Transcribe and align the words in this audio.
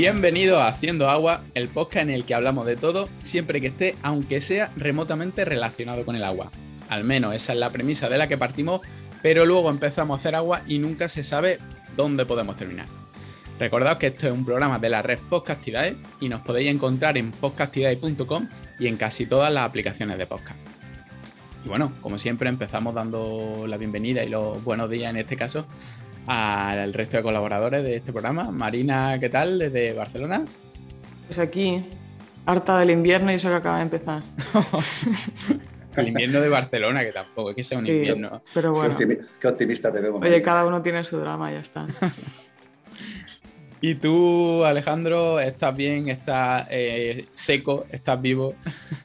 Bienvenido 0.00 0.62
a 0.62 0.68
Haciendo 0.68 1.10
Agua, 1.10 1.42
el 1.52 1.68
podcast 1.68 2.04
en 2.04 2.10
el 2.10 2.24
que 2.24 2.32
hablamos 2.32 2.64
de 2.64 2.74
todo, 2.74 3.06
siempre 3.22 3.60
que 3.60 3.66
esté, 3.66 3.96
aunque 4.02 4.40
sea 4.40 4.70
remotamente 4.74 5.44
relacionado 5.44 6.06
con 6.06 6.16
el 6.16 6.24
agua. 6.24 6.50
Al 6.88 7.04
menos 7.04 7.34
esa 7.34 7.52
es 7.52 7.58
la 7.58 7.68
premisa 7.68 8.08
de 8.08 8.16
la 8.16 8.26
que 8.26 8.38
partimos, 8.38 8.80
pero 9.20 9.44
luego 9.44 9.68
empezamos 9.68 10.16
a 10.16 10.20
hacer 10.20 10.34
agua 10.36 10.62
y 10.66 10.78
nunca 10.78 11.10
se 11.10 11.22
sabe 11.22 11.58
dónde 11.98 12.24
podemos 12.24 12.56
terminar. 12.56 12.86
Recordad 13.58 13.98
que 13.98 14.06
esto 14.06 14.26
es 14.26 14.32
un 14.32 14.46
programa 14.46 14.78
de 14.78 14.88
la 14.88 15.02
red 15.02 15.18
Podcastidae 15.28 15.94
y 16.18 16.30
nos 16.30 16.40
podéis 16.40 16.70
encontrar 16.70 17.18
en 17.18 17.30
podcastidae.com 17.30 18.48
y 18.78 18.86
en 18.86 18.96
casi 18.96 19.26
todas 19.26 19.52
las 19.52 19.68
aplicaciones 19.68 20.16
de 20.16 20.24
podcast. 20.24 20.58
Y 21.62 21.68
bueno, 21.68 21.92
como 22.00 22.18
siempre 22.18 22.48
empezamos 22.48 22.94
dando 22.94 23.66
la 23.66 23.76
bienvenida 23.76 24.24
y 24.24 24.30
los 24.30 24.64
buenos 24.64 24.88
días 24.88 25.10
en 25.10 25.18
este 25.18 25.36
caso 25.36 25.66
al 26.26 26.92
resto 26.92 27.16
de 27.16 27.22
colaboradores 27.22 27.82
de 27.82 27.96
este 27.96 28.12
programa. 28.12 28.50
Marina, 28.50 29.18
¿qué 29.18 29.28
tal? 29.28 29.58
Desde 29.58 29.92
Barcelona. 29.92 30.44
Pues 31.26 31.38
aquí, 31.38 31.84
harta 32.46 32.78
del 32.78 32.90
invierno 32.90 33.30
y 33.32 33.36
eso 33.36 33.48
que 33.48 33.54
acaba 33.54 33.76
de 33.76 33.82
empezar. 33.82 34.22
El 35.96 36.08
invierno 36.08 36.40
de 36.40 36.48
Barcelona, 36.48 37.04
que 37.04 37.12
tampoco 37.12 37.50
es 37.50 37.56
que 37.56 37.64
sea 37.64 37.78
un 37.78 37.86
invierno. 37.86 38.40
Pero 38.54 38.72
bueno. 38.72 38.96
Qué, 38.96 39.48
optimista 39.48 39.92
te 39.92 39.98
veo. 40.00 40.16
Oye, 40.16 40.40
cada 40.40 40.64
uno 40.64 40.80
tiene 40.82 41.02
su 41.02 41.18
drama 41.18 41.50
y 41.50 41.54
ya 41.54 41.60
está. 41.60 41.86
¿Y 43.82 43.94
tú, 43.94 44.62
Alejandro, 44.62 45.40
estás 45.40 45.74
bien? 45.74 46.10
¿Estás 46.10 46.68
eh, 46.70 47.24
seco? 47.32 47.86
¿Estás 47.90 48.20
vivo? 48.20 48.54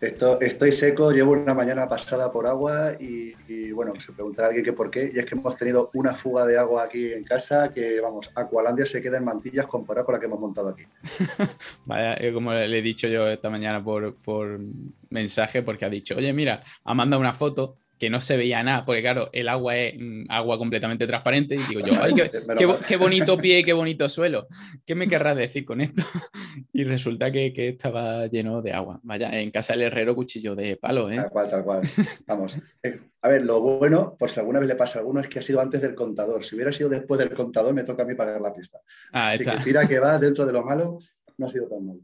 estoy 0.02 0.74
seco, 0.74 1.12
llevo 1.12 1.32
una 1.32 1.54
mañana 1.54 1.88
pasada 1.88 2.30
por 2.30 2.46
agua 2.46 2.92
y, 3.00 3.72
bueno, 3.72 3.94
se 4.02 4.12
preguntará 4.12 4.50
alguien 4.50 4.66
que 4.66 4.74
por 4.74 4.92
qué. 4.92 5.10
Y 5.14 5.18
es 5.18 5.26
que 5.26 5.36
hemos 5.36 5.56
tenido 5.58 5.92
una 5.94 6.14
fuga 6.14 6.46
de 6.46 6.58
agua 6.58 6.84
aquí 6.84 7.14
en 7.14 7.24
casa 7.24 7.72
que, 7.74 8.02
vamos, 8.02 8.30
Aqualandia 8.36 8.86
se 8.86 9.02
queda 9.02 9.18
en 9.18 9.24
mantillas 9.24 9.66
comparado 9.66 10.06
con 10.06 10.14
la 10.14 10.20
que 10.20 10.26
hemos 10.26 10.42
montado 10.42 10.70
aquí. 10.70 10.84
Vaya, 11.86 12.16
eh, 12.16 12.34
como 12.34 12.54
le 12.54 12.78
he 12.78 12.82
dicho 12.82 13.08
yo 13.08 13.30
esta 13.30 13.50
mañana 13.50 13.82
por, 13.82 14.16
por 14.16 14.60
mensaje, 15.10 15.64
porque 15.64 15.86
ha 15.86 15.90
dicho, 15.90 16.18
oye, 16.18 16.34
mira, 16.34 16.64
ha 16.84 16.94
mandado 16.94 17.22
una 17.22 17.34
foto 17.34 17.78
que 17.98 18.10
no 18.10 18.22
se 18.22 18.38
veía 18.38 18.62
nada, 18.64 18.86
porque 18.86 19.02
claro, 19.02 19.30
el 19.32 19.48
agua 19.48 19.78
es 19.78 19.96
mm, 19.98 20.26
agua 20.30 20.58
completamente 20.58 21.08
transparente 21.08 21.56
y 21.56 21.60
digo 21.60 21.82
yo, 21.82 21.94
Ay, 22.02 22.14
qué, 22.88 22.98
bonito 22.98 23.38
pie 23.42 23.60
y 23.60 23.64
qué 23.64 23.74
bonito 23.74 24.10
suelo, 24.10 24.48
¿qué 24.86 24.96
me 24.96 25.08
querrás 25.08 25.38
decir 25.38 25.66
con 25.66 25.82
esto? 25.82 26.04
Y 26.72 26.84
resulta 26.84 27.32
que, 27.32 27.54
estaba 27.56 28.28
lleno 28.28 28.62
de 28.62 28.72
agua. 28.72 29.00
Vaya, 29.04 29.30
en 29.40 29.52
casa 29.52 29.74
del 29.74 29.84
herrero 29.84 30.16
cuchillo 30.16 30.56
de 30.56 30.78
palo, 30.78 31.10
¿eh? 31.10 31.18
Tal 31.18 31.30
cual, 31.30 31.50
tal 31.50 31.64
cual. 31.64 31.82
Vamos. 32.26 32.58
Eh, 32.82 33.00
a 33.22 33.28
ver, 33.28 33.44
lo 33.44 33.60
bueno, 33.60 34.16
por 34.18 34.30
si 34.30 34.40
alguna 34.40 34.60
vez 34.60 34.70
le 34.70 34.76
pasa 34.76 35.00
a 35.00 35.02
alguno, 35.02 35.20
es 35.20 35.28
que 35.28 35.40
ha 35.40 35.42
sido 35.42 35.60
antes 35.60 35.82
del 35.82 35.96
contador. 35.96 36.44
Si 36.44 36.56
hubiera 36.56 36.72
sido 36.72 36.90
después 36.90 37.18
del 37.20 37.34
contador, 37.34 37.74
me 37.74 37.84
toca 37.84 38.04
a 38.04 38.06
mí 38.06 38.16
pagar 38.16 38.40
la 38.40 38.54
fiesta. 38.54 38.80
Ah, 39.12 39.32
Así 39.32 39.44
que 39.44 39.52
tira 39.64 39.88
que 39.88 40.00
va 40.00 40.18
dentro 40.18 40.46
de 40.46 40.54
lo 40.54 40.64
malo, 40.64 41.00
no 41.38 41.48
ha 41.48 41.50
sido 41.50 41.68
tan 41.68 41.86
malo. 41.86 42.00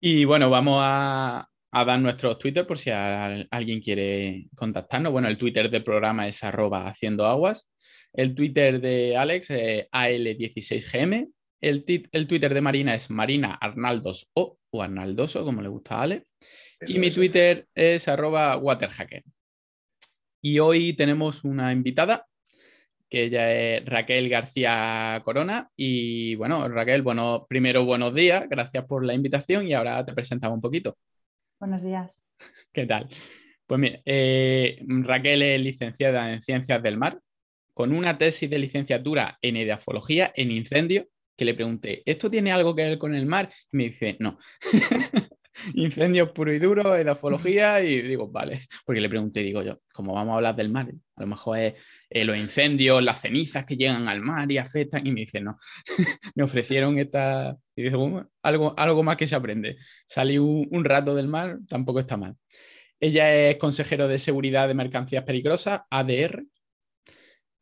Y 0.00 0.24
bueno, 0.24 0.48
vamos 0.50 0.78
a, 0.82 1.49
a 1.72 1.84
dar 1.84 2.00
nuestros 2.00 2.38
Twitter 2.38 2.66
por 2.66 2.78
si 2.78 2.90
alguien 2.90 3.80
quiere 3.80 4.48
contactarnos. 4.56 5.12
Bueno, 5.12 5.28
el 5.28 5.38
Twitter 5.38 5.70
del 5.70 5.84
programa 5.84 6.26
es 6.26 6.42
arroba 6.42 6.88
haciendo 6.88 7.26
aguas. 7.26 7.70
El 8.12 8.34
Twitter 8.34 8.80
de 8.80 9.16
Alex 9.16 9.50
es 9.50 9.86
AL16GM. 9.90 11.30
El, 11.60 11.84
el, 12.12 12.26
Twitter 12.26 12.54
de 12.54 12.60
Marina 12.60 12.94
es 12.94 13.10
Marina 13.10 13.54
Arnaldos 13.60 14.30
o, 14.34 14.58
o 14.70 14.82
Arnaldoso, 14.82 15.44
como 15.44 15.62
le 15.62 15.68
gusta 15.68 15.96
a 15.96 16.02
Ale. 16.02 16.24
y 16.86 16.98
mi 16.98 17.10
Twitter 17.10 17.66
es 17.74 18.08
arroba 18.08 18.56
waterhacker. 18.56 19.22
Y 20.42 20.58
hoy 20.58 20.94
tenemos 20.94 21.44
una 21.44 21.70
invitada, 21.72 22.26
que 23.10 23.24
ella 23.24 23.52
es 23.52 23.84
Raquel 23.84 24.28
García 24.30 25.20
Corona. 25.22 25.68
Y 25.76 26.34
bueno, 26.36 26.66
Raquel, 26.68 27.02
bueno, 27.02 27.46
primero 27.48 27.84
buenos 27.84 28.14
días, 28.14 28.48
gracias 28.48 28.86
por 28.86 29.04
la 29.04 29.12
invitación 29.12 29.68
y 29.68 29.74
ahora 29.74 30.04
te 30.04 30.14
presentamos 30.14 30.56
un 30.56 30.62
poquito. 30.62 30.96
Buenos 31.60 31.82
días. 31.82 32.22
¿Qué 32.72 32.86
tal? 32.86 33.06
Pues 33.66 33.78
mira, 33.78 34.00
eh, 34.06 34.78
Raquel 34.80 35.42
es 35.42 35.60
licenciada 35.60 36.32
en 36.32 36.40
Ciencias 36.40 36.82
del 36.82 36.96
Mar, 36.96 37.20
con 37.74 37.92
una 37.92 38.16
tesis 38.16 38.48
de 38.48 38.58
licenciatura 38.58 39.38
en 39.42 39.58
Edafología 39.58 40.32
en 40.34 40.52
incendio, 40.52 41.08
que 41.36 41.44
le 41.44 41.52
pregunté, 41.52 42.02
¿esto 42.06 42.30
tiene 42.30 42.50
algo 42.50 42.74
que 42.74 42.84
ver 42.84 42.98
con 42.98 43.14
el 43.14 43.26
mar? 43.26 43.50
Y 43.70 43.76
me 43.76 43.84
dice, 43.84 44.16
no. 44.20 44.38
Incendios 45.74 46.30
puro 46.30 46.50
y 46.50 46.58
duro, 46.58 46.96
edafología, 46.96 47.82
y 47.82 48.00
digo, 48.00 48.28
vale, 48.28 48.66
porque 48.86 49.02
le 49.02 49.10
pregunté, 49.10 49.40
digo 49.40 49.62
yo, 49.62 49.80
como 49.92 50.14
vamos 50.14 50.32
a 50.32 50.36
hablar 50.36 50.56
del 50.56 50.70
mar, 50.70 50.88
a 51.16 51.20
lo 51.20 51.26
mejor 51.26 51.58
es 51.58 51.74
eh, 52.10 52.24
los 52.24 52.36
incendios, 52.36 53.02
las 53.02 53.20
cenizas 53.20 53.64
que 53.64 53.76
llegan 53.76 54.08
al 54.08 54.20
mar 54.20 54.50
y 54.50 54.58
afectan, 54.58 55.06
y 55.06 55.12
me 55.12 55.20
dice, 55.20 55.40
no, 55.40 55.58
me 56.34 56.42
ofrecieron 56.42 56.98
esta, 56.98 57.56
y 57.76 57.84
dice, 57.84 57.96
algo, 58.42 58.74
algo 58.76 59.02
más 59.04 59.16
que 59.16 59.28
se 59.28 59.36
aprende. 59.36 59.76
Salí 60.06 60.36
un, 60.36 60.84
rato 60.84 61.14
del 61.14 61.28
mar, 61.28 61.58
tampoco 61.68 62.00
está 62.00 62.16
mal. 62.16 62.34
Ella 62.98 63.32
es 63.32 63.56
consejero 63.58 64.08
de 64.08 64.18
seguridad 64.18 64.66
de 64.66 64.74
mercancías 64.74 65.24
peligrosas, 65.24 65.82
ADR, 65.88 66.44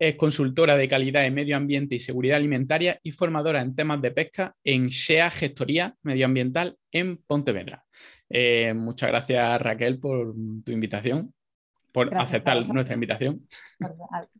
es 0.00 0.14
consultora 0.16 0.76
de 0.76 0.88
calidad 0.88 1.26
en 1.26 1.34
medio 1.34 1.56
ambiente 1.56 1.96
y 1.96 2.00
seguridad 2.00 2.36
alimentaria 2.36 3.00
y 3.02 3.10
formadora 3.10 3.60
en 3.60 3.74
temas 3.74 4.00
de 4.00 4.12
pesca 4.12 4.54
en 4.64 4.92
SEA 4.92 5.30
Gestoría 5.30 5.96
Medioambiental 6.02 6.76
en 6.92 7.18
Pontevedra. 7.18 7.84
Eh, 8.30 8.74
muchas 8.74 9.08
gracias 9.10 9.60
Raquel 9.60 9.98
por 9.98 10.34
tu 10.64 10.70
invitación 10.70 11.34
por 11.98 12.16
aceptar 12.16 12.56
nuestra 12.68 12.94
invitación. 12.94 13.44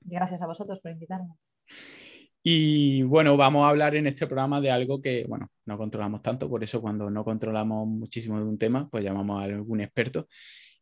Gracias 0.04 0.42
a 0.42 0.46
vosotros 0.46 0.78
por 0.80 0.92
invitarme. 0.92 1.34
Y 2.41 3.02
bueno, 3.02 3.36
vamos 3.36 3.66
a 3.66 3.70
hablar 3.70 3.96
en 3.96 4.06
este 4.06 4.28
programa 4.28 4.60
de 4.60 4.70
algo 4.70 5.02
que, 5.02 5.24
bueno, 5.28 5.50
no 5.66 5.76
controlamos 5.76 6.22
tanto, 6.22 6.48
por 6.48 6.62
eso 6.62 6.80
cuando 6.80 7.10
no 7.10 7.24
controlamos 7.24 7.88
muchísimo 7.88 8.38
de 8.38 8.44
un 8.44 8.58
tema, 8.58 8.88
pues 8.88 9.02
llamamos 9.02 9.41
a 9.41 9.44
algún 9.44 9.80
experto. 9.80 10.28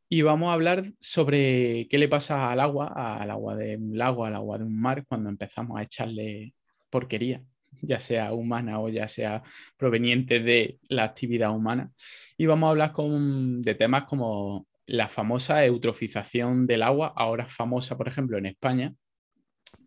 Y 0.08 0.20
vamos 0.20 0.50
a 0.50 0.52
hablar 0.52 0.92
sobre 1.00 1.88
qué 1.88 1.96
le 1.96 2.08
pasa 2.08 2.52
al 2.52 2.60
agua, 2.60 2.92
al 2.94 3.30
agua 3.30 3.56
de 3.56 3.76
un 3.76 3.96
lago, 3.96 4.26
al 4.26 4.34
agua 4.34 4.58
de 4.58 4.64
un 4.64 4.78
mar, 4.78 5.04
cuando 5.08 5.30
empezamos 5.30 5.78
a 5.78 5.82
echarle 5.82 6.52
porquería, 6.90 7.42
ya 7.80 8.00
sea 8.00 8.34
humana 8.34 8.80
o 8.80 8.90
ya 8.90 9.08
sea 9.08 9.42
proveniente 9.78 10.40
de 10.40 10.78
la 10.90 11.04
actividad 11.04 11.56
humana. 11.56 11.90
Y 12.36 12.44
vamos 12.44 12.66
a 12.66 12.70
hablar 12.72 12.92
con, 12.92 13.62
de 13.62 13.74
temas 13.74 14.04
como 14.04 14.66
la 14.86 15.08
famosa 15.08 15.64
eutrofización 15.64 16.66
del 16.66 16.82
agua, 16.82 17.12
ahora 17.16 17.46
famosa, 17.46 17.96
por 17.96 18.08
ejemplo, 18.08 18.38
en 18.38 18.46
España, 18.46 18.94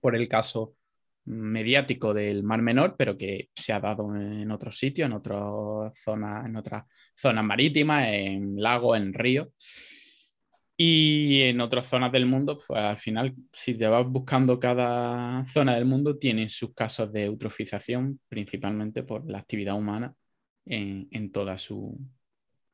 por 0.02 0.16
el 0.16 0.28
caso 0.28 0.76
mediático 1.26 2.14
del 2.14 2.44
Mar 2.44 2.62
Menor, 2.62 2.96
pero 2.98 3.18
que 3.18 3.50
se 3.56 3.72
ha 3.72 3.80
dado 3.80 4.16
en 4.16 4.50
otros 4.52 4.78
sitios, 4.78 5.06
en 5.06 5.14
otras 5.14 5.98
zonas, 5.98 6.46
en 6.46 6.56
otras 6.56 6.86
marítimas, 7.44 8.08
en 8.08 8.62
lagos, 8.62 8.98
en 8.98 9.14
ríos. 9.14 9.50
Y 10.82 11.42
en 11.42 11.60
otras 11.60 11.88
zonas 11.88 12.12
del 12.12 12.26
mundo, 12.26 12.58
pues 12.66 12.80
al 12.80 12.98
final, 12.98 13.36
si 13.52 13.76
te 13.76 13.86
vas 13.86 14.08
buscando 14.08 14.60
cada 14.60 15.46
zona 15.48 15.76
del 15.76 15.84
mundo, 15.84 16.18
tiene 16.18 16.50
sus 16.50 16.74
casos 16.74 17.12
de 17.12 17.26
eutrofización, 17.26 18.22
principalmente 18.30 19.04
por 19.04 19.30
la 19.30 19.40
actividad 19.40 19.76
humana 19.76 20.14
en, 20.66 21.10
en 21.12 21.31
toda 21.34 21.58
su, 21.58 22.00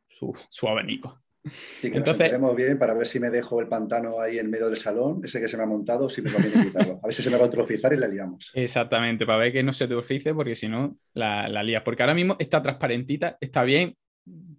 su, 0.07 0.33
su 0.49 0.67
abanico. 0.67 1.24
Sí, 1.51 1.91
que 1.91 1.97
Entonces, 1.97 2.39
nos 2.39 2.55
bien 2.55 2.79
para 2.79 2.93
ver 2.93 3.07
si 3.07 3.19
me 3.19 3.29
dejo 3.29 3.59
el 3.59 3.67
pantano 3.67 4.19
ahí 4.19 4.39
en 4.39 4.49
medio 4.49 4.67
del 4.67 4.77
salón, 4.77 5.21
ese 5.23 5.39
que 5.39 5.47
se 5.47 5.57
me 5.57 5.63
ha 5.63 5.67
montado, 5.67 6.09
si 6.09 6.21
me 6.21 6.31
conviene 6.31 6.63
quitarlo. 6.65 6.99
A 7.03 7.07
ver 7.07 7.13
si 7.13 7.21
se 7.21 7.29
me 7.29 7.37
va 7.37 7.43
a 7.43 7.45
eutrofizar 7.45 7.93
y 7.93 7.97
la 7.97 8.07
liamos. 8.07 8.51
Exactamente, 8.55 9.25
para 9.25 9.39
ver 9.39 9.53
que 9.53 9.63
no 9.63 9.73
se 9.73 9.83
eutrofice, 9.83 10.33
porque 10.33 10.55
si 10.55 10.67
no, 10.67 10.97
la, 11.13 11.47
la 11.47 11.63
lías. 11.63 11.83
Porque 11.83 12.03
ahora 12.03 12.15
mismo 12.15 12.35
está 12.39 12.61
transparentita, 12.61 13.37
está 13.39 13.63
bien, 13.63 13.95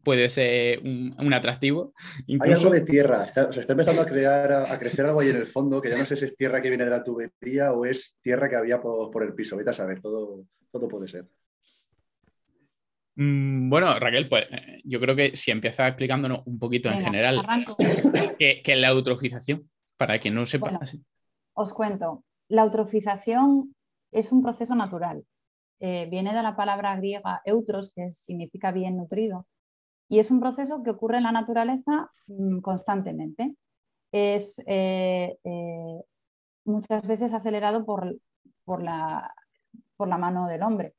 puede 0.04 0.28
ser 0.28 0.80
un, 0.80 1.32
atractivo. 1.32 1.92
Hay 2.40 2.52
algo 2.52 2.70
de 2.70 2.82
tierra, 2.82 3.24
está, 3.24 3.52
se 3.52 3.60
está 3.60 3.72
empezando 3.72 4.02
a, 4.02 4.06
crear, 4.06 4.52
a, 4.52 4.78
crecer 4.78 5.04
algo 5.06 5.20
ahí 5.20 5.30
en 5.30 5.36
el 5.36 5.46
fondo, 5.46 5.82
que 5.82 5.90
ya 5.90 5.98
no 5.98 6.06
sé 6.06 6.16
si 6.16 6.26
es 6.26 6.36
tierra 6.36 6.62
que 6.62 6.68
viene 6.68 6.84
de 6.84 6.90
la 6.90 7.02
tubería 7.02 7.72
o 7.72 7.84
es 7.84 8.16
tierra 8.20 8.48
que 8.48 8.56
había 8.56 8.80
por, 8.80 9.10
por 9.10 9.24
el 9.24 9.34
piso. 9.34 9.56
Vete 9.56 9.70
a 9.70 9.74
saber, 9.74 10.00
todo, 10.00 10.44
todo 10.70 10.88
puede 10.88 11.08
ser. 11.08 11.26
Mm, 13.16 13.70
bueno, 13.70 13.98
Raquel, 13.98 14.28
pues 14.28 14.44
eh, 14.50 14.82
yo 14.84 15.00
creo 15.00 15.16
que 15.16 15.34
si 15.36 15.50
empiezas 15.50 15.88
explicándonos 15.88 16.42
un 16.46 16.58
poquito 16.58 16.90
en 16.90 17.02
general 17.02 17.44
qué, 18.38 18.62
es 18.64 18.78
la 18.78 18.88
eutrofización, 18.88 19.70
para 19.96 20.18
quien 20.18 20.34
no 20.34 20.44
sepa. 20.44 20.78
os 21.54 21.72
cuento, 21.72 22.24
la 22.48 22.62
eutrofización 22.62 23.74
es 24.12 24.32
un 24.32 24.42
proceso 24.42 24.74
natural. 24.74 25.24
Eh, 25.80 26.06
viene 26.10 26.34
de 26.34 26.42
la 26.42 26.56
palabra 26.56 26.94
griega 26.96 27.40
eutros, 27.44 27.90
que 27.94 28.12
significa 28.12 28.70
bien 28.70 28.98
nutrido, 28.98 29.46
y 30.08 30.18
es 30.18 30.30
un 30.30 30.40
proceso 30.40 30.82
que 30.82 30.90
ocurre 30.90 31.16
en 31.16 31.24
la 31.24 31.32
naturaleza 31.32 32.10
mm, 32.26 32.60
constantemente. 32.60 33.54
Es 34.12 34.62
eh, 34.66 35.36
muchas 36.64 37.06
veces 37.06 37.32
acelerado 37.32 37.86
por, 37.86 38.14
por, 38.64 38.82
la, 38.82 39.34
por 39.96 40.08
la 40.08 40.18
mano 40.18 40.46
del 40.48 40.62
hombre. 40.62 40.94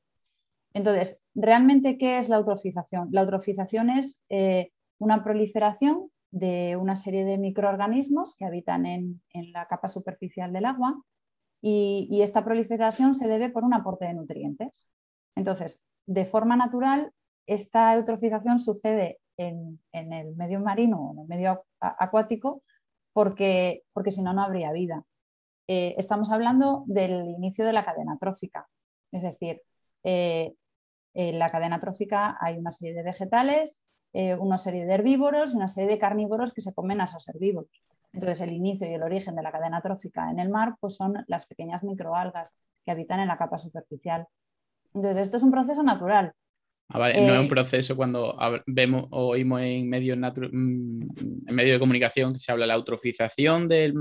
Entonces, 0.78 1.20
¿realmente 1.34 1.98
qué 1.98 2.18
es 2.18 2.28
la 2.28 2.36
eutrofización? 2.36 3.08
La 3.10 3.22
eutrofización 3.22 3.90
es 3.90 4.22
eh, 4.28 4.70
una 4.98 5.24
proliferación 5.24 6.12
de 6.30 6.76
una 6.76 6.94
serie 6.94 7.24
de 7.24 7.36
microorganismos 7.36 8.36
que 8.36 8.44
habitan 8.44 8.86
en, 8.86 9.20
la 9.52 9.66
capa 9.66 9.88
superficial 9.88 10.52
del 10.52 10.66
agua 10.66 11.02
y, 11.60 12.20
esta 12.22 12.44
proliferación 12.44 13.16
se 13.16 13.26
debe 13.26 13.50
por 13.50 13.64
un 13.64 13.74
aporte 13.74 14.04
de 14.04 14.14
nutrientes. 14.14 14.86
Entonces, 15.34 15.82
de 16.06 16.26
forma 16.26 16.54
natural, 16.54 17.12
esta 17.46 17.92
eutrofización 17.94 18.60
sucede 18.60 19.18
en, 19.36 19.80
el 19.90 20.36
medio 20.36 20.60
marino 20.60 21.08
o 21.08 21.12
en 21.12 21.18
el 21.18 21.26
medio 21.26 21.64
acuático 21.80 22.62
porque, 23.12 23.82
porque 23.92 24.12
si 24.12 24.22
no, 24.22 24.32
no 24.32 24.44
habría 24.44 24.70
vida. 24.70 25.04
Eh, 25.66 25.96
estamos 25.98 26.30
hablando 26.30 26.84
del 26.86 27.30
inicio 27.30 27.66
de 27.66 27.72
la 27.72 27.84
cadena 27.84 28.16
trófica, 28.16 28.68
es 29.10 29.22
decir, 29.22 29.60
eh, 30.04 30.54
en 31.14 31.38
la 31.38 31.50
cadena 31.50 31.78
trófica 31.78 32.36
hay 32.40 32.56
una 32.56 32.72
serie 32.72 32.94
de 32.94 33.02
vegetales, 33.02 33.82
eh, 34.12 34.34
una 34.34 34.58
serie 34.58 34.86
de 34.86 34.94
herbívoros 34.94 35.52
y 35.52 35.56
una 35.56 35.68
serie 35.68 35.90
de 35.90 35.98
carnívoros 35.98 36.52
que 36.52 36.60
se 36.60 36.74
comen 36.74 37.00
a 37.00 37.04
esos 37.04 37.28
herbívoros. 37.28 37.82
Entonces, 38.12 38.40
el 38.40 38.52
inicio 38.52 38.90
y 38.90 38.94
el 38.94 39.02
origen 39.02 39.34
de 39.34 39.42
la 39.42 39.52
cadena 39.52 39.80
trófica 39.80 40.30
en 40.30 40.38
el 40.38 40.48
mar 40.48 40.76
pues 40.80 40.94
son 40.94 41.24
las 41.26 41.46
pequeñas 41.46 41.82
microalgas 41.82 42.54
que 42.84 42.90
habitan 42.90 43.20
en 43.20 43.28
la 43.28 43.36
capa 43.36 43.58
superficial. 43.58 44.26
Entonces, 44.94 45.22
esto 45.22 45.36
es 45.36 45.42
un 45.42 45.50
proceso 45.50 45.82
natural. 45.82 46.32
Ah, 46.90 46.98
no 46.98 47.06
es 47.06 47.38
un 47.38 47.44
eh, 47.44 47.48
proceso 47.48 47.96
cuando 47.96 48.34
vemos 48.66 49.08
o 49.10 49.28
oímos 49.28 49.60
en 49.60 49.90
medios, 49.90 50.16
mm, 50.16 51.02
en 51.46 51.54
medio 51.54 51.74
de 51.74 51.78
comunicación 51.78 52.32
que 52.32 52.38
se 52.38 52.50
habla 52.50 52.64
de 52.64 52.68
la 52.68 52.76
eutrofización 52.76 53.68
del, 53.68 53.94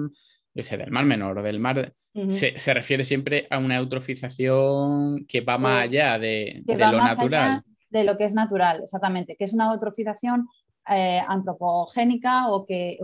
del 0.64 0.92
mar 0.92 1.06
menor 1.06 1.40
o 1.40 1.44
del 1.44 1.60
mar. 1.60 1.94
se, 2.30 2.74
refiere 2.74 3.04
siempre 3.04 3.48
a 3.50 3.58
una 3.58 3.78
eutrofización 3.78 5.26
que 5.28 5.42
va 5.42 5.58
más 5.58 5.84
allá 5.84 6.18
de, 6.18 6.64
lo 6.68 6.92
natural. 6.92 7.64
de 7.90 8.04
lo 8.04 8.18
que 8.18 8.26
es 8.26 8.34
natural, 8.34 8.82
exactamente, 8.84 9.36
que 9.36 9.46
es 9.46 9.54
una 9.54 9.72
eutrofización 9.72 10.48
eh, 10.90 11.22
antropogénica 11.28 12.48
o 12.48 12.66
que, 12.66 12.98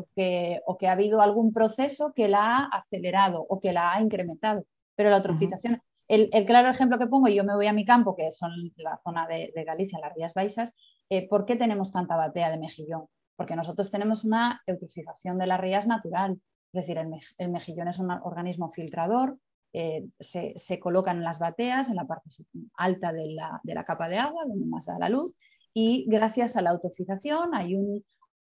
o 0.66 0.78
que, 0.78 0.88
ha 0.88 0.92
habido 0.94 1.22
algún 1.22 1.52
proceso 1.52 2.14
que 2.16 2.30
la 2.30 2.58
ha 2.58 2.66
acelerado 2.66 3.46
o 3.48 3.60
que 3.60 3.74
la 3.74 3.94
ha 3.94 4.02
incrementado. 4.02 4.66
Pero 4.96 5.10
la 5.10 5.18
eutrofización, 5.18 5.82
el, 6.08 6.30
claro 6.46 6.70
ejemplo 6.70 6.98
que 6.98 7.08
pongo, 7.08 7.28
y 7.28 7.36
yo 7.36 7.44
me 7.44 7.56
voy 7.56 7.68
a 7.68 7.74
mi 7.74 7.84
campo, 7.84 8.16
que 8.16 8.32
son 8.32 8.52
la 8.78 8.96
zona 8.98 9.28
de, 9.28 9.52
Galicia, 9.66 10.00
las 10.00 10.14
Rías 10.14 10.34
Baixas, 10.34 10.76
eh, 11.10 11.28
¿por 11.28 11.46
qué 11.46 11.58
tenemos 11.58 11.92
tanta 11.92 12.16
batea 12.16 12.52
de 12.52 12.58
mejillón? 12.58 13.08
Porque 13.36 13.56
nosotros 13.56 13.92
tenemos 13.92 14.24
una 14.24 14.62
eutrofización 14.66 15.38
de 15.38 15.48
las 15.48 15.60
rías 15.60 15.86
natural, 15.86 16.40
es 16.74 16.88
decir, 16.88 16.98
el, 16.98 17.50
mejillón 17.52 17.88
es 17.88 18.00
un 18.00 18.10
organismo 18.10 18.72
filtrador, 18.72 19.38
eh, 19.74 20.08
se, 20.20 20.58
se, 20.58 20.80
colocan 20.80 21.18
en 21.18 21.24
las 21.24 21.38
bateas, 21.38 21.90
en 21.90 21.96
la 21.96 22.08
parte 22.08 22.30
alta 22.78 23.14
de 23.14 23.32
la, 23.32 23.62
de 23.64 23.76
la, 23.76 23.86
capa 23.86 24.10
de 24.10 24.18
agua, 24.18 24.46
donde 24.48 24.66
más 24.66 24.88
da 24.88 24.98
la 24.98 25.10
luz, 25.10 25.34
y 25.72 26.06
gracias 26.08 26.56
a 26.56 26.64
la 26.64 26.72
eutrofización 26.72 27.54
hay 27.54 27.76
un, 27.76 28.04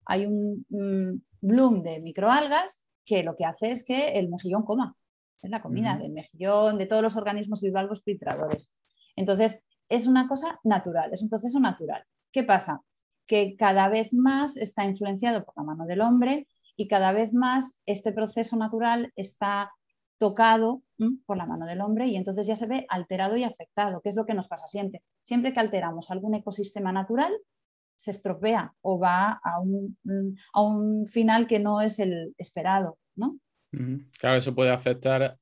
hay 0.05 0.25
un 0.25 0.65
mm, 0.69 1.21
bloom 1.41 1.83
de 1.83 1.99
microalgas 1.99 2.85
que 3.05 3.23
lo 3.23 3.35
que 3.35 3.43
hace 3.43 3.71
es 3.71 3.83
que 3.83 4.13
el 4.13 4.29
mejillón 4.29 4.63
coma. 4.63 4.95
Es 5.41 5.49
la 5.49 5.61
comida 5.61 5.97
del 5.97 6.13
mejillón, 6.13 6.77
de 6.77 6.85
todos 6.85 7.03
los 7.03 7.17
organismos 7.17 7.59
bivalvos 7.59 8.01
filtradores. 8.03 8.71
Entonces, 9.17 9.61
es 9.89 10.07
una 10.07 10.29
cosa 10.29 10.61
natural, 10.63 11.13
es 11.13 11.21
un 11.21 11.29
proceso 11.29 11.59
natural. 11.59 12.05
¿Qué 12.31 12.43
pasa? 12.43 12.81
Que 13.27 13.57
cada 13.57 13.89
vez 13.89 14.13
más 14.13 14.55
está 14.55 14.85
influenciado 14.85 15.43
por 15.43 15.53
la 15.57 15.63
mano 15.63 15.85
del 15.85 15.99
hombre 15.99 16.47
y 16.75 16.87
cada 16.87 17.11
vez 17.11 17.33
más 17.33 17.79
este 17.85 18.11
proceso 18.11 18.55
natural 18.57 19.11
está 19.15 19.71
tocado 20.17 20.83
por 21.25 21.37
la 21.37 21.45
mano 21.45 21.65
del 21.65 21.81
hombre 21.81 22.07
y 22.07 22.15
entonces 22.15 22.47
ya 22.47 22.55
se 22.55 22.67
ve 22.67 22.85
alterado 22.89 23.35
y 23.35 23.43
afectado, 23.43 24.01
que 24.01 24.09
es 24.09 24.15
lo 24.15 24.25
que 24.25 24.33
nos 24.33 24.47
pasa 24.47 24.67
siempre. 24.67 25.01
Siempre 25.21 25.51
que 25.53 25.59
alteramos 25.59 26.11
algún 26.11 26.35
ecosistema 26.35 26.91
natural, 26.91 27.33
se 27.97 28.11
estropea 28.11 28.73
o 28.81 28.99
va 28.99 29.39
a 29.43 29.59
un, 29.59 29.97
a 30.53 30.61
un 30.61 31.07
final 31.07 31.45
que 31.47 31.59
no 31.59 31.81
es 31.81 31.99
el 31.99 32.33
esperado. 32.37 32.97
¿no? 33.15 33.37
Claro, 34.19 34.37
eso 34.37 34.55
puede 34.55 34.71
afectar 34.71 35.37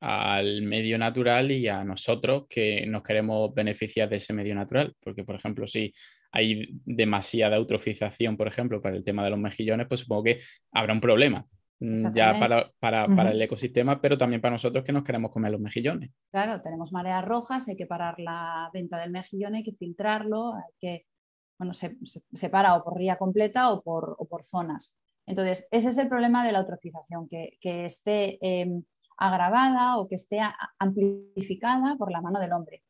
al 0.00 0.62
medio 0.62 0.98
natural 0.98 1.50
y 1.50 1.68
a 1.68 1.82
nosotros 1.84 2.44
que 2.48 2.86
nos 2.86 3.02
queremos 3.02 3.54
beneficiar 3.54 4.08
de 4.08 4.16
ese 4.16 4.32
medio 4.32 4.54
natural, 4.54 4.94
porque 5.00 5.24
por 5.24 5.36
ejemplo, 5.36 5.66
si 5.66 5.92
hay 6.32 6.68
demasiada 6.84 7.56
eutrofización, 7.56 8.36
por 8.36 8.48
ejemplo, 8.48 8.80
para 8.82 8.96
el 8.96 9.04
tema 9.04 9.24
de 9.24 9.30
los 9.30 9.38
mejillones, 9.38 9.86
pues 9.88 10.00
supongo 10.00 10.24
que 10.24 10.40
habrá 10.72 10.92
un 10.92 11.00
problema 11.00 11.46
Mm, 11.78 12.14
ya 12.14 12.38
para, 12.38 12.72
para, 12.78 13.30
el 13.30 13.42
ecosistema, 13.42 14.00
pero 14.00 14.16
también 14.16 14.40
para 14.40 14.54
nosotros 14.54 14.82
que 14.82 14.92
nos 14.92 15.04
queremos 15.04 15.30
comer 15.30 15.52
los 15.52 15.60
mejillones. 15.60 16.10
Claro, 16.30 16.62
tenemos 16.62 16.90
mareas 16.90 17.24
rojas, 17.24 17.68
hay 17.68 17.76
que 17.76 17.86
parar 17.86 18.18
la 18.18 18.70
venta 18.72 18.98
del 18.98 19.10
mejillón, 19.10 19.56
hay 19.56 19.62
que 19.62 19.74
filtrarlo, 19.74 20.54
hay 20.54 20.72
que, 20.80 21.06
bueno, 21.58 21.74
se, 21.74 21.98
se, 22.32 22.48
para 22.48 22.76
o 22.76 22.84
por 22.84 22.96
ría 22.96 23.16
completa 23.16 23.70
o 23.70 23.82
por, 23.82 24.16
o 24.18 24.26
por, 24.26 24.42
zonas. 24.42 24.94
Entonces, 25.26 25.68
ese 25.70 25.90
es 25.90 25.98
el 25.98 26.08
problema 26.08 26.46
de 26.46 26.52
la 26.52 26.60
eutrofización, 26.60 27.28
que, 27.28 27.58
que 27.60 27.84
esté 27.84 28.38
em, 28.40 28.82
agravada 29.18 29.98
o 29.98 30.08
que 30.08 30.14
esté 30.14 30.40
amplificada 30.78 31.96
por 31.96 32.10
la 32.10 32.22
mano 32.22 32.40
del 32.40 32.52
hombre. 32.52 32.84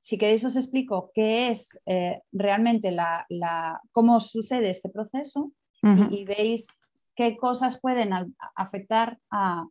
Si 0.00 0.16
queréis 0.16 0.44
os 0.44 0.56
explico 0.56 1.10
qué 1.14 1.48
es 1.48 1.78
eh, 1.86 2.20
realmente 2.32 2.90
la, 2.92 3.26
la, 3.28 3.80
cómo 3.92 4.20
sucede 4.20 4.70
este 4.70 4.88
proceso 4.88 5.52
y, 5.82 6.20
y, 6.20 6.24
veis 6.24 6.68
qué 7.14 7.36
cosas 7.36 7.80
pueden 7.80 8.10
afectar 8.56 9.18
a, 9.30 9.64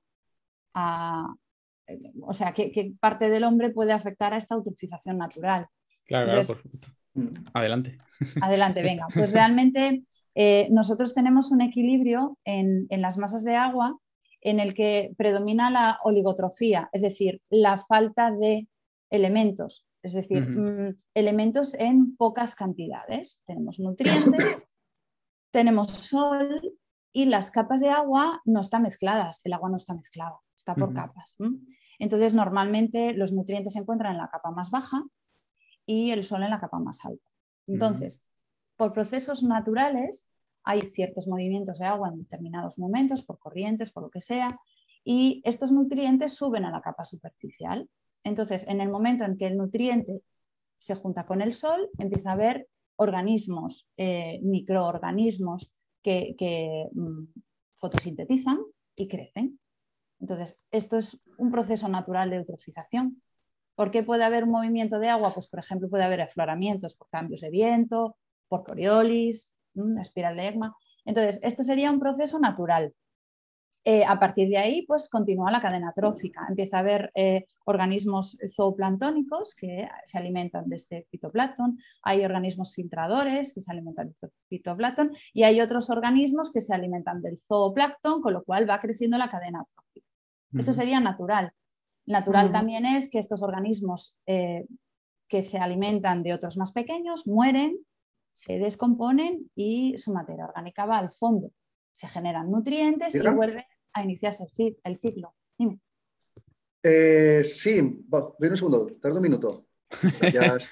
o 2.22 2.34
sea, 2.34 2.54
qué, 2.54 2.94
parte 3.00 3.30
del 3.30 3.44
hombre 3.44 3.70
puede 3.70 3.94
afectar 3.94 4.34
a 4.34 4.38
esta 4.38 4.56
eutrofización 4.56 5.18
natural. 5.18 5.68
Claro, 6.06 6.26
claro, 6.28 6.48
por 6.48 6.62
supuesto. 6.62 6.88
Adelante. 7.54 7.98
Adelante, 8.42 8.84
venga. 8.84 9.08
Pues 9.14 9.32
realmente 9.32 10.04
eh, 10.36 10.68
nosotros 10.72 11.14
tenemos 11.14 11.52
un 11.52 11.62
equilibrio 11.62 12.38
en, 12.46 12.88
las 12.90 13.18
masas 13.18 13.44
de 13.44 13.56
agua 13.56 13.98
en 14.42 14.60
el 14.60 14.74
que 14.74 15.14
predomina 15.18 15.72
la 15.72 16.00
oligotrofía, 16.04 16.90
es 16.94 17.02
decir, 17.02 17.42
la 17.50 17.80
falta 17.80 18.32
de 18.32 18.68
elementos, 19.10 19.87
es 20.04 20.14
decir, 20.14 20.48
mm, 20.48 20.96
elementos 21.14 21.74
en 21.74 22.16
pocas 22.16 22.56
cantidades. 22.56 23.44
Tenemos 23.46 23.80
nutrientes, 23.80 24.04
tenemos 25.52 25.92
sol 25.92 26.62
y 27.12 27.26
las 27.26 27.52
capas 27.52 27.82
de 27.82 27.90
agua 27.90 28.42
no 28.46 28.62
están 28.62 28.84
mezcladas, 28.84 29.42
el 29.44 29.54
agua 29.54 29.70
no 29.70 29.78
está 29.78 29.94
mezclada, 29.94 30.40
está 30.56 30.76
por 30.76 30.94
capas. 30.94 31.36
Entonces, 32.00 32.34
normalmente 32.34 33.14
los 33.14 33.34
nutrientes 33.34 33.74
se 33.74 33.80
encuentran 33.80 34.14
en 34.14 34.20
la 34.20 34.30
capa 34.30 34.52
más 34.52 34.70
baja 34.70 35.04
y 35.86 36.12
el 36.12 36.24
sol 36.24 36.44
en 36.44 36.52
la 36.52 36.60
capa 36.60 36.80
más 36.80 37.04
alta. 37.06 37.30
Entonces, 37.66 38.24
por 38.76 38.94
procesos 38.94 39.42
naturales, 39.42 40.30
hay 40.64 40.82
ciertos 40.82 41.28
movimientos 41.28 41.80
de 41.80 41.86
agua 41.86 42.10
en 42.10 42.22
determinados 42.22 42.78
momentos, 42.78 43.24
por 43.24 43.40
corrientes, 43.40 43.92
por 43.92 44.04
lo 44.04 44.10
que 44.10 44.22
sea, 44.22 44.50
y 45.04 45.42
estos 45.46 45.72
nutrientes 45.72 46.36
suben 46.36 46.66
a 46.66 46.72
la 46.72 46.82
capa 46.82 47.06
superficial. 47.06 47.90
Entonces, 48.28 48.68
en 48.68 48.82
el 48.82 48.90
momento 48.90 49.24
en 49.24 49.38
que 49.38 49.48
el 49.48 49.56
nutriente 49.56 50.22
se 50.78 50.96
junta 50.96 51.26
con 51.26 51.42
el 51.42 51.54
sol, 51.54 51.90
empieza 51.98 52.32
a 52.32 52.34
haber 52.34 52.68
organismos, 52.98 53.88
eh, 53.96 54.40
microorganismos 54.44 55.82
que, 56.02 56.88
mm, 56.92 57.24
fotosintetizan 57.76 58.60
y 58.96 59.08
crecen. 59.08 59.60
Entonces, 60.20 60.58
esto 60.72 60.98
es 60.98 61.20
un 61.38 61.52
proceso 61.52 61.88
natural 61.88 62.30
de 62.30 62.38
eutrofización. 62.38 63.22
¿Por 63.76 63.92
qué 63.92 64.04
puede 64.04 64.24
haber 64.24 64.44
un 64.44 64.52
movimiento 64.52 65.00
de 65.00 65.10
agua? 65.10 65.32
Pues, 65.34 65.48
por 65.48 65.60
ejemplo, 65.60 65.90
puede 65.90 66.04
haber 66.04 66.22
afloramientos 66.22 66.96
por 66.96 67.08
cambios 67.10 67.42
de 67.42 67.52
viento, 67.52 68.18
por 68.50 68.64
coriolis, 68.64 69.54
espiral 70.02 70.36
de 70.36 70.48
EGMA. 70.48 70.76
Entonces, 71.06 71.40
esto 71.44 71.64
sería 71.64 71.92
un 71.92 72.00
proceso 72.00 72.40
natural. 72.40 72.94
Eh, 73.90 74.04
a 74.04 74.20
partir 74.20 74.50
de 74.50 74.58
ahí, 74.58 74.82
pues 74.86 75.08
continúa 75.08 75.50
la 75.50 75.62
cadena 75.62 75.94
trófica. 75.96 76.46
Empieza 76.50 76.76
a 76.76 76.80
haber 76.82 77.10
eh, 77.16 77.46
organismos 77.64 78.38
zooplanctónicos 78.54 79.56
que 79.56 79.88
se 80.04 80.18
alimentan 80.18 80.68
de 80.68 80.76
este 80.76 81.08
fitoplancton, 81.10 81.80
hay 82.02 82.26
organismos 82.26 82.74
filtradores 82.74 83.54
que 83.54 83.62
se 83.62 83.72
alimentan 83.72 84.14
del 84.20 84.32
fitoplancton 84.50 85.16
y 85.32 85.44
hay 85.44 85.62
otros 85.62 85.90
organismos 85.90 86.52
que 86.52 86.60
se 86.60 86.74
alimentan 86.74 87.22
del 87.22 87.38
zooplancton, 87.38 88.22
con 88.22 88.34
lo 88.34 88.44
cual 88.44 88.70
va 88.70 88.82
creciendo 88.82 89.18
la 89.18 89.30
cadena 89.30 89.64
trófica. 89.74 90.06
Esto 90.58 90.74
sería 90.74 91.00
natural. 91.00 91.54
Natural 92.06 92.52
también 92.52 92.86
es 92.86 93.10
que 93.10 93.20
estos 93.20 93.42
organismos 93.42 94.18
eh, 94.26 94.66
que 95.30 95.44
se 95.44 95.60
alimentan 95.60 96.24
de 96.24 96.34
otros 96.34 96.58
más 96.58 96.74
pequeños 96.74 97.26
mueren, 97.26 97.78
se 98.34 98.60
descomponen 98.60 99.50
y 99.56 99.98
su 99.98 100.12
materia 100.12 100.44
orgánica 100.44 100.86
va 100.86 100.98
al 100.98 101.10
fondo. 101.10 101.52
Se 101.94 102.10
generan 102.10 102.52
nutrientes 102.52 103.16
y 103.16 103.20
vuelve 103.20 103.66
a 103.94 104.04
iniciarse 104.04 104.46
el, 104.84 104.98
ciclo. 104.98 105.34
Dime. 105.58 105.80
Eh, 106.84 107.44
sí, 107.44 107.82
ven 108.40 108.52
un 108.52 108.58
segundo, 108.58 108.88
tardo 109.02 109.18
un 109.18 109.24
minuto. 109.24 109.68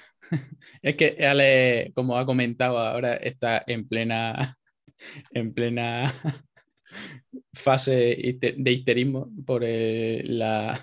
es 0.82 0.96
que 0.96 1.26
Ale, 1.26 1.92
como 1.94 2.18
ha 2.18 2.26
comentado 2.26 2.78
ahora, 2.78 3.14
está 3.14 3.62
en 3.66 3.88
plena, 3.88 4.56
en 5.32 5.52
plena 5.52 6.12
fase 7.52 7.92
de 7.92 8.72
histerismo 8.72 9.30
por 9.44 9.62
eh, 9.64 10.22
la, 10.24 10.80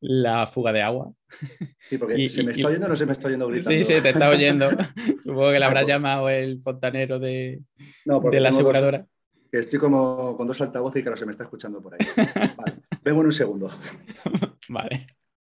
la 0.00 0.46
fuga 0.46 0.72
de 0.72 0.82
agua. 0.82 1.12
Sí, 1.88 1.98
porque 1.98 2.28
se 2.28 2.42
me 2.42 2.52
está 2.52 2.68
oyendo 2.68 2.86
o 2.86 2.88
no 2.88 2.96
se 2.96 3.06
me 3.06 3.12
está 3.12 3.28
oyendo 3.28 3.48
gritando. 3.48 3.78
Sí, 3.78 3.84
sí, 3.84 4.00
te 4.00 4.10
está 4.10 4.30
oyendo. 4.30 4.70
Supongo 5.22 5.52
que 5.52 5.58
le 5.58 5.64
habrá 5.64 5.82
llamado 5.84 6.28
el 6.28 6.60
fontanero 6.62 7.18
de, 7.18 7.60
de 8.04 8.40
la 8.40 8.48
aseguradora 8.48 9.06
estoy 9.52 9.78
como 9.78 10.36
con 10.36 10.46
dos 10.46 10.60
altavoces 10.60 11.00
y 11.00 11.02
que 11.02 11.08
ahora 11.08 11.18
se 11.18 11.26
me 11.26 11.32
está 11.32 11.44
escuchando 11.44 11.80
por 11.80 11.94
ahí. 11.94 12.00
Vale, 12.56 12.78
vengo 13.02 13.20
en 13.20 13.26
un 13.26 13.32
segundo. 13.32 13.70
Vale. 14.68 15.06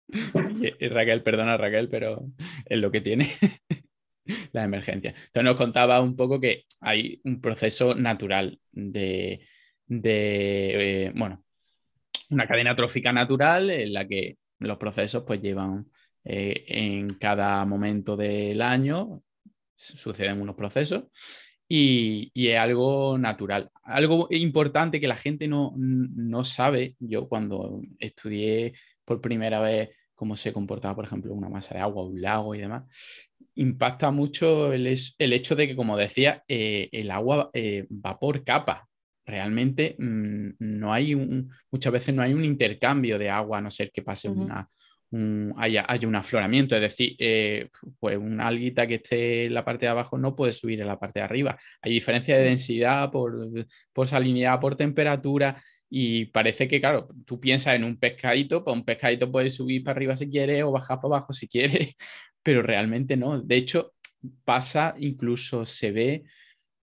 Y 0.10 0.88
Raquel, 0.88 1.24
perdona 1.24 1.58
Raquel, 1.58 1.90
pero 1.90 2.26
es 2.66 2.78
lo 2.78 2.92
que 2.92 3.02
tiene 3.02 3.28
la 4.52 4.64
emergencia. 4.64 5.12
Entonces 5.12 5.44
nos 5.44 5.56
contaba 5.56 6.02
un 6.02 6.16
poco 6.16 6.40
que 6.40 6.66
hay 6.82 7.20
un 7.24 7.42
proceso 7.42 7.96
natural 7.96 8.60
de, 8.72 9.48
de 9.88 11.06
eh, 11.06 11.12
bueno, 11.16 11.44
una 12.30 12.48
cadena 12.48 12.76
trófica 12.76 13.12
natural 13.12 13.70
en 13.70 13.94
la 13.94 14.08
que 14.08 14.38
los 14.60 14.78
procesos 14.78 15.24
pues 15.26 15.42
llevan 15.42 15.88
eh, 16.24 16.64
en 16.68 17.16
cada 17.16 17.66
momento 17.66 18.16
del 18.16 18.62
año, 18.62 19.22
suceden 19.76 20.42
unos 20.42 20.56
procesos 20.56 21.06
y, 21.68 22.32
es 22.36 22.58
algo 22.58 23.18
natural. 23.18 23.70
Algo 23.84 24.28
importante 24.32 25.00
que 25.00 25.08
la 25.08 25.16
gente 25.16 25.48
no, 25.48 25.74
no 25.76 26.44
sabe, 26.44 26.96
yo 27.00 27.28
cuando 27.28 27.82
estudié 28.00 28.74
por 29.06 29.22
primera 29.22 29.60
vez 29.60 29.90
cómo 30.16 30.36
se 30.36 30.54
comportaba, 30.54 30.96
por 30.96 31.06
ejemplo, 31.06 31.34
una 31.34 31.50
masa 31.50 31.76
de 31.76 31.82
agua, 31.82 32.06
un 32.06 32.22
lago 32.22 32.56
y 32.56 32.60
demás, 32.60 32.84
impacta 33.56 34.12
mucho 34.12 34.72
el, 34.74 34.88
hecho 34.88 35.56
de 35.56 35.68
que, 35.68 35.76
como 35.76 35.98
decía, 35.98 36.44
eh, 36.48 36.90
el 36.92 37.12
agua 37.12 37.50
eh, 37.54 37.88
va 37.90 38.20
por 38.20 38.44
capa. 38.44 38.88
Realmente 39.26 39.96
mm, 39.98 40.50
no 40.60 40.94
hay 40.94 41.14
un, 41.14 41.52
muchas 41.72 41.94
veces 41.94 42.16
no 42.16 42.22
hay 42.22 42.34
un 42.34 42.44
intercambio 42.44 43.18
de 43.18 43.30
agua, 43.30 43.60
a 43.60 43.62
no 43.62 43.72
ser 43.72 43.92
que 43.92 44.02
pase 44.02 44.30
una, 44.30 44.70
haya, 45.58 45.86
un 46.08 46.16
afloramiento, 46.16 46.76
es 46.76 46.82
decir, 46.82 47.16
eh, 47.20 47.70
pues 48.00 48.18
una 48.18 48.48
alguita 48.48 48.88
que 48.88 48.96
esté 48.96 49.46
en 49.46 49.54
la 49.54 49.64
parte 49.64 49.86
de 49.86 49.92
abajo 49.92 50.18
no 50.18 50.36
puede 50.36 50.54
subir 50.54 50.82
en 50.82 50.88
la 50.88 51.00
parte 51.00 51.20
de 51.20 51.26
arriba. 51.26 51.58
Hay 51.82 51.92
diferencia 51.92 52.38
de 52.38 52.46
densidad 52.46 53.12
por, 53.12 53.34
por 53.94 54.08
salinidad, 54.08 54.60
por 54.60 54.76
temperatura. 54.76 55.62
Y 55.90 56.26
parece 56.26 56.68
que, 56.68 56.80
claro, 56.80 57.08
tú 57.26 57.40
piensas 57.40 57.76
en 57.76 57.84
un 57.84 57.98
pescadito, 57.98 58.64
pues 58.64 58.76
un 58.76 58.86
pescadito 58.86 59.32
puede 59.32 59.50
subir 59.52 59.84
para 59.84 59.96
arriba 59.96 60.18
si 60.18 60.30
quiere 60.30 60.64
o 60.64 60.72
bajar 60.72 60.98
para 61.00 61.18
abajo 61.18 61.34
si 61.34 61.48
quiere, 61.48 61.96
pero 62.44 62.64
realmente 62.64 63.16
no. 63.16 63.40
De 63.42 63.56
hecho, 63.58 63.94
pasa, 64.44 64.96
incluso 64.98 65.66
se 65.66 65.92
ve 65.92 66.24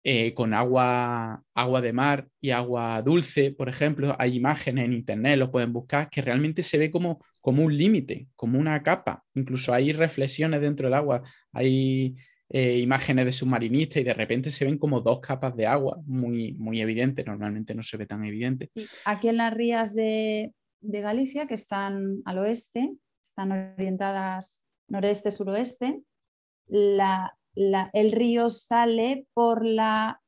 eh, 0.10 0.34
con 0.34 0.54
agua, 0.54 1.44
agua 1.54 1.82
de 1.82 1.92
mar 1.92 2.30
y 2.40 2.52
agua 2.52 3.02
dulce, 3.02 3.52
por 3.52 3.68
ejemplo, 3.68 4.16
hay 4.18 4.38
imágenes 4.38 4.86
en 4.86 4.94
internet, 4.94 5.38
lo 5.38 5.52
pueden 5.52 5.74
buscar, 5.74 6.10
que 6.10 6.22
realmente 6.22 6.64
se 6.64 6.78
ve 6.78 6.90
como, 6.90 7.22
como 7.42 7.62
un 7.62 7.78
límite, 7.78 8.30
como 8.38 8.58
una 8.58 8.82
capa. 8.84 9.26
Incluso 9.36 9.74
hay 9.74 9.92
reflexiones 9.92 10.62
dentro 10.62 10.88
del 10.88 10.94
agua, 10.94 11.24
hay 11.52 12.16
eh, 12.48 12.78
imágenes 12.78 13.26
de 13.26 13.34
submarinistas 13.34 13.98
y 13.98 14.06
de 14.06 14.14
repente 14.14 14.50
se 14.50 14.64
ven 14.64 14.78
como 14.78 15.02
dos 15.02 15.20
capas 15.20 15.54
de 15.58 15.68
agua 15.68 16.00
muy, 16.06 16.54
muy 16.54 16.80
evidentes, 16.80 17.26
normalmente 17.26 17.76
no 17.76 17.84
se 17.84 17.98
ve 17.98 18.06
tan 18.06 18.24
evidente. 18.24 18.72
Aquí 19.04 19.28
en 19.28 19.36
las 19.36 19.54
rías 19.54 19.94
de, 19.94 20.54
de 20.80 21.02
Galicia, 21.02 21.48
que 21.48 21.56
están 21.56 22.22
al 22.24 22.38
oeste, 22.38 22.94
están 23.22 23.52
orientadas 23.52 24.64
noreste-suroeste, 24.88 26.00
la, 26.68 27.37
el 27.94 28.12
río 28.12 28.50
sale 28.50 29.28
por 29.34 29.66
la, 29.66 30.22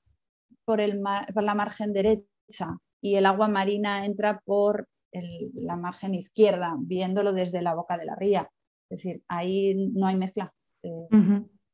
por, 0.65 0.81
el 0.81 1.01
por 1.33 1.43
la 1.43 1.55
margen 1.55 1.93
derecha 1.93 2.77
y 3.01 3.15
el 3.15 3.25
agua 3.25 3.47
marina 3.47 4.05
entra 4.05 4.41
por 4.43 4.87
la 5.11 5.75
margen 5.75 6.15
izquierda, 6.15 6.75
viéndolo 6.79 7.33
desde 7.33 7.61
la 7.61 7.73
boca 7.73 7.97
de 7.97 8.05
la 8.05 8.15
ría. 8.15 8.49
Es 8.89 9.01
decir, 9.01 9.23
ahí 9.27 9.75
no 9.93 10.07
hay 10.07 10.15
mezcla. 10.15 10.53
Eh, 10.83 11.07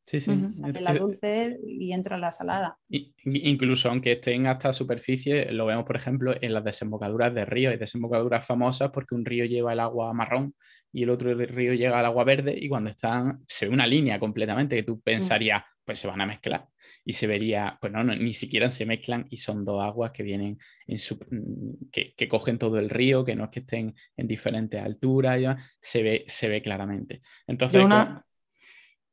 Sí, 0.06 0.22
sí. 0.22 0.32
la 0.80 0.94
dulce 0.94 1.58
y 1.66 1.92
entra 1.92 2.18
la 2.18 2.32
salada. 2.32 2.78
Incluso 3.24 3.90
aunque 3.90 4.14
estén 4.14 4.46
hasta 4.46 4.72
superficie, 4.72 5.52
lo 5.52 5.66
vemos, 5.66 5.86
por 5.86 5.96
ejemplo, 5.96 6.36
en 6.40 6.54
las 6.54 6.64
desembocaduras 6.64 7.34
de 7.34 7.44
ríos. 7.44 7.72
Hay 7.72 7.80
desembocaduras 7.80 8.46
famosas 8.46 8.92
porque 8.92 9.16
un 9.16 9.26
río 9.26 9.46
lleva 9.46 9.74
el 9.74 9.80
agua 9.80 10.14
marrón 10.14 10.54
y 10.94 11.04
el 11.04 11.10
otro 11.10 11.34
río 11.34 11.74
llega 11.74 12.00
al 12.00 12.06
agua 12.06 12.24
verde 12.24 12.56
y 12.56 12.70
cuando 12.70 12.92
están, 12.92 13.44
se 13.48 13.68
ve 13.68 13.74
una 13.74 13.88
línea 13.88 14.20
completamente 14.20 14.76
que 14.76 14.84
tú 14.84 15.02
pensarías, 15.02 15.64
pues 15.84 15.98
se 15.98 16.08
van 16.08 16.22
a 16.22 16.28
mezclar. 16.28 16.68
Y 17.04 17.14
se 17.14 17.26
vería, 17.26 17.78
pues 17.82 17.92
no, 17.92 18.04
ni 18.04 18.34
siquiera 18.34 18.70
se 18.70 18.86
mezclan 18.86 19.26
y 19.32 19.38
son 19.38 19.66
dos 19.66 19.84
aguas 19.84 20.12
que 20.12 20.22
vienen 20.22 20.60
en 20.86 20.98
su, 21.00 21.16
mm, 21.16 21.90
que, 21.92 22.14
que, 22.16 22.30
cogen 22.30 22.60
todo 22.60 22.78
el 22.78 22.92
río, 22.92 23.26
que 23.26 23.36
no 23.36 23.46
es 23.46 23.50
que 23.50 23.62
estén 23.62 23.96
en 24.16 24.28
diferentes 24.28 24.82
alturas, 24.82 25.42
ya, 25.42 25.58
se, 25.80 26.04
ve, 26.04 26.26
se 26.28 26.48
ve 26.48 26.62
claramente. 26.62 27.22
Entonces, 27.48 27.84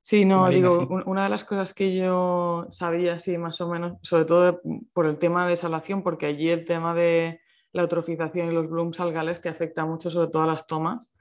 Sí, 0.05 0.25
no, 0.25 0.49
digo, 0.49 0.89
una 1.07 1.23
de 1.23 1.29
las 1.29 1.45
cosas 1.45 1.73
que 1.73 1.95
yo 1.95 2.67
sabía, 2.71 3.21
sí, 3.21 3.39
más 3.39 3.61
o 3.61 3.69
menos, 3.69 3.99
sobre 4.03 4.25
todo 4.25 4.61
por 4.93 5.07
el 5.07 5.17
tema 5.17 5.47
de 5.47 5.57
salación, 5.57 6.03
porque 6.03 6.27
allí 6.27 6.49
el 6.49 6.65
tema 6.65 6.93
de 6.93 7.41
la 7.71 7.83
eutrofización 7.83 8.51
y 8.51 8.53
los 8.53 8.69
blooms 8.69 8.99
algales 8.99 9.41
te 9.41 9.49
afecta 9.49 9.87
mucho, 9.87 10.11
sobre 10.11 10.29
todo 10.33 10.43
a 10.43 10.47
las 10.49 10.67
tomas. 10.67 11.13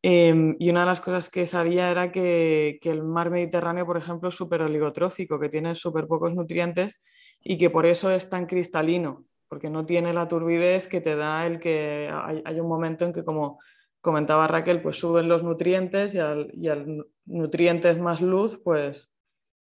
Em, 0.00 0.56
y 0.58 0.70
una 0.70 0.80
de 0.80 0.86
las 0.86 1.02
cosas 1.02 1.28
que 1.28 1.46
sabía 1.46 1.90
era 1.90 2.10
que, 2.10 2.80
el 2.82 3.02
mar 3.02 3.30
Mediterráneo, 3.30 3.84
por 3.84 3.98
ejemplo, 3.98 4.30
es 4.30 4.34
súper 4.34 4.62
oligotrófico, 4.62 5.38
que 5.38 5.50
tiene 5.50 5.74
súper 5.74 6.06
pocos 6.06 6.34
nutrientes 6.34 6.98
y 7.44 7.58
que 7.58 7.68
por 7.68 7.84
eso 7.84 8.10
es 8.10 8.30
tan 8.30 8.46
cristalino, 8.46 9.26
porque 9.48 9.68
no 9.68 9.84
tiene 9.84 10.14
la 10.14 10.28
turbidez 10.28 10.88
que 10.88 11.02
te 11.02 11.14
da 11.14 11.46
el 11.46 11.60
que 11.60 12.10
hay 12.44 12.58
un 12.58 12.68
momento 12.68 13.04
en 13.04 13.12
que 13.12 13.22
como 13.22 13.58
comentaba 14.00 14.46
Raquel, 14.46 14.80
pues 14.80 14.96
suben 14.96 15.28
los 15.28 15.42
nutrientes 15.42 16.14
y 16.14 16.18
al, 16.18 16.50
y 16.54 16.68
al 16.68 17.04
nutrientes 17.28 17.98
más 17.98 18.20
luz, 18.20 18.60
pues 18.62 19.12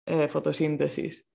eh, 0.06 0.28
fotosíntesis. 0.28 1.26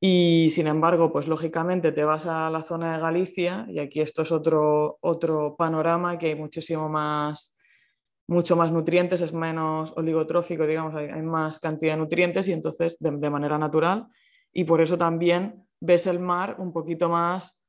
Y 0.00 0.48
sin 0.50 0.66
embargo, 0.66 1.12
pues 1.12 1.28
lógicamente 1.28 1.92
te 1.92 2.02
vas 2.02 2.26
a 2.26 2.50
la 2.50 2.62
zona 2.62 2.94
de 2.94 3.00
Galicia 3.00 3.66
y 3.68 3.78
aquí 3.78 4.00
esto 4.00 4.22
es 4.22 4.32
otro, 4.32 4.98
otro 5.00 5.54
panorama 5.56 6.18
que 6.18 6.26
hay 6.26 6.34
muchísimo 6.34 6.88
más, 6.88 7.54
mucho 8.26 8.56
más 8.56 8.72
nutrientes, 8.72 9.20
es 9.20 9.32
menos 9.32 9.92
oligotrófico, 9.96 10.66
digamos, 10.66 10.94
hay, 10.96 11.22
más 11.22 11.60
cantidad 11.60 11.92
de 11.92 11.98
nutrientes 11.98 12.48
y 12.48 12.52
entonces 12.52 12.96
de, 12.98 13.12
de 13.12 13.30
manera 13.30 13.58
natural. 13.58 14.08
Y 14.52 14.64
por 14.64 14.80
eso 14.80 14.98
también 14.98 15.64
ves 15.80 16.06
el 16.08 16.18
mar 16.18 16.56
un 16.58 16.72
poquito 16.72 17.08
más 17.08 17.62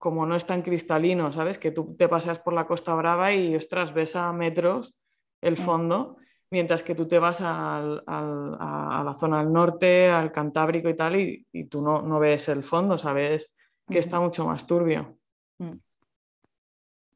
como 0.00 0.24
no 0.24 0.34
es 0.34 0.46
tan 0.46 0.62
cristalino, 0.62 1.30
¿sabes? 1.30 1.58
Que 1.58 1.72
tú 1.72 1.94
te 1.98 2.08
paseas 2.08 2.38
por 2.38 2.54
la 2.54 2.66
Costa 2.66 2.94
Brava 2.94 3.34
y, 3.34 3.54
ostras, 3.54 3.92
ves 3.92 4.16
a 4.16 4.32
metros 4.32 4.96
el 5.42 5.58
fondo, 5.58 6.16
mientras 6.50 6.82
que 6.82 6.94
tú 6.94 7.06
te 7.06 7.18
vas 7.18 7.40
a 7.40 8.02
la 9.04 9.14
zona 9.18 9.38
del 9.38 9.52
norte, 9.52 10.08
al 10.08 10.32
Cantábrico 10.32 10.88
y 10.88 10.96
tal, 10.96 11.18
y, 11.18 11.64
tú 11.64 11.80
no, 11.80 12.02
no, 12.02 12.18
ves 12.18 12.48
el 12.48 12.64
fondo, 12.64 12.98
¿sabes? 12.98 13.54
Que 13.88 13.98
está 13.98 14.20
mucho 14.20 14.46
más 14.46 14.66
turbio. 14.66 15.18
Mm. 15.58 15.78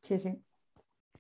Sí, 0.02 0.18
sí. 0.18 0.38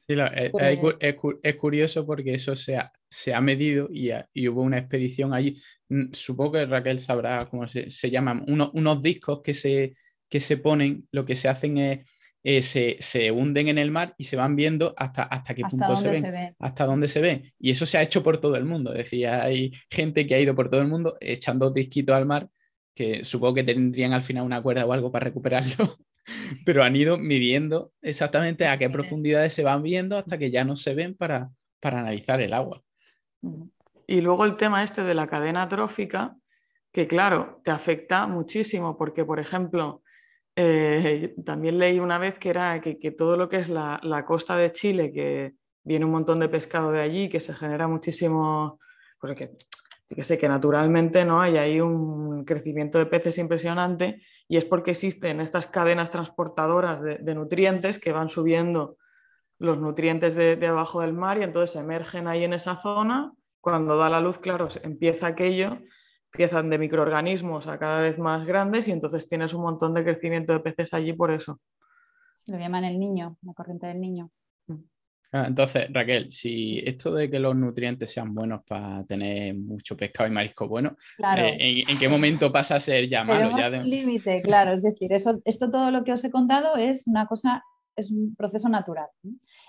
Sí, 0.06 0.14
pues 0.52 0.96
es, 1.00 1.56
curioso 1.56 2.04
porque 2.04 2.34
eso 2.34 2.54
se 2.54 2.76
ha, 2.76 2.92
se 3.08 3.32
ha 3.32 3.40
medido 3.40 3.88
y, 3.90 4.10
hubo 4.48 4.62
una 4.62 4.78
expedición 4.78 5.32
allí. 5.32 5.60
Mm, 5.88 6.12
supongo 6.12 6.52
que 6.52 6.66
Raquel 6.66 7.00
sabrá 7.00 7.46
cómo 7.50 7.66
se, 7.66 8.10
llaman, 8.10 8.44
unos 8.46 9.02
discos 9.02 9.40
que 9.42 9.54
se, 9.54 9.96
que 10.28 10.40
se 10.40 10.58
ponen, 10.58 11.08
lo 11.10 11.24
que 11.24 11.36
se 11.36 11.48
hacen 11.48 11.78
es, 11.78 12.06
eh, 12.46 12.60
se, 12.60 13.30
hunden 13.32 13.68
en 13.68 13.78
el 13.78 13.90
mar 13.90 14.14
y 14.18 14.24
se 14.24 14.36
van 14.36 14.54
viendo 14.54 14.92
hasta, 14.98 15.22
hasta 15.22 15.54
qué 15.54 15.62
punto 15.62 15.96
se 15.96 16.10
ven, 16.10 16.54
hasta 16.58 16.84
dónde 16.84 17.08
se 17.08 17.22
ve. 17.22 17.54
Y 17.58 17.70
eso 17.70 17.86
se 17.86 17.96
ha 17.96 18.02
hecho 18.02 18.22
por 18.22 18.38
todo 18.38 18.56
el 18.56 18.66
mundo. 18.66 18.92
Decía, 18.92 19.42
hay 19.42 19.72
gente 19.90 20.26
que 20.26 20.34
ha 20.34 20.40
ido 20.40 20.54
por 20.54 20.68
todo 20.68 20.82
el 20.82 20.88
mundo 20.88 21.16
echando 21.20 21.70
disquitos 21.70 22.14
al 22.14 22.26
mar, 22.26 22.50
que 22.94 23.24
supongo 23.24 23.54
que 23.54 23.64
tendrían 23.64 24.12
al 24.12 24.22
final 24.22 24.44
una 24.44 24.62
cuerda 24.62 24.84
o 24.84 24.92
algo 24.92 25.10
para 25.10 25.24
recuperarlo, 25.24 25.96
pero 26.66 26.84
han 26.84 26.94
ido 26.94 27.16
midiendo 27.16 27.92
exactamente 28.02 28.66
a 28.66 28.76
qué 28.76 28.90
profundidades 28.90 29.54
se 29.54 29.64
van 29.64 29.82
viendo 29.82 30.18
hasta 30.18 30.36
que 30.36 30.50
ya 30.50 30.64
no 30.64 30.76
se 30.76 30.94
ven 30.94 31.14
para, 31.14 31.48
para 31.80 32.00
analizar 32.00 32.42
el 32.42 32.52
agua. 32.52 32.82
Y 34.06 34.20
luego 34.20 34.44
el 34.44 34.58
tema 34.58 34.84
este 34.84 35.02
de 35.02 35.14
la 35.14 35.26
cadena 35.26 35.66
trófica, 35.66 36.36
que 36.92 37.08
claro, 37.08 37.62
te 37.64 37.70
afecta 37.70 38.26
muchísimo 38.26 38.98
porque, 38.98 39.24
por 39.24 39.40
ejemplo, 39.40 40.03
eh, 40.56 41.34
también 41.44 41.78
leí 41.78 41.98
una 42.00 42.18
vez 42.18 42.38
que 42.38 42.50
era 42.50 42.80
que, 42.80 43.10
todo 43.10 43.36
lo 43.36 43.48
que 43.48 43.56
es 43.56 43.68
la, 43.68 44.24
costa 44.26 44.56
de 44.56 44.72
Chile, 44.72 45.12
que 45.12 45.54
viene 45.82 46.04
un 46.04 46.12
montón 46.12 46.40
de 46.40 46.48
pescado 46.48 46.92
de 46.92 47.00
allí, 47.00 47.28
que 47.28 47.40
se 47.40 47.54
genera 47.54 47.88
muchísimo, 47.88 48.78
porque 49.20 49.50
que 50.08 50.22
sé 50.22 50.38
que 50.38 50.48
naturalmente 50.48 51.24
no 51.24 51.40
hay 51.40 51.56
ahí 51.56 51.80
un 51.80 52.44
crecimiento 52.44 52.98
de 52.98 53.06
peces 53.06 53.38
impresionante 53.38 54.22
y 54.46 54.58
es 54.58 54.64
porque 54.64 54.92
existen 54.92 55.40
estas 55.40 55.66
cadenas 55.66 56.10
transportadoras 56.10 57.02
de, 57.02 57.34
nutrientes 57.34 57.98
que 57.98 58.12
van 58.12 58.28
subiendo 58.28 58.96
los 59.58 59.78
nutrientes 59.78 60.34
de, 60.34 60.56
de, 60.56 60.66
abajo 60.66 61.00
del 61.00 61.14
mar 61.14 61.38
y 61.38 61.42
entonces 61.42 61.74
emergen 61.80 62.28
ahí 62.28 62.44
en 62.44 62.52
esa 62.52 62.76
zona. 62.76 63.32
Cuando 63.60 63.96
da 63.96 64.10
la 64.10 64.20
luz, 64.20 64.38
claro, 64.38 64.68
empieza 64.82 65.28
aquello 65.28 65.78
empiezan 66.34 66.68
de 66.68 66.78
microorganismos 66.78 67.68
a 67.68 67.78
cada 67.78 68.00
vez 68.00 68.18
más 68.18 68.44
grandes 68.44 68.88
y 68.88 68.90
entonces 68.90 69.28
tienes 69.28 69.54
un 69.54 69.62
montón 69.62 69.94
de 69.94 70.02
crecimiento 70.02 70.52
de 70.52 70.60
peces 70.60 70.92
allí 70.92 71.12
por 71.12 71.30
eso. 71.30 71.60
Lo 72.46 72.58
llaman 72.58 72.84
el 72.84 72.98
niño, 72.98 73.36
la 73.42 73.54
corriente 73.54 73.86
del 73.86 74.00
niño. 74.00 74.30
Mm. 74.66 74.74
Ah, 75.30 75.44
entonces, 75.46 75.86
Raquel, 75.92 76.32
si 76.32 76.82
esto 76.84 77.14
de 77.14 77.30
que 77.30 77.38
los 77.38 77.54
nutrientes 77.54 78.10
sean 78.12 78.34
buenos 78.34 78.62
para 78.64 79.04
tener 79.04 79.54
mucho 79.54 79.96
pescado 79.96 80.28
y 80.28 80.32
marisco 80.32 80.66
bueno, 80.66 80.96
eh, 81.36 81.84
¿en, 81.88 81.98
qué 81.98 82.08
momento 82.08 82.50
pasa 82.52 82.76
a 82.76 82.80
ser 82.80 83.08
ya 83.08 83.22
malo? 83.22 83.56
Ya 83.56 83.68
límite, 83.70 84.42
claro, 84.42 84.72
es 84.72 84.82
decir, 84.82 85.12
eso, 85.12 85.40
esto 85.44 85.70
todo 85.70 85.92
lo 85.92 86.02
que 86.02 86.12
os 86.12 86.24
he 86.24 86.32
contado 86.32 86.76
es 86.76 87.06
una 87.06 87.26
cosa 87.26 87.64
es 87.96 88.10
un 88.10 88.34
proceso 88.34 88.68
natural. 88.68 89.08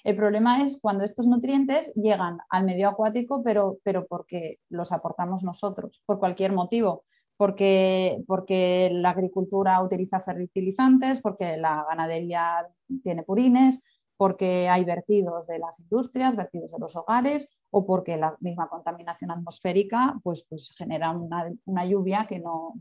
El 0.03 0.15
problema 0.15 0.61
es 0.61 0.79
cuando 0.81 1.03
estos 1.03 1.27
nutrientes 1.27 1.93
llegan 1.95 2.39
al 2.49 2.63
medio 2.63 2.89
acuático, 2.89 3.43
pero, 3.43 3.77
pero 3.83 4.05
porque 4.07 4.59
los 4.69 4.91
aportamos 4.91 5.43
nosotros, 5.43 6.01
por 6.05 6.19
cualquier 6.19 6.51
motivo. 6.53 7.03
Porque, 7.37 8.23
porque 8.27 8.89
la 8.93 9.09
agricultura 9.09 9.81
utiliza 9.81 10.21
fertilizantes, 10.21 11.19
porque 11.21 11.57
la 11.57 11.85
ganadería 11.89 12.65
tiene 13.03 13.23
purines, 13.23 13.81
porque 14.17 14.69
hay 14.69 14.85
vertidos 14.85 15.47
de 15.47 15.59
las 15.59 15.79
industrias, 15.79 16.35
vertidos 16.35 16.71
de 16.71 16.79
los 16.79 16.95
hogares 16.95 17.49
o 17.71 17.85
porque 17.85 18.17
la 18.17 18.37
misma 18.39 18.69
contaminación 18.69 19.31
atmosférica 19.31 20.17
pues, 20.23 20.45
pues 20.47 20.73
genera 20.77 21.11
una, 21.11 21.85
lluvia 21.85 22.25
que, 22.25 22.39
no, 22.39 22.73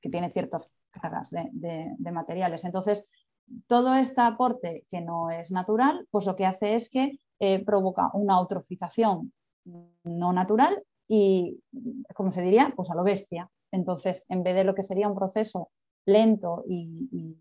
que 0.00 0.08
tiene 0.08 0.30
ciertas 0.30 0.72
cargas 0.90 1.30
de, 1.30 2.12
materiales. 2.12 2.64
Entonces, 2.64 3.04
todo 3.66 3.94
este 3.94 4.20
aporte 4.20 4.84
que 4.90 5.00
no 5.00 5.30
es 5.30 5.50
natural, 5.50 6.06
pues 6.10 6.26
lo 6.26 6.36
que 6.36 6.46
hace 6.46 6.74
es 6.74 6.88
que 6.88 7.18
eh, 7.38 7.64
provoca 7.64 8.10
una 8.14 8.38
eutrofización 8.38 9.32
no 10.04 10.32
natural 10.32 10.82
y, 11.08 11.60
como 12.14 12.32
se 12.32 12.42
diría, 12.42 12.72
pues 12.74 12.90
a 12.90 12.94
lo 12.94 13.04
bestia. 13.04 13.50
Entonces, 13.70 14.24
en 14.28 14.42
vez 14.42 14.54
de 14.54 14.64
lo 14.64 14.74
que 14.74 14.82
sería 14.82 15.08
un 15.08 15.16
proceso 15.16 15.70
lento 16.06 16.64
y, 16.68 17.36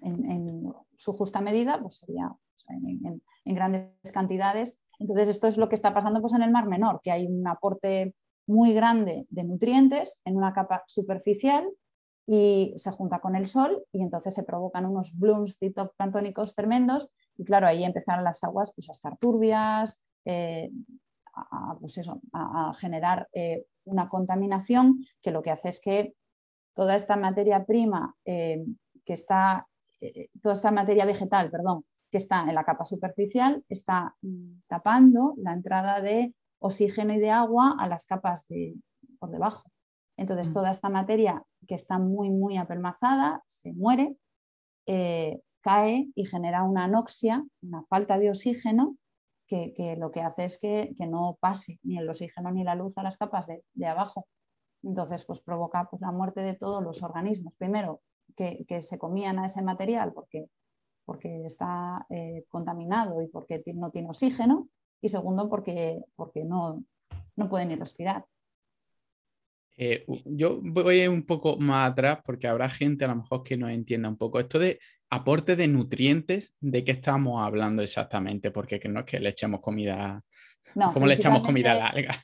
en, 0.00 0.72
su 0.96 1.12
justa 1.12 1.40
medida, 1.40 1.80
pues 1.80 1.96
sería 1.96 2.32
en, 2.68 3.20
grandes 3.44 3.90
cantidades. 4.12 4.78
Entonces, 4.98 5.28
esto 5.28 5.48
es 5.48 5.58
lo 5.58 5.68
que 5.68 5.74
está 5.74 5.92
pasando 5.92 6.20
pues, 6.20 6.34
en 6.34 6.42
el 6.42 6.50
Mar 6.50 6.66
Menor, 6.66 7.00
que 7.02 7.10
hay 7.10 7.26
un 7.26 7.46
aporte 7.46 8.14
muy 8.46 8.72
grande 8.72 9.26
de 9.30 9.44
nutrientes 9.44 10.20
en 10.24 10.36
una 10.36 10.52
capa 10.52 10.84
superficial 10.86 11.68
y 12.26 12.72
se 12.76 12.90
junta 12.90 13.20
con 13.20 13.36
el 13.36 13.46
sol 13.46 13.84
y 13.92 14.02
entonces 14.02 14.34
se 14.34 14.42
provocan 14.42 14.86
unos 14.86 15.16
blooms 15.16 15.56
fitoplanctónicos 15.56 16.54
tremendos 16.54 17.08
y 17.36 17.44
claro, 17.44 17.66
ahí 17.66 17.84
empezaron 17.84 18.24
las 18.24 18.42
aguas 18.44 18.72
pues, 18.74 18.88
a 18.88 18.92
estar 18.92 19.16
turbias, 19.18 19.98
eh, 20.24 20.70
a, 21.34 21.76
pues 21.80 21.98
eso, 21.98 22.20
a, 22.32 22.72
generar 22.74 23.28
eh, 23.32 23.66
una 23.84 24.08
contaminación 24.08 25.04
que 25.20 25.32
lo 25.32 25.42
que 25.42 25.50
hace 25.50 25.68
es 25.68 25.80
que 25.80 26.14
toda 26.72 26.94
esta 26.94 27.16
materia 27.16 27.64
prima 27.64 28.14
eh, 28.24 28.64
que 29.04 29.14
está 29.14 29.66
toda 30.42 30.52
esta 30.52 30.70
materia 30.70 31.06
vegetal, 31.06 31.50
perdón, 31.50 31.86
que 32.10 32.18
está 32.18 32.42
en 32.42 32.54
la 32.54 32.64
capa 32.64 32.84
superficial, 32.84 33.64
está 33.70 34.14
tapando 34.66 35.34
la 35.38 35.52
entrada 35.52 36.02
de 36.02 36.34
oxígeno 36.58 37.14
y 37.14 37.18
de 37.18 37.30
agua 37.30 37.74
a 37.78 37.88
las 37.88 38.04
capas 38.04 38.46
de, 38.48 38.74
por 39.18 39.30
debajo. 39.30 39.70
Entonces, 40.16 40.50
mm. 40.50 40.52
toda 40.52 40.70
esta 40.70 40.88
materia 40.88 41.44
que 41.66 41.74
está 41.74 41.98
muy, 41.98 42.30
muy 42.30 42.56
apelmazada 42.56 43.42
se 43.46 43.72
muere, 43.72 44.16
eh, 44.86 45.40
cae 45.60 46.08
y 46.14 46.26
genera 46.26 46.62
una 46.62 46.84
anoxia, 46.84 47.44
una 47.62 47.84
falta 47.84 48.18
de 48.18 48.30
oxígeno, 48.30 48.96
que, 49.46 49.96
lo 49.98 50.10
que 50.10 50.20
hace 50.20 50.44
es 50.44 50.58
que, 50.58 50.94
no 50.98 51.38
pase 51.40 51.78
ni 51.82 51.98
el 51.98 52.08
oxígeno 52.08 52.50
ni 52.50 52.64
la 52.64 52.74
luz 52.74 52.96
a 52.98 53.02
las 53.02 53.16
capas 53.16 53.46
de, 53.46 53.86
abajo. 53.86 54.26
Entonces, 54.82 55.24
pues 55.24 55.40
provoca 55.40 55.86
pues, 55.88 56.02
la 56.02 56.12
muerte 56.12 56.40
de 56.40 56.54
todos 56.54 56.82
los 56.82 57.02
organismos. 57.02 57.54
Primero, 57.56 58.02
que, 58.36 58.64
se 58.82 58.98
comían 58.98 59.38
a 59.38 59.46
ese 59.46 59.62
material 59.62 60.12
porque, 60.12 60.48
porque 61.04 61.44
está 61.46 62.06
eh, 62.10 62.44
contaminado 62.48 63.22
y 63.22 63.28
porque 63.28 63.62
no 63.74 63.90
tiene 63.90 64.08
oxígeno, 64.08 64.68
y 65.00 65.08
segundo, 65.08 65.48
porque, 65.48 66.02
porque 66.16 66.44
no, 66.44 66.82
no 67.36 67.48
pueden 67.48 67.68
ni 67.68 67.76
respirar. 67.76 68.24
Eh, 69.76 70.04
yo 70.24 70.60
voy 70.62 71.06
un 71.08 71.26
poco 71.26 71.56
más 71.56 71.90
atrás 71.90 72.18
porque 72.24 72.46
habrá 72.46 72.68
gente 72.68 73.04
a 73.04 73.08
lo 73.08 73.16
mejor 73.16 73.42
que 73.42 73.56
no 73.56 73.68
entienda 73.68 74.08
un 74.08 74.16
poco 74.16 74.38
esto 74.38 74.58
de 74.58 74.78
aporte 75.10 75.56
de 75.56 75.68
nutrientes, 75.68 76.54
¿de 76.60 76.84
qué 76.84 76.92
estamos 76.92 77.44
hablando 77.44 77.82
exactamente? 77.82 78.50
Porque 78.50 78.80
no 78.88 79.00
es 79.00 79.06
que 79.06 79.20
le 79.20 79.30
echemos 79.30 79.60
comida, 79.60 80.22
no, 80.74 80.92
¿cómo 80.92 81.06
le 81.06 81.14
echamos 81.14 81.42
comida 81.42 81.72
a 81.72 81.74
la 81.74 81.86
alga? 81.88 82.14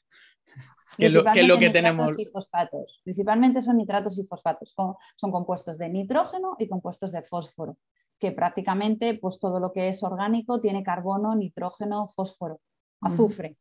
¿Qué 0.97 1.07
es 1.07 1.13
lo, 1.13 1.59
que 1.59 1.71
tenemos? 1.71 2.13
Y 2.19 2.27
fosfatos. 2.27 3.01
Principalmente 3.05 3.63
son 3.63 3.77
nitratos 3.77 4.19
y 4.19 4.25
fosfatos. 4.25 4.75
Son 5.17 5.31
compuestos 5.31 5.79
de 5.79 5.89
nitrógeno 5.89 6.57
y 6.59 6.69
compuestos 6.69 7.13
de 7.13 7.23
fósforo, 7.23 7.79
que 8.19 8.33
prácticamente 8.33 9.15
pues, 9.15 9.41
todo 9.41 9.61
lo 9.61 9.73
que 9.73 9.89
es 9.89 10.03
orgánico 10.03 10.61
tiene 10.61 10.83
carbono, 10.83 11.35
nitrógeno, 11.35 12.09
fósforo, 12.09 12.61
azufre. 13.01 13.57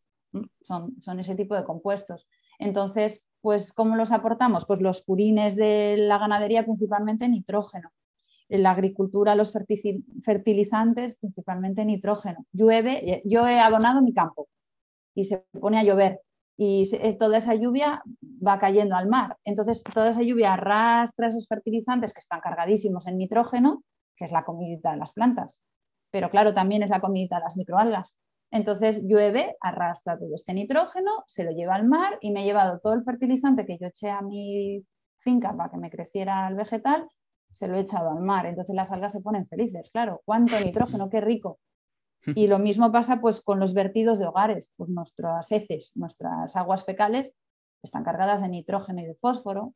Son, 0.62 0.99
son 1.02 1.19
ese 1.19 1.36
tipo 1.36 1.56
de 1.56 1.63
compuestos. 1.63 2.28
Entonces, 2.58 3.29
pues, 3.41 3.73
¿cómo 3.73 3.95
los 3.95 4.12
aportamos? 4.12 4.65
Pues 4.65 4.82
los 4.82 5.02
purines 5.02 5.56
de 5.56 5.97
la 5.97 6.17
ganadería, 6.17 6.63
principalmente 6.63 7.28
nitrógeno. 7.28 7.91
En 8.49 8.63
la 8.63 8.71
agricultura, 8.71 9.36
los 9.36 9.54
fertilizantes, 10.23 11.15
principalmente 11.15 11.86
nitrógeno. 11.86 12.45
Llueve, 12.52 13.21
yo 13.25 13.47
he 13.47 13.60
abonado 13.60 14.02
mi 14.02 14.13
campo 14.13 14.47
y 15.13 15.25
se 15.25 15.45
pone 15.60 15.80
a 15.80 15.84
llover 15.84 16.21
y 16.62 16.89
eh, 16.93 17.13
toda 17.13 17.38
esa 17.38 17.56
lluvia 17.56 18.04
va 18.45 18.60
cayendo 18.60 18.97
al 18.97 19.08
mar. 19.08 19.38
Entonces, 19.45 19.82
toda 19.82 20.10
esa 20.10 20.23
lluvia 20.23 20.54
arrastra 20.54 21.30
esos 21.30 21.47
fertilizantes 21.47 22.13
que 22.13 22.19
están 22.19 22.41
cargadísimos 22.41 23.08
en 23.08 23.17
nitrógeno, 23.17 23.82
que 24.17 24.25
es 24.25 24.32
la 24.34 24.43
comidita 24.43 24.91
de 24.91 24.97
las 24.97 25.13
plantas. 25.13 25.62
Pero 26.12 26.30
claro, 26.30 26.54
también 26.54 26.84
es 26.84 26.89
la 26.89 26.99
comidita 26.99 27.38
de 27.38 27.43
las 27.43 27.56
microalgas. 27.56 28.17
Entonces 28.52 29.04
llueve, 29.06 29.56
arrastra 29.62 30.18
todo 30.18 30.34
este 30.34 30.54
nitrógeno, 30.54 31.24
se 31.28 31.44
lo 31.44 31.52
lleva 31.52 31.76
al 31.76 31.88
mar 31.88 32.18
y 32.22 32.32
me 32.32 32.42
he 32.42 32.46
llevado 32.46 32.80
todo 32.80 32.94
el 32.94 33.04
fertilizante 33.04 33.66
que 33.66 33.78
yo 33.78 33.88
eché 33.88 34.10
a 34.10 34.22
mi 34.22 34.84
finca 35.18 35.56
para 35.56 35.70
que 35.70 35.78
me 35.78 35.92
creciera 35.92 36.48
el 36.48 36.56
vegetal, 36.56 37.08
se 37.52 37.68
lo 37.68 37.78
he 37.78 37.82
echado 37.82 38.10
al 38.10 38.22
mar. 38.22 38.46
Entonces 38.48 38.76
las 38.76 38.92
algas 38.92 39.14
se 39.14 39.22
ponen 39.22 39.48
felices, 39.48 39.90
claro, 39.92 40.22
cuánto 40.26 40.56
nitrógeno, 40.66 41.10
qué 41.10 41.22
rico. 41.22 41.60
Y 42.36 42.48
lo 42.48 42.60
mismo 42.60 42.92
pasa 42.92 43.22
pues 43.22 43.40
con 43.40 43.60
los 43.60 43.74
vertidos 43.74 44.20
de 44.20 44.26
hogares, 44.26 44.74
pues 44.76 44.90
nuestras 44.90 45.50
heces, 45.54 45.94
nuestras 45.96 46.56
aguas 46.58 46.84
fecales 46.84 47.34
están 47.82 48.04
cargadas 48.04 48.42
de 48.42 48.50
nitrógeno 48.50 49.02
y 49.02 49.06
de 49.06 49.16
fósforo. 49.16 49.74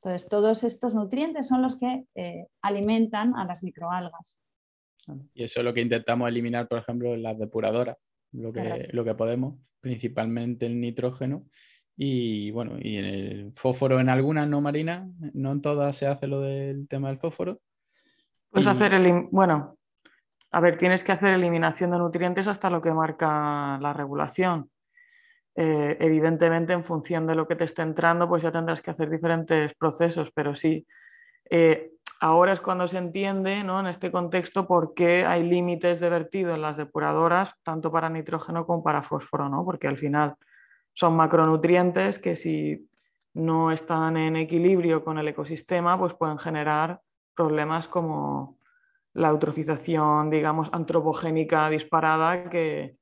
Entonces, 0.00 0.28
todos 0.28 0.64
estos 0.64 0.94
nutrientes 0.94 1.48
son 1.48 1.60
los 1.60 1.76
que 1.76 2.06
eh, 2.14 2.46
alimentan 2.62 3.36
a 3.36 3.44
las 3.44 3.62
microalgas. 3.62 4.40
Y 5.34 5.44
eso 5.44 5.60
es 5.60 5.64
lo 5.64 5.74
que 5.74 5.80
intentamos 5.80 6.28
eliminar, 6.28 6.68
por 6.68 6.78
ejemplo, 6.78 7.14
en 7.14 7.22
las 7.22 7.38
depuradoras, 7.38 7.96
lo 8.32 8.52
que, 8.52 8.88
lo 8.92 9.04
que 9.04 9.14
podemos, 9.14 9.54
principalmente 9.80 10.66
el 10.66 10.80
nitrógeno. 10.80 11.44
Y 11.96 12.50
bueno, 12.52 12.76
y 12.80 12.96
en 12.96 13.04
el 13.04 13.52
fósforo 13.56 13.98
en 13.98 14.08
algunas 14.08 14.48
no 14.48 14.60
marinas, 14.60 15.08
no 15.34 15.52
en 15.52 15.60
todas 15.60 15.96
se 15.96 16.06
hace 16.06 16.26
lo 16.26 16.40
del 16.40 16.86
tema 16.88 17.08
del 17.08 17.18
fósforo. 17.18 17.60
Puedes 18.50 18.68
hacer 18.68 18.94
el, 18.94 19.28
bueno, 19.30 19.78
a 20.50 20.60
ver, 20.60 20.78
tienes 20.78 21.04
que 21.04 21.12
hacer 21.12 21.34
eliminación 21.34 21.90
de 21.90 21.98
nutrientes 21.98 22.46
hasta 22.46 22.70
lo 22.70 22.80
que 22.80 22.92
marca 22.92 23.78
la 23.80 23.92
regulación. 23.92 24.70
Eh, 25.54 25.96
evidentemente, 26.00 26.72
en 26.72 26.84
función 26.84 27.26
de 27.26 27.34
lo 27.34 27.48
que 27.48 27.56
te 27.56 27.64
esté 27.64 27.82
entrando, 27.82 28.28
pues 28.28 28.44
ya 28.44 28.52
tendrás 28.52 28.80
que 28.80 28.92
hacer 28.92 29.10
diferentes 29.10 29.74
procesos, 29.74 30.30
pero 30.32 30.54
sí, 30.54 30.86
eh, 31.50 31.90
ahora 32.20 32.52
es 32.52 32.60
cuando 32.60 32.88
se 32.88 32.98
entiende 32.98 33.62
¿no? 33.64 33.80
en 33.80 33.86
este 33.86 34.10
contexto 34.10 34.66
por 34.66 34.94
qué 34.94 35.24
hay 35.24 35.42
límites 35.42 36.00
de 36.00 36.10
vertido 36.10 36.54
en 36.54 36.62
las 36.62 36.76
depuradoras, 36.76 37.54
tanto 37.62 37.90
para 37.90 38.08
nitrógeno 38.08 38.66
como 38.66 38.82
para 38.82 39.02
fósforo, 39.02 39.48
¿no? 39.48 39.64
porque 39.64 39.88
al 39.88 39.98
final 39.98 40.36
son 40.92 41.16
macronutrientes 41.16 42.18
que 42.18 42.36
si 42.36 42.88
no 43.34 43.70
están 43.70 44.16
en 44.16 44.36
equilibrio 44.36 45.04
con 45.04 45.18
el 45.18 45.28
ecosistema, 45.28 45.98
pues 45.98 46.14
pueden 46.14 46.38
generar 46.38 47.00
problemas 47.34 47.86
como 47.86 48.58
la 49.14 49.28
eutrofización, 49.28 50.30
digamos, 50.30 50.68
antropogénica 50.72 51.68
disparada 51.70 52.50
que, 52.50 52.96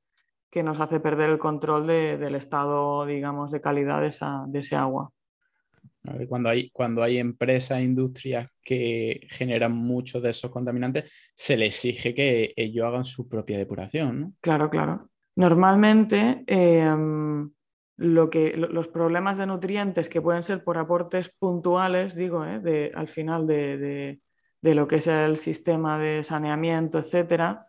nos 0.63 0.79
hace 0.79 0.99
perder 0.99 1.29
el 1.29 1.37
control 1.37 1.85
del 1.85 2.33
estado, 2.33 3.05
digamos, 3.05 3.51
de 3.51 3.61
calidad 3.61 4.01
de, 4.01 4.07
esa, 4.07 4.43
de 4.47 4.61
ese 4.61 4.75
agua. 4.75 5.11
Cuando 6.29 6.49
hay, 6.49 6.69
cuando 6.69 7.03
hay 7.03 7.17
empresas, 7.17 7.81
industrias 7.81 8.49
que 8.63 9.27
generan 9.29 9.73
muchos 9.73 10.21
de 10.21 10.29
esos 10.29 10.49
contaminantes, 10.51 11.11
se 11.35 11.57
les 11.57 11.75
exige 11.83 12.13
que 12.13 12.53
ellos 12.55 12.85
hagan 12.85 13.03
su 13.03 13.27
propia 13.27 13.57
depuración. 13.57 14.21
¿no? 14.21 14.33
Claro, 14.39 14.69
claro. 14.69 15.09
Normalmente, 15.35 16.43
em, 16.47 17.49
lo 17.97 18.29
que, 18.29 18.55
los 18.55 18.87
problemas 18.87 19.37
de 19.37 19.47
nutrientes 19.47 20.07
que 20.07 20.21
pueden 20.21 20.43
ser 20.43 20.63
por 20.63 20.77
aportes 20.77 21.29
puntuales, 21.37 22.15
digo, 22.15 22.45
¿eh? 22.45 22.91
al 22.95 23.07
final 23.09 23.45
de, 23.45 24.19
de 24.61 24.75
lo 24.75 24.87
que 24.87 24.97
es 24.97 25.07
el 25.07 25.37
sistema 25.37 25.99
de 25.99 26.23
saneamiento, 26.23 26.99
etcétera, 26.99 27.67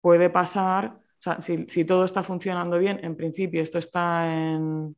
puede 0.00 0.30
pasar, 0.30 0.98
si, 1.40 1.84
todo 1.84 2.04
está 2.04 2.22
funcionando 2.22 2.78
bien, 2.78 3.00
en 3.02 3.16
principio 3.16 3.62
esto 3.62 3.78
está 3.78 4.32
en, 4.32 4.96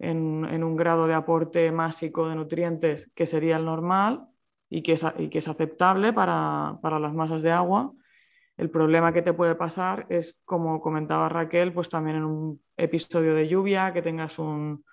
en, 0.00 0.64
un 0.64 0.76
grado 0.76 1.06
de 1.06 1.14
aporte 1.14 1.70
másico 1.70 2.28
de 2.28 2.34
nutrientes 2.34 3.10
que 3.14 3.26
sería 3.26 3.56
el 3.56 3.66
normal 3.66 4.26
y 4.68 4.82
que 4.82 4.92
es, 4.92 5.04
que 5.30 5.38
es 5.38 5.48
aceptable 5.48 6.12
para, 6.12 6.78
las 6.82 7.12
masas 7.12 7.42
de 7.42 7.52
agua. 7.52 7.92
El 8.56 8.70
problema 8.70 9.12
que 9.12 9.22
te 9.22 9.32
puede 9.32 9.54
pasar 9.54 10.06
es, 10.08 10.38
como 10.44 10.80
comentaba 10.80 11.28
Raquel, 11.28 11.72
pues 11.72 11.88
también 11.88 12.16
en 12.16 12.24
un 12.24 12.62
episodio 12.76 13.34
de 13.34 13.48
lluvia, 13.48 13.92
que 13.92 14.02
tengas 14.02 14.38
un, 14.38 14.84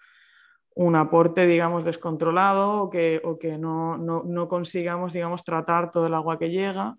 un 0.75 0.95
aporte, 0.95 1.47
digamos, 1.47 1.85
descontrolado 1.85 2.83
o 2.83 2.89
que, 2.89 3.21
o 3.23 3.39
que 3.39 3.57
no, 3.57 3.97
no, 3.97 4.47
consigamos, 4.47 5.13
digamos, 5.13 5.43
tratar 5.43 5.89
todo 5.91 6.07
el 6.07 6.13
agua 6.13 6.37
que 6.37 6.49
llega 6.49 6.97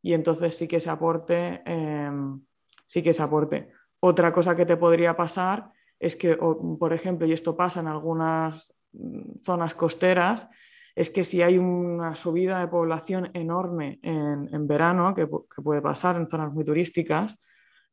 y 0.00 0.12
entonces 0.12 0.56
sí 0.56 0.68
que 0.68 0.76
ese 0.76 0.90
aporte, 0.90 1.62
em, 1.64 2.40
sí 2.86 3.02
que 3.02 3.10
ese 3.10 3.22
aporte. 3.22 3.70
Otra 4.00 4.32
cosa 4.32 4.54
que 4.54 4.66
te 4.66 4.76
podría 4.76 5.16
pasar 5.16 5.72
es 5.98 6.16
que, 6.16 6.36
por 6.36 6.92
ejemplo, 6.92 7.26
y 7.26 7.32
esto 7.32 7.56
pasa 7.56 7.80
en 7.80 7.88
algunas 7.88 8.74
mm, 8.92 9.40
zonas 9.42 9.74
costeras, 9.74 10.48
es 10.94 11.10
que 11.10 11.24
si 11.24 11.42
hay 11.42 11.58
una 11.58 12.16
subida 12.16 12.60
de 12.60 12.68
población 12.68 13.30
enorme 13.34 14.00
en, 14.02 14.66
verano, 14.66 15.14
que, 15.14 15.28
puede 15.62 15.80
pasar 15.80 16.16
en 16.16 16.28
zonas 16.28 16.52
muy 16.52 16.64
turísticas, 16.64 17.38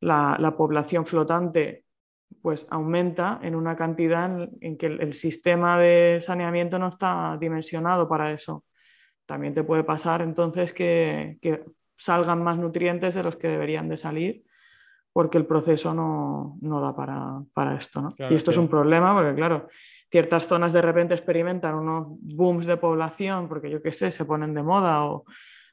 la, 0.00 0.36
la 0.40 0.56
población 0.56 1.06
flotante 1.06 1.86
pues 2.42 2.66
aumenta 2.70 3.40
en 3.42 3.54
una 3.54 3.76
cantidad 3.76 4.48
en, 4.60 4.76
que 4.76 4.86
el, 4.86 5.14
sistema 5.14 5.78
de 5.78 6.20
saneamiento 6.20 6.78
no 6.78 6.88
está 6.88 7.36
dimensionado 7.40 8.08
para 8.08 8.32
eso. 8.32 8.64
También 9.26 9.54
te 9.54 9.64
puede 9.64 9.84
pasar 9.84 10.22
entonces 10.22 10.72
que, 10.72 11.38
salgan 11.98 12.42
más 12.42 12.58
nutrientes 12.58 13.14
de 13.14 13.22
los 13.22 13.36
que 13.36 13.48
deberían 13.48 13.88
de 13.88 13.96
salir 13.96 14.44
porque 15.16 15.38
el 15.38 15.46
proceso 15.46 15.94
no, 15.94 16.58
da 16.60 16.94
para, 16.94 17.74
esto. 17.78 18.14
y 18.18 18.34
esto 18.34 18.50
es 18.50 18.58
un 18.58 18.68
problema 18.68 19.14
porque, 19.14 19.34
claro, 19.34 19.66
ciertas 20.10 20.46
zonas 20.46 20.74
de 20.74 20.82
repente 20.82 21.14
experimentan 21.14 21.74
unos 21.74 22.08
booms 22.20 22.66
de 22.66 22.76
población 22.76 23.48
porque, 23.48 23.70
yo 23.70 23.80
qué 23.80 23.94
sé, 23.94 24.10
se 24.10 24.26
ponen 24.26 24.52
de 24.52 24.62
moda 24.62 25.06
o 25.06 25.24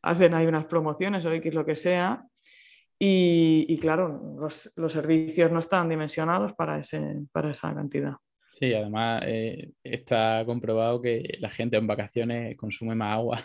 hacen 0.02 0.34
ahí 0.34 0.46
unas 0.46 0.64
promociones 0.64 1.26
o 1.26 1.32
X 1.34 1.54
lo 1.54 1.66
que 1.66 1.76
sea 1.76 2.24
y, 2.98 3.78
claro, 3.82 4.38
los, 4.40 4.72
servicios 4.94 5.52
no 5.52 5.60
están 5.60 5.90
dimensionados 5.90 6.54
para, 6.54 6.80
ese, 6.80 7.02
para 7.34 7.52
esa 7.52 7.76
cantidad. 7.76 8.14
Sí, 8.54 8.74
además 8.74 9.24
eh, 9.26 9.72
está 9.84 10.44
comprobado 10.46 11.02
que 11.02 11.36
la 11.42 11.50
gente 11.50 11.76
en 11.76 11.86
vacaciones 11.86 12.56
consume 12.56 12.96
más 12.96 13.16
agua 13.16 13.40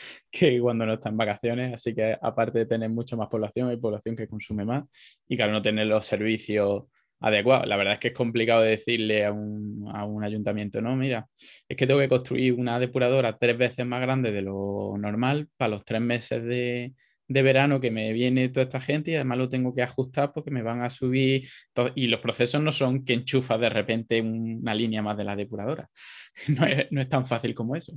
que 0.30 0.60
cuando 0.60 0.86
no 0.86 0.94
está 0.94 1.08
en 1.08 1.16
vacaciones, 1.16 1.74
así 1.74 1.94
que 1.94 2.16
aparte 2.20 2.60
de 2.60 2.66
tener 2.66 2.90
mucha 2.90 3.16
más 3.16 3.28
población, 3.28 3.68
hay 3.68 3.76
población 3.76 4.16
que 4.16 4.28
consume 4.28 4.64
más 4.64 4.84
y 5.28 5.36
claro, 5.36 5.52
no 5.52 5.62
tener 5.62 5.86
los 5.86 6.06
servicios 6.06 6.84
adecuados. 7.20 7.66
La 7.66 7.76
verdad 7.76 7.94
es 7.94 8.00
que 8.00 8.08
es 8.08 8.14
complicado 8.14 8.62
decirle 8.62 9.26
a 9.26 9.32
un, 9.32 9.90
a 9.92 10.04
un, 10.04 10.24
ayuntamiento, 10.24 10.80
no, 10.80 10.96
mira, 10.96 11.26
es 11.68 11.76
que 11.76 11.86
tengo 11.86 12.00
que 12.00 12.08
construir 12.08 12.54
una 12.54 12.78
depuradora 12.78 13.36
tres 13.36 13.58
veces 13.58 13.86
más 13.86 14.00
grande 14.00 14.32
de 14.32 14.42
lo 14.42 14.96
normal 14.98 15.48
para 15.56 15.70
los 15.70 15.84
tres 15.84 16.00
meses 16.00 16.42
de, 16.44 16.94
de 17.30 17.42
verano 17.42 17.80
que 17.80 17.92
me 17.92 18.12
viene 18.12 18.48
toda 18.48 18.64
esta 18.64 18.80
gente 18.80 19.12
y 19.12 19.14
además 19.14 19.38
lo 19.38 19.48
tengo 19.48 19.72
que 19.72 19.82
ajustar 19.82 20.32
porque 20.32 20.50
me 20.50 20.62
van 20.62 20.82
a 20.82 20.90
subir 20.90 21.48
y 21.94 22.08
los 22.08 22.18
procesos 22.18 22.60
no 22.60 22.72
son 22.72 23.04
que 23.04 23.12
enchufa 23.12 23.56
de 23.56 23.68
repente 23.68 24.20
una 24.20 24.74
línea 24.74 25.00
más 25.00 25.16
de 25.16 25.24
la 25.24 25.36
depuradora. 25.36 25.88
No 26.90 27.00
es, 27.00 27.08
tan 27.08 27.26
fácil 27.26 27.54
como 27.54 27.76
eso. 27.76 27.92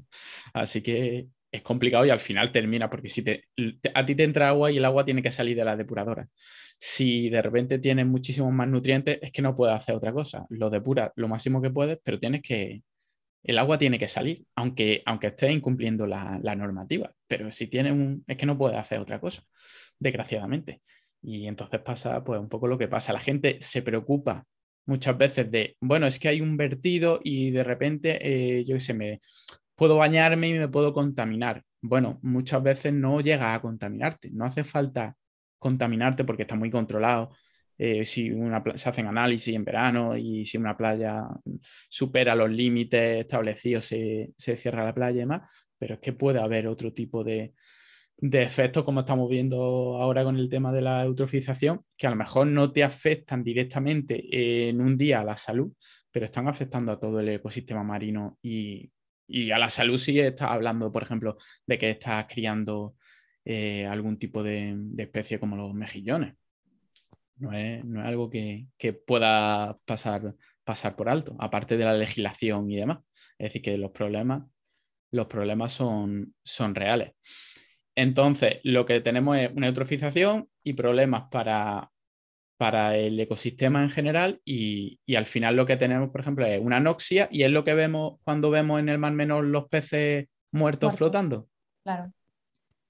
Así 0.53 0.81
que 0.81 1.27
es 1.53 1.61
complicado 1.61 2.05
y 2.05 2.09
al 2.09 2.19
final 2.19 2.51
termina 2.51 2.89
porque 2.89 3.09
si 3.09 3.21
te, 3.21 3.45
a 3.93 4.05
ti 4.05 4.15
te 4.15 4.23
entra 4.23 4.49
agua 4.49 4.71
y 4.71 4.77
el 4.77 4.85
agua 4.85 5.05
tiene 5.05 5.21
que 5.21 5.31
salir 5.31 5.55
de 5.55 5.63
la 5.63 5.77
depuradora. 5.77 6.27
Si 6.79 7.29
de 7.29 7.41
repente 7.43 7.77
tienes 7.77 8.07
muchísimos 8.07 8.51
más 8.51 8.67
nutrientes 8.67 9.19
es 9.21 9.31
que 9.31 9.43
no 9.43 9.55
puedes 9.55 9.75
hacer 9.75 9.95
otra 9.95 10.11
cosa. 10.11 10.47
Lo 10.49 10.71
depuras 10.71 11.11
lo 11.15 11.27
máximo 11.27 11.61
que 11.61 11.69
puedes, 11.69 11.99
pero 12.03 12.19
tienes 12.19 12.41
que, 12.41 12.81
el 13.43 13.57
agua 13.59 13.77
tiene 13.77 13.99
que 13.99 14.07
salir, 14.07 14.43
aunque, 14.55 15.03
aunque 15.05 15.27
estés 15.27 15.51
incumpliendo 15.51 16.07
la, 16.07 16.39
normativa. 16.55 17.13
Pero 17.27 17.51
si 17.51 17.67
tiene 17.67 17.91
un, 17.91 18.23
es 18.25 18.35
que 18.35 18.47
no 18.47 18.57
puede 18.57 18.75
hacer 18.75 18.99
otra 18.99 19.19
cosa, 19.19 19.43
desgraciadamente. 19.99 20.81
Y 21.21 21.45
entonces 21.45 21.81
pasa 21.81 22.23
pues 22.23 22.39
un 22.39 22.49
poco 22.49 22.67
lo 22.67 22.79
que 22.79 22.87
pasa. 22.87 23.13
La 23.13 23.19
gente 23.19 23.59
se 23.61 23.83
preocupa 23.83 24.43
muchas 24.87 25.17
veces 25.17 25.51
de, 25.51 25.77
bueno, 25.81 26.07
es 26.07 26.17
que 26.17 26.29
hay 26.29 26.41
un 26.41 26.57
vertido 26.57 27.19
y 27.23 27.51
de 27.51 27.63
repente, 27.63 28.17
eh, 28.59 28.65
yo 28.65 28.79
sé, 28.79 28.93
me 28.93 29.19
puedo 29.75 29.97
bañarme 29.97 30.49
y 30.49 30.53
me 30.53 30.67
puedo 30.67 30.93
contaminar. 30.93 31.63
Bueno, 31.81 32.19
muchas 32.21 32.63
veces 32.63 32.93
no 32.93 33.21
llega 33.21 33.53
a 33.53 33.61
contaminarte, 33.61 34.29
no 34.31 34.45
hace 34.45 34.63
falta 34.63 35.15
contaminarte 35.59 36.23
porque 36.25 36.43
está 36.43 36.55
muy 36.55 36.69
controlado 36.71 37.31
eh, 37.77 38.05
si 38.05 38.31
se 38.75 38.89
hacen 38.89 39.07
análisis 39.07 39.55
en 39.55 39.65
verano 39.65 40.15
y 40.15 40.45
si 40.45 40.57
una 40.57 40.77
playa 40.77 41.23
supera 41.89 42.35
los 42.35 42.49
límites 42.49 43.21
establecidos, 43.21 43.85
se, 43.85 44.33
cierra 44.37 44.85
la 44.85 44.93
playa 44.93 45.15
y 45.15 45.19
demás, 45.19 45.49
pero 45.77 45.95
es 45.95 45.99
que 45.99 46.13
puede 46.13 46.39
haber 46.39 46.67
otro 46.67 46.93
tipo 46.93 47.23
de, 47.23 47.53
de 48.17 48.43
efectos, 48.43 48.83
como 48.85 49.01
estamos 49.01 49.29
viendo 49.29 49.97
ahora 50.01 50.23
con 50.23 50.37
el 50.37 50.49
tema 50.49 50.71
de 50.71 50.81
la 50.81 51.03
eutrofización, 51.03 51.81
que 51.97 52.07
a 52.07 52.11
lo 52.11 52.15
mejor 52.15 52.47
no 52.47 52.71
te 52.71 52.83
afectan 52.83 53.43
directamente 53.43 54.69
en 54.69 54.79
un 54.79 54.97
día 54.97 55.21
a 55.21 55.25
la 55.25 55.35
salud, 55.37 55.73
pero 56.11 56.25
están 56.25 56.47
afectando 56.47 56.91
a 56.91 56.99
todo 56.99 57.19
el 57.19 57.29
ecosistema 57.29 57.83
marino 57.83 58.37
y, 58.41 58.92
a 59.27 59.57
la 59.57 59.69
salud 59.69 59.97
sí 59.97 60.19
estás 60.19 60.51
hablando, 60.51 60.91
por 60.91 61.03
ejemplo, 61.03 61.37
de 61.65 61.77
que 61.77 61.89
estás 61.91 62.25
criando 62.27 62.95
eh, 63.45 63.85
algún 63.85 64.17
tipo 64.17 64.43
de, 64.43 64.77
especie 64.97 65.39
como 65.39 65.55
los 65.55 65.73
mejillones. 65.73 66.35
No 67.37 67.51
es, 67.51 67.83
algo 68.05 68.29
que, 68.29 68.67
pueda 69.05 69.77
pasar, 69.85 70.35
pasar 70.63 70.95
por 70.95 71.09
alto, 71.09 71.35
aparte 71.39 71.77
de 71.77 71.85
la 71.85 71.93
legislación 71.93 72.69
y 72.71 72.77
demás. 72.77 72.99
Es 73.37 73.49
decir, 73.49 73.61
que 73.61 73.77
los 73.77 73.91
problemas, 73.91 74.43
los 75.11 75.27
problemas 75.27 75.73
son, 75.73 76.35
son 76.43 76.75
reales. 76.75 77.13
Entonces, 77.95 78.59
lo 78.63 78.85
que 78.85 79.01
tenemos 79.01 79.37
es 79.37 79.51
una 79.53 79.67
eutrofización 79.67 80.49
y 80.63 80.73
problemas 80.73 81.25
para, 81.29 81.91
para 82.63 82.95
el 82.95 83.19
ecosistema 83.19 83.83
en 83.83 83.89
general 83.89 84.41
y, 84.45 84.97
al 85.17 85.25
final 85.25 85.57
lo 85.57 85.65
que 85.65 85.75
tenemos, 85.75 86.11
por 86.11 86.21
ejemplo, 86.21 86.45
es 86.45 86.61
una 86.61 86.77
anoxia 86.77 87.27
y 87.29 87.43
es 87.43 87.51
lo 87.51 87.65
que 87.65 87.73
vemos 87.73 88.21
cuando 88.23 88.49
vemos 88.51 88.79
en 88.79 88.87
el 88.87 88.97
mar 88.99 89.11
menor 89.11 89.43
los 89.43 89.67
peces 89.67 90.29
muertos 90.53 90.95
flotando. 90.95 91.49
Claro. 91.83 92.13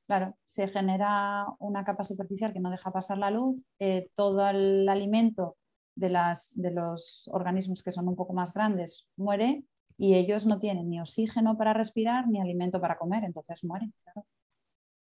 Claro, 0.05 0.37
se 0.43 0.67
genera 0.67 1.47
una 1.57 1.83
capa 1.83 2.03
superficial 2.03 2.53
que 2.53 2.59
no 2.59 2.69
deja 2.69 2.91
pasar 2.91 3.17
la 3.17 3.31
luz, 3.31 3.63
eh, 3.79 4.11
todo 4.13 4.47
el 4.47 4.87
alimento 4.87 5.57
de, 5.95 6.09
las, 6.09 6.51
de 6.53 6.69
los 6.69 7.27
organismos 7.33 7.81
que 7.81 7.91
son 7.91 8.07
un 8.07 8.15
poco 8.15 8.33
más 8.33 8.53
grandes 8.53 9.07
muere 9.15 9.63
y 9.97 10.13
ellos 10.13 10.45
no 10.45 10.59
tienen 10.59 10.87
ni 10.87 11.01
oxígeno 11.01 11.57
para 11.57 11.73
respirar 11.73 12.27
ni 12.27 12.39
alimento 12.39 12.79
para 12.79 12.99
comer, 12.99 13.23
entonces 13.23 13.63
mueren. 13.63 13.91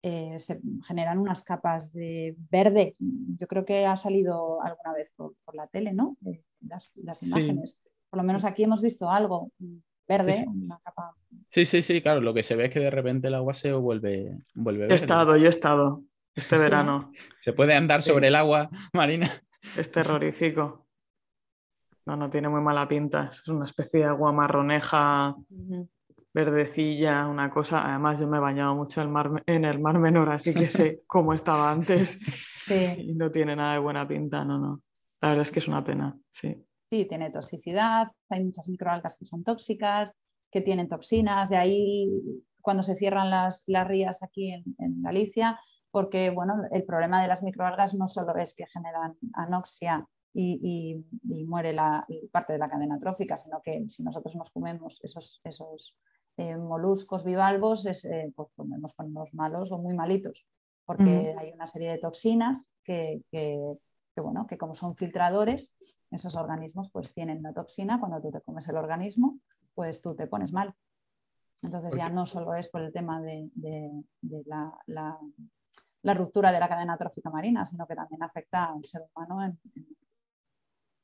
Eh, 0.03 0.37
se 0.39 0.61
generan 0.87 1.19
unas 1.19 1.43
capas 1.43 1.93
de 1.93 2.37
verde. 2.51 2.95
Yo 2.99 3.47
creo 3.47 3.65
que 3.65 3.87
ha 3.87 3.97
salido 3.97 4.63
alguna 4.63 4.93
vez 4.93 5.11
por, 5.17 5.35
la 5.53 5.67
tele, 5.67 5.93
¿no? 5.93 6.17
Eh, 6.27 6.43
las, 6.61 7.23
imágenes. 7.23 7.77
Por 8.09 8.19
lo 8.19 8.23
menos 8.23 8.45
aquí 8.45 8.63
hemos 8.63 8.83
visto 8.83 9.11
algo 9.11 9.51
verde, 10.07 10.47
una 10.49 10.79
capa. 10.79 11.15
Sí, 11.49 11.67
sí, 11.67 11.83
sí, 11.83 12.01
claro. 12.01 12.21
Lo 12.21 12.35
que 12.35 12.43
se 12.43 12.55
ve 12.55 12.67
es 12.67 12.73
que 12.73 12.81
de 12.81 12.91
repente 12.91 13.29
el 13.29 13.35
agua 13.35 13.55
se 13.55 13.73
vuelve, 13.73 14.39
vuelve 14.55 14.87
verde. 14.87 14.91
Yo 14.91 14.95
he 14.95 15.05
estado, 15.05 15.37
yo 15.37 15.47
he 15.47 15.51
estado 15.51 16.03
este 16.35 16.57
verano. 16.59 17.13
¿Se 17.39 17.53
puede 17.53 17.75
andar 17.75 18.03
sobre 18.03 18.29
el 18.29 18.37
agua, 18.37 18.71
Marina? 18.93 19.31
Es 19.77 19.91
terrorífico. 19.91 20.87
No, 22.07 22.17
no 22.17 22.31
tiene 22.31 22.49
muy 22.49 22.61
mala 22.61 22.87
pinta. 22.87 23.31
Es 23.33 23.49
una 23.49 23.65
especie 23.65 24.01
de 24.01 24.07
agua 24.07 24.31
marroneja, 24.31 25.35
verdecilla, 26.37 27.27
una 27.27 27.51
cosa. 27.51 27.89
Además, 27.89 28.21
yo 28.21 28.27
me 28.27 28.37
he 28.37 28.41
bañado 28.41 28.75
mucho 28.75 29.01
en 29.01 29.07
el 29.07 29.13
mar, 29.13 29.43
en 29.47 29.65
el 29.65 29.81
mar 29.81 29.99
menor, 29.99 30.29
así 30.29 30.53
que 30.53 30.69
sé 30.69 31.01
cómo 31.07 31.33
estaba 31.33 31.71
antes. 31.71 32.21
Y 32.69 33.15
no 33.15 33.31
tiene 33.31 33.57
nada 33.57 33.73
de 33.73 33.79
buena 33.79 34.07
pinta, 34.07 34.45
no, 34.45 34.59
no. 34.59 34.83
La 35.23 35.31
verdad 35.31 35.47
es 35.47 35.51
que 35.51 35.61
es 35.61 35.69
una 35.69 35.83
pena, 35.83 36.15
sí. 36.33 36.63
Sí, 36.91 37.07
tiene 37.07 37.31
toxicidad, 37.31 38.09
hay 38.29 38.45
muchas 38.45 38.69
microalgas 38.69 39.17
que 39.17 39.25
son 39.25 39.45
tóxicas, 39.45 40.15
que 40.51 40.61
tienen 40.61 40.89
toxinas, 40.89 41.49
de 41.49 41.57
ahí 41.57 42.07
cuando 42.61 42.83
se 42.83 42.97
cierran 42.97 43.31
las, 43.31 43.65
rías 43.67 44.23
aquí 44.23 44.53
en, 44.53 45.03
Galicia, 45.03 45.59
porque 45.91 46.29
bueno, 46.29 46.55
el 46.71 46.85
problema 46.85 47.23
de 47.23 47.29
las 47.29 47.43
microalgas 47.43 47.95
no 47.95 48.09
solo 48.09 48.37
es 48.37 48.55
que 48.55 48.67
generan 48.67 49.17
anoxia 49.33 50.07
y, 50.35 51.03
muere 51.47 51.73
la 51.73 52.07
parte 52.31 52.53
de 52.53 52.59
la 52.59 52.69
cadena 52.69 52.99
trófica, 52.99 53.39
sino 53.39 53.63
que 53.63 53.89
si 53.89 54.03
nosotros 54.03 54.37
nos 54.37 54.51
comemos 54.51 55.01
esos, 55.03 55.41
esos 55.45 55.97
eh, 56.37 56.57
moluscos 56.57 57.25
bivalvos, 57.25 57.87
es, 57.87 58.05
eh, 58.05 58.33
pues 58.35 58.49
comemos 58.55 58.93
con 58.95 59.13
los 59.15 59.33
malos 59.33 59.73
o 59.73 59.79
muy 59.79 59.95
malitos, 59.95 60.47
porque 60.85 61.35
hay 61.39 61.53
una 61.53 61.67
serie 61.67 61.91
de 61.91 61.99
toxinas 61.99 62.71
que, 62.85 63.23
que, 63.31 63.59
bueno, 64.17 64.47
que 64.47 64.59
como 64.59 64.75
son 64.75 64.97
filtradores, 64.97 65.73
esos 66.11 66.37
organismos 66.37 66.91
pues 66.91 67.13
tienen 67.13 67.43
la 67.43 67.53
toxina, 67.53 67.99
cuando 67.99 68.21
tú 68.21 68.31
te 68.31 68.41
comes 68.41 68.69
el 68.69 68.77
organismo, 68.77 69.41
pues 69.75 70.01
tú 70.01 70.15
te 70.15 70.27
pones 70.27 70.53
mal. 70.53 70.75
Entonces 71.63 71.93
ya 71.97 72.09
no 72.09 72.27
solo 72.27 72.55
es 72.55 72.69
por 72.69 72.83
el 72.83 72.93
tema 72.93 73.21
de, 73.21 73.51
la, 74.45 75.19
ruptura 76.15 76.53
de 76.53 76.61
la 76.61 76.69
cadena 76.69 76.99
trófica 76.99 77.31
marina, 77.31 77.65
sino 77.65 77.87
que 77.87 77.95
también 77.95 78.23
afecta 78.23 78.73
al 78.73 78.85
ser 78.85 79.03
humano. 79.15 79.57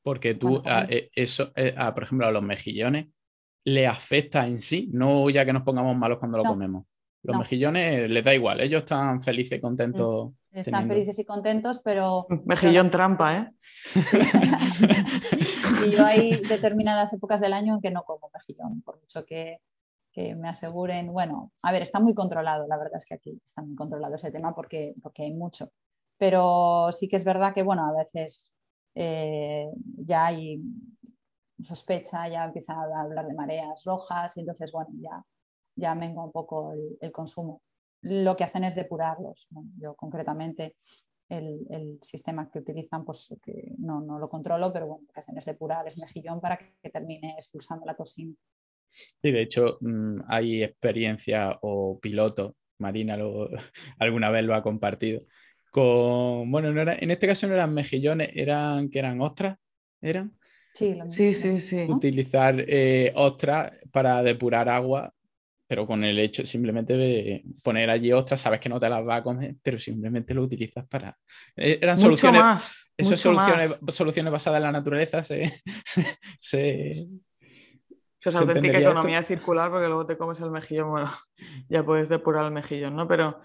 Porque 0.03 0.35
tú, 0.35 0.61
ah, 0.65 0.85
eh, 0.89 1.09
eso, 1.15 1.51
eh, 1.55 1.73
ah, 1.77 1.93
por 1.93 2.03
ejemplo, 2.03 2.27
a 2.27 2.31
los 2.31 2.43
mejillones, 2.43 3.07
¿le 3.65 3.87
afecta 3.87 4.45
en 4.47 4.59
sí? 4.59 4.89
No 4.91 5.29
ya 5.29 5.45
que 5.45 5.53
nos 5.53 5.63
pongamos 5.63 5.95
malos 5.95 6.19
cuando 6.19 6.37
lo 6.37 6.43
comemos. 6.43 6.85
Los 7.23 7.37
mejillones 7.37 8.09
les 8.09 8.23
da 8.23 8.33
igual, 8.33 8.59
ellos 8.59 8.81
están 8.81 9.23
felices 9.23 9.57
y 9.57 9.61
contentos. 9.61 10.33
están 10.51 10.89
felices 10.89 11.17
y 11.19 11.25
contentos, 11.25 11.79
pero... 11.81 12.27
Mejillón 12.45 12.91
trampa, 12.91 13.37
¿eh? 13.37 13.49
y 15.87 15.91
yo 15.91 16.05
hay 16.05 16.41
determinadas 16.41 17.13
épocas 17.13 17.39
del 17.39 17.53
año 17.53 17.75
en 17.75 17.81
que 17.81 17.91
no 17.91 18.03
como 18.03 18.29
mejillón, 18.33 18.81
por 18.81 18.99
mucho 18.99 19.25
que, 19.25 19.59
me 20.15 20.49
aseguren, 20.49 21.11
bueno, 21.11 21.53
a 21.63 21.71
ver, 21.71 21.81
está 21.81 21.99
muy 21.99 22.13
controlado, 22.13 22.67
la 22.67 22.77
verdad 22.77 22.97
es 22.97 23.05
que 23.05 23.15
aquí 23.15 23.41
está 23.43 23.63
muy 23.63 23.75
controlado 23.75 24.13
ese 24.15 24.29
tema 24.29 24.53
porque, 24.53 24.93
porque 25.01 25.23
hay 25.23 25.33
mucho, 25.33 25.71
pero 26.17 26.91
sí 26.91 27.07
que 27.07 27.15
es 27.15 27.23
verdad 27.23 27.53
que, 27.53 27.63
bueno, 27.63 27.87
a 27.87 27.97
veces 27.97 28.53
eh, 28.95 29.69
ya 29.97 30.25
hay 30.25 30.61
sospecha, 31.63 32.27
ya 32.27 32.45
empieza 32.45 32.73
a 32.73 33.01
hablar 33.01 33.27
de 33.27 33.33
mareas 33.33 33.83
rojas 33.85 34.35
y 34.37 34.41
entonces, 34.41 34.71
bueno, 34.71 34.89
ya, 34.99 35.23
ya 35.75 35.93
un 35.93 36.31
poco 36.31 36.73
el 36.99 37.11
consumo 37.11 37.61
lo 38.03 38.35
que 38.35 38.43
hacen 38.43 38.63
es 38.63 38.75
depurarlos. 38.75 39.47
yo 39.79 39.95
concretamente 39.95 40.75
el, 41.29 41.97
sistema 42.01 42.49
que 42.51 42.59
utilizan, 42.59 43.03
pues 43.05 43.33
que 43.43 43.73
no, 43.79 44.19
lo 44.19 44.29
controlo, 44.29 44.71
pero 44.71 44.87
bueno, 44.87 45.05
lo 45.07 45.13
que 45.13 45.19
hacen 45.21 45.37
es 45.37 45.45
depurar 45.45 45.87
es 45.87 45.97
mejillón 45.97 46.39
para 46.39 46.57
que 46.57 46.89
termine 46.89 47.35
expulsando 47.37 47.85
la 47.85 47.95
toxina. 47.95 48.35
Sí, 49.21 49.31
de 49.31 49.41
hecho, 49.41 49.77
mm, 49.81 50.21
hay 50.27 50.63
experiencia 50.63 51.57
o 51.61 51.99
piloto, 51.99 52.55
Marina 52.77 53.15
alguna 53.99 54.29
vez 54.29 54.43
lo 54.43 54.53
ha 54.53 54.61
compartido, 54.61 55.23
con, 55.71 56.51
bueno, 56.51 56.71
no 56.71 56.81
era, 56.81 56.95
en 56.95 57.09
este 57.09 57.25
caso 57.25 57.47
no 57.47 57.55
eran 57.55 57.73
mejillones, 57.73 58.29
eran 58.35 58.89
que 58.89 58.99
eran 58.99 59.19
ostras, 59.21 59.57
¿eran? 60.01 60.37
Sí, 60.73 60.97
sí, 61.09 61.33
sí, 61.33 61.61
sí, 61.61 61.85
Utilizar 61.87 62.55
eh, 62.57 63.11
ostras 63.15 63.71
para 63.91 64.23
depurar 64.23 64.67
agua 64.69 65.13
pero 65.73 65.87
con 65.87 66.03
el 66.03 66.19
hecho 66.19 66.45
simplemente 66.45 66.95
de 66.95 67.43
poner 67.63 67.89
allí 67.89 68.11
ostras, 68.11 68.41
sabes 68.41 68.59
que 68.59 68.69
no 68.69 68.79
te 68.79 68.87
las 68.87 69.07
va 69.07 69.15
a 69.15 69.23
comer, 69.23 69.55
pero 69.63 69.79
simplemente 69.79 70.31
lo 70.35 70.43
utilizas 70.43 70.85
para... 70.87 71.17
Eh, 71.55 71.79
eran 71.81 71.97
soluciones... 71.97 72.41
Más, 72.41 72.93
esas 72.95 73.19
soluciones, 73.19 73.79
soluciones 73.87 74.31
basadas 74.31 74.57
en 74.57 74.63
la 74.65 74.71
naturaleza 74.71 75.23
se... 75.23 75.51
se, 76.39 76.89
Eso 76.91 78.29
es 78.29 78.35
auténtica 78.35 78.79
economía 78.79 79.23
circular 79.23 79.71
porque 79.71 79.87
luego 79.87 80.05
te 80.05 80.15
comes 80.15 80.39
el 80.41 80.51
mejillón, 80.51 80.91
bueno, 80.91 81.11
ya 81.69 81.83
puedes 81.83 82.07
depurar 82.07 82.45
el 82.45 82.51
mejillón, 82.51 82.95
¿no? 82.95 83.07
Pero, 83.07 83.41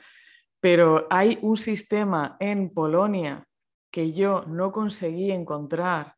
pero 0.60 1.06
hay 1.08 1.38
un 1.40 1.56
sistema 1.56 2.36
en 2.40 2.74
Polonia 2.74 3.42
que 3.90 4.12
yo 4.12 4.44
no 4.46 4.70
conseguí 4.70 5.30
encontrar 5.30 6.17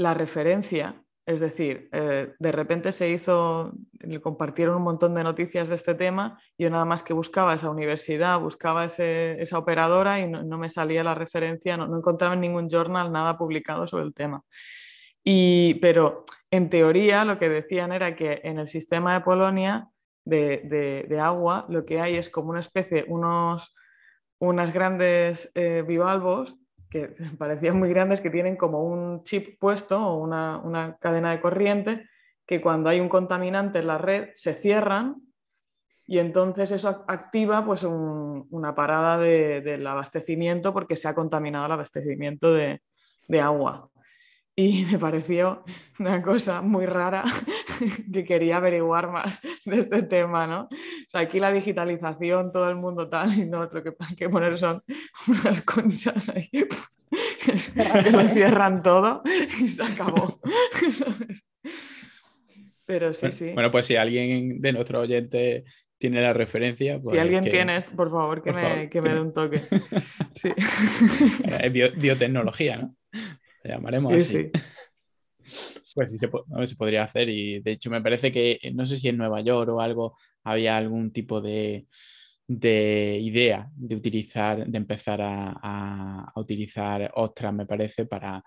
la 0.00 0.14
referencia 0.14 1.04
es 1.30 1.38
decir, 1.38 1.88
eh, 1.92 2.32
de 2.38 2.52
repente 2.52 2.90
se 2.90 3.08
hizo, 3.08 3.72
compartieron 4.20 4.76
un 4.76 4.82
montón 4.82 5.14
de 5.14 5.22
noticias 5.22 5.68
de 5.68 5.76
este 5.76 5.94
tema, 5.94 6.40
yo 6.58 6.70
nada 6.70 6.84
más 6.84 7.04
que 7.04 7.12
buscaba 7.12 7.54
esa 7.54 7.70
universidad, 7.70 8.40
buscaba 8.40 8.86
esa 8.86 9.58
operadora 9.58 10.18
y 10.18 10.28
no, 10.28 10.58
me 10.58 10.70
salía 10.70 11.04
la 11.04 11.14
referencia, 11.14 11.76
no, 11.76 11.96
encontraba 11.96 12.34
en 12.34 12.40
ningún 12.40 12.68
journal 12.68 13.12
nada 13.12 13.38
publicado 13.38 13.86
sobre 13.86 14.04
el 14.04 14.14
tema. 14.14 14.42
pero 15.80 16.24
en 16.50 16.68
teoría 16.68 17.24
lo 17.24 17.38
que 17.38 17.48
decían 17.48 17.92
era 17.92 18.16
que 18.16 18.40
en 18.42 18.58
el 18.58 18.66
sistema 18.66 19.14
de 19.14 19.20
Polonia 19.20 19.88
de, 20.24 21.18
agua 21.22 21.66
lo 21.68 21.84
que 21.84 22.00
hay 22.00 22.16
es 22.16 22.28
como 22.28 22.50
una 22.50 22.60
especie, 22.60 23.04
unos, 23.06 23.72
unas 24.40 24.72
grandes 24.72 25.50
eh, 25.54 25.84
bivalvos 25.86 26.58
que 26.90 27.14
parecían 27.38 27.78
muy 27.78 27.88
grandes, 27.88 28.20
que 28.20 28.30
tienen 28.30 28.56
como 28.56 28.82
un 28.84 29.22
chip 29.22 29.58
puesto 29.58 29.98
o 29.98 30.16
una, 30.16 30.96
cadena 31.00 31.30
de 31.30 31.40
corriente, 31.40 32.08
que 32.46 32.60
cuando 32.60 32.90
hay 32.90 33.00
un 33.00 33.08
contaminante 33.08 33.78
en 33.78 33.86
la 33.86 33.98
red 33.98 34.30
se 34.34 34.54
cierran 34.54 35.16
y 36.06 36.18
entonces 36.18 36.72
eso 36.72 37.04
activa 37.06 37.64
pues 37.64 37.84
una 37.84 38.74
parada 38.74 39.16
del 39.18 39.86
abastecimiento 39.86 40.72
porque 40.72 40.96
se 40.96 41.06
ha 41.06 41.14
contaminado 41.14 41.66
el 41.66 41.72
abastecimiento 41.72 42.52
de, 42.52 42.82
de 43.28 43.40
agua 43.40 43.89
y 44.60 44.84
me 44.84 44.98
pareció 44.98 45.64
una 45.98 46.20
cosa 46.20 46.60
muy 46.60 46.84
rara 46.84 47.24
que 48.12 48.24
quería 48.24 48.58
averiguar 48.58 49.10
más 49.10 49.40
de 49.64 49.80
este 49.80 50.02
tema, 50.02 50.46
¿no? 50.46 50.64
O 50.64 51.08
sea, 51.08 51.22
aquí 51.22 51.40
la 51.40 51.50
digitalización, 51.50 52.52
todo 52.52 52.68
el 52.68 52.76
mundo 52.76 53.08
tal, 53.08 53.38
y 53.38 53.46
no, 53.46 53.64
lo 53.64 53.82
que 53.82 53.94
hay 53.98 54.16
que 54.16 54.28
poner 54.28 54.58
son 54.58 54.82
unas 55.28 55.62
conchas 55.62 56.28
ahí 56.28 56.50
que 56.50 57.58
se 57.58 58.34
cierran 58.34 58.82
todo 58.82 59.22
y 59.60 59.68
se 59.68 59.82
acabó. 59.82 60.38
Pero 62.84 63.14
sí, 63.14 63.30
sí. 63.30 63.52
Bueno, 63.54 63.70
pues 63.70 63.86
si 63.86 63.96
alguien 63.96 64.60
de 64.60 64.72
nuestro 64.72 65.00
oyente 65.00 65.64
tiene 65.96 66.20
la 66.20 66.34
referencia. 66.34 67.00
Pues 67.00 67.14
si 67.14 67.20
alguien 67.20 67.44
tiene, 67.44 67.80
por 67.96 68.10
favor, 68.10 68.42
que, 68.42 68.52
me, 68.52 68.90
que 68.90 69.00
me 69.00 69.14
dé 69.14 69.20
un 69.20 69.32
toque. 69.32 69.62
Sí. 70.34 70.50
Es 71.62 71.72
biotecnología, 71.72 72.76
¿no? 72.78 72.96
Llamaremos 73.68 74.16
así. 74.16 74.50
Pues 75.92 76.12
sí, 76.12 76.18
se, 76.18 76.28
se, 76.66 76.76
podría 76.76 77.02
hacer 77.02 77.28
y 77.28 77.60
de 77.60 77.72
hecho 77.72 77.90
me 77.90 78.00
parece 78.00 78.30
que, 78.30 78.60
no 78.72 78.86
sé 78.86 78.96
si 78.96 79.08
en 79.08 79.16
Nueva 79.16 79.40
York 79.40 79.70
o 79.70 79.80
algo, 79.80 80.16
había 80.44 80.76
algún 80.76 81.12
tipo 81.12 81.40
de, 81.40 81.86
idea 82.46 83.68
de 83.74 83.96
utilizar, 83.96 84.64
de 84.66 84.78
empezar 84.78 85.20
a, 85.20 86.32
utilizar 86.36 87.10
ostras, 87.14 87.52
me 87.52 87.66
parece, 87.66 88.06
para 88.06 88.44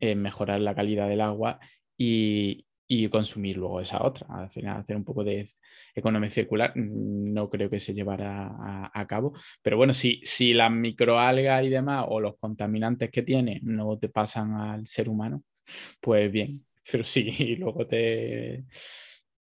eh, 0.00 0.14
mejorar 0.14 0.60
la 0.60 0.74
calidad 0.74 1.08
del 1.08 1.20
agua 1.20 1.60
y, 1.98 2.64
y 2.94 3.08
consumir 3.08 3.56
luego 3.56 3.80
esa 3.80 4.02
otra. 4.02 4.26
Al 4.28 4.50
final, 4.50 4.80
hacer 4.80 4.96
un 4.96 5.04
poco 5.04 5.24
de 5.24 5.48
economía 5.94 6.30
circular 6.30 6.72
mm, 6.76 7.32
no 7.32 7.48
creo 7.48 7.70
que 7.70 7.80
se 7.80 7.94
llevara 7.94 8.90
a, 8.92 9.06
cabo. 9.06 9.32
Pero 9.62 9.76
bueno, 9.78 9.92
si, 9.94 10.20
si 10.24 10.52
las 10.52 10.70
microalgas 10.70 11.64
y 11.64 11.70
demás 11.70 12.04
o 12.08 12.20
los 12.20 12.36
contaminantes 12.38 13.10
que 13.10 13.22
tiene 13.22 13.60
no 13.62 13.98
te 13.98 14.08
pasan 14.08 14.54
al 14.54 14.86
ser 14.86 15.08
humano, 15.08 15.42
pues 16.00 16.30
bien. 16.30 16.66
Pero 16.90 17.04
si 17.04 17.56
luego 17.56 17.86
te, 17.86 18.64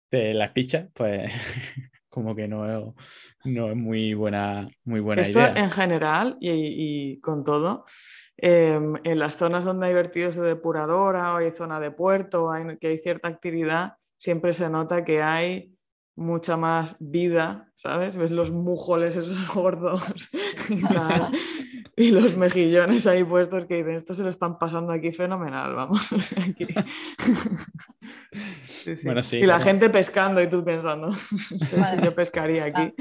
te 0.09 0.33
las 0.33 0.51
pichas, 0.51 0.89
pues 0.93 1.31
como 2.15 2.35
que 2.35 2.47
no, 2.47 2.95
no 3.43 3.69
es 3.69 3.75
muy 3.75 4.15
buena, 4.15 4.67
muy 4.85 5.01
buena 5.01 5.21
Esto 5.21 5.39
idea. 5.39 5.53
en 5.55 5.69
general 5.69 6.37
y, 6.39 6.49
y 6.49 7.19
con 7.19 7.43
todo, 7.43 7.85
Em, 8.37 8.95
en 9.05 9.19
las 9.19 9.37
zonas 9.37 9.63
donde 9.63 9.87
hay 9.87 9.93
vertidos 9.93 10.35
de 10.35 10.43
depuradora 10.43 11.33
o 11.33 11.37
hay 11.37 11.51
zona 11.51 11.79
de 11.79 11.91
puerto, 11.91 12.51
hay, 12.51 12.77
que 12.77 12.87
hay 12.87 12.97
cierta 12.99 13.29
actividad, 13.29 13.93
siempre 14.17 14.53
se 14.53 14.69
nota 14.69 15.05
que 15.05 15.21
hay 15.21 15.71
mucha 16.15 16.55
más 16.55 16.95
vida, 16.99 17.69
¿sabes? 17.75 18.15
Ves 18.17 18.31
los 18.31 18.51
mujoles 18.51 19.15
esos 19.17 19.47
gordos 19.53 20.03
y, 21.97 22.11
los 22.11 22.37
mejillones 22.37 23.05
ahí 23.07 23.23
puestos 23.23 23.65
que 23.65 23.77
dicen, 23.77 23.95
esto 23.95 24.15
se 24.15 24.23
lo 24.23 24.29
están 24.29 24.57
pasando 24.57 24.93
aquí 24.93 25.11
fenomenal, 25.11 25.75
vamos. 25.75 26.07
Aquí. 26.47 26.67
y 29.37 29.45
la 29.45 29.59
gente 29.59 29.89
pescando 29.89 30.41
y 30.41 30.47
tú 30.47 30.63
pensando, 30.63 31.07
no 31.07 31.15
sé 31.15 31.83
si 31.83 32.01
yo 32.03 32.13
pescaría 32.13 32.65
aquí. 32.65 32.93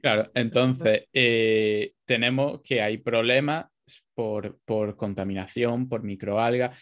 Claro, 0.00 0.30
entonces 0.34 1.08
eh, 1.12 1.94
tenemos 2.04 2.60
que 2.62 2.82
hay 2.82 2.98
problemas 2.98 3.66
por, 4.16 4.96
contaminación, 4.96 5.88
por 5.88 6.02
microalgas, 6.02 6.80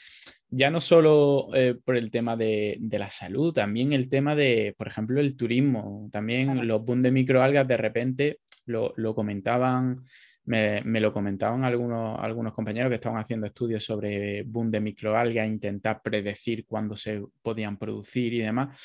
ya 0.48 0.70
no 0.70 0.80
solo 0.80 1.48
eh, 1.52 1.74
por 1.84 1.96
el 1.96 2.10
tema 2.10 2.36
de, 2.36 2.78
la 2.92 3.10
salud, 3.10 3.52
también 3.52 3.92
el 3.92 4.08
tema 4.08 4.36
de, 4.36 4.74
por 4.78 4.86
ejemplo, 4.86 5.20
el 5.20 5.36
turismo, 5.36 6.08
también 6.12 6.66
los 6.66 6.84
boom 6.84 7.02
de 7.02 7.10
microalgas 7.10 7.66
de 7.66 7.76
repente 7.76 8.38
lo, 8.66 8.94
comentaban. 9.14 10.04
Me, 10.46 10.82
lo 10.82 11.10
comentaban 11.10 11.64
algunos, 11.64 12.20
algunos 12.20 12.52
compañeros 12.52 12.90
que 12.90 12.96
estaban 12.96 13.18
haciendo 13.18 13.46
estudios 13.46 13.82
sobre 13.82 14.42
boom 14.42 14.70
de 14.70 14.80
microalgas, 14.80 15.48
intentar 15.48 16.02
predecir 16.02 16.66
cuándo 16.66 16.96
se 16.96 17.22
podían 17.42 17.78
producir 17.78 18.34
y 18.34 18.40
demás 18.40 18.78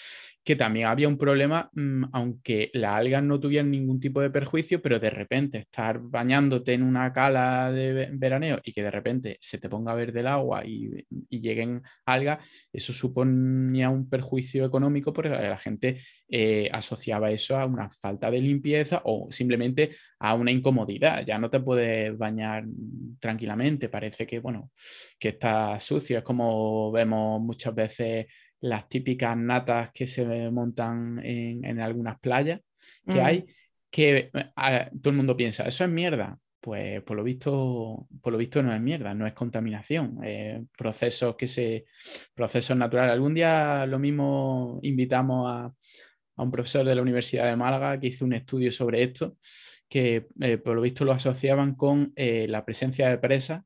que 0.49 0.55
también 0.55 0.87
había 0.87 1.07
un 1.07 1.19
problema, 1.19 1.69
mm, 1.73 2.05
aunque 2.11 2.71
las 2.73 2.95
algas 2.95 3.21
no 3.21 3.39
tuvieran 3.39 3.69
ningún 3.69 3.99
tipo 3.99 4.19
de 4.19 4.31
perjuicio, 4.31 4.81
pero 4.81 4.99
de 4.99 5.11
repente 5.11 5.59
estar 5.59 5.99
bañándote 6.01 6.73
en 6.73 6.81
una 6.81 7.13
cala 7.13 7.71
de 7.71 8.09
veraneo 8.13 8.59
y 8.63 8.73
que 8.73 8.81
de 8.81 8.89
repente 8.89 9.37
se 9.41 9.59
te 9.59 9.69
ponga 9.69 9.93
verde 9.93 10.21
el 10.21 10.27
agua 10.27 10.65
y, 10.65 10.89
lleguen 11.29 11.83
algas, 12.03 12.39
eso 12.73 12.91
suponía 12.93 13.91
un 13.91 14.09
perjuicio 14.09 14.65
económico 14.65 15.13
porque 15.13 15.29
la 15.29 15.59
gente 15.59 16.01
eh, 16.27 16.67
asociaba 16.71 17.29
eso 17.29 17.55
a 17.55 17.67
una 17.67 17.91
falta 17.91 18.31
de 18.31 18.41
limpieza 18.41 19.03
o 19.05 19.27
simplemente 19.31 19.91
a 20.17 20.33
una 20.33 20.49
incomodidad. 20.51 21.23
Ya 21.27 21.37
no 21.37 21.51
te 21.51 21.59
puedes 21.59 22.17
bañar 22.17 22.65
tranquilamente, 23.19 23.87
parece 23.87 24.25
que, 24.25 24.39
bueno, 24.39 24.71
que 25.19 25.29
está 25.29 25.79
sucio. 25.79 26.17
Es 26.17 26.23
como 26.23 26.91
vemos 26.91 27.39
muchas 27.39 27.75
veces 27.75 28.25
las 28.61 28.89
típicas 28.89 29.37
natas 29.37 29.91
que 29.91 30.07
se 30.07 30.49
montan 30.51 31.19
en, 31.23 31.79
algunas 31.79 32.19
playas 32.19 32.61
que 33.05 33.21
hay, 33.21 33.45
que 33.89 34.29
todo 35.01 35.09
el 35.09 35.15
mundo 35.15 35.35
piensa, 35.35 35.67
eso 35.67 35.83
es 35.83 35.89
mierda. 35.89 36.37
Pues 36.61 37.01
por 37.03 37.15
lo 37.15 37.23
visto, 37.23 38.05
por 38.21 38.33
lo 38.33 38.37
visto 38.37 38.61
no 38.61 38.73
es 38.73 38.81
mierda, 38.81 39.13
no 39.13 39.25
es 39.25 39.33
contaminación, 39.33 40.19
procesos 40.77 41.37
que 41.37 41.47
se, 41.47 41.85
procesos 42.33 42.75
naturales. 42.75 43.13
Algún 43.13 43.33
día 43.33 43.85
lo 43.85 43.97
mismo 43.97 44.79
invitamos 44.83 45.49
a, 45.49 45.73
a 46.39 46.43
un 46.43 46.51
profesor 46.51 46.85
de 46.85 46.95
la 46.95 47.01
Universidad 47.01 47.49
de 47.49 47.57
Málaga 47.57 47.99
que 47.99 48.07
hizo 48.07 48.23
un 48.23 48.33
estudio 48.33 48.71
sobre 48.71 49.03
esto, 49.03 49.35
que 49.89 50.27
eh, 50.39 50.57
por 50.57 50.73
lo 50.73 50.81
visto 50.81 51.03
lo 51.03 51.11
asociaban 51.11 51.75
con 51.75 52.13
eh, 52.15 52.47
la 52.47 52.63
presencia 52.63 53.09
de 53.09 53.17
presas 53.17 53.63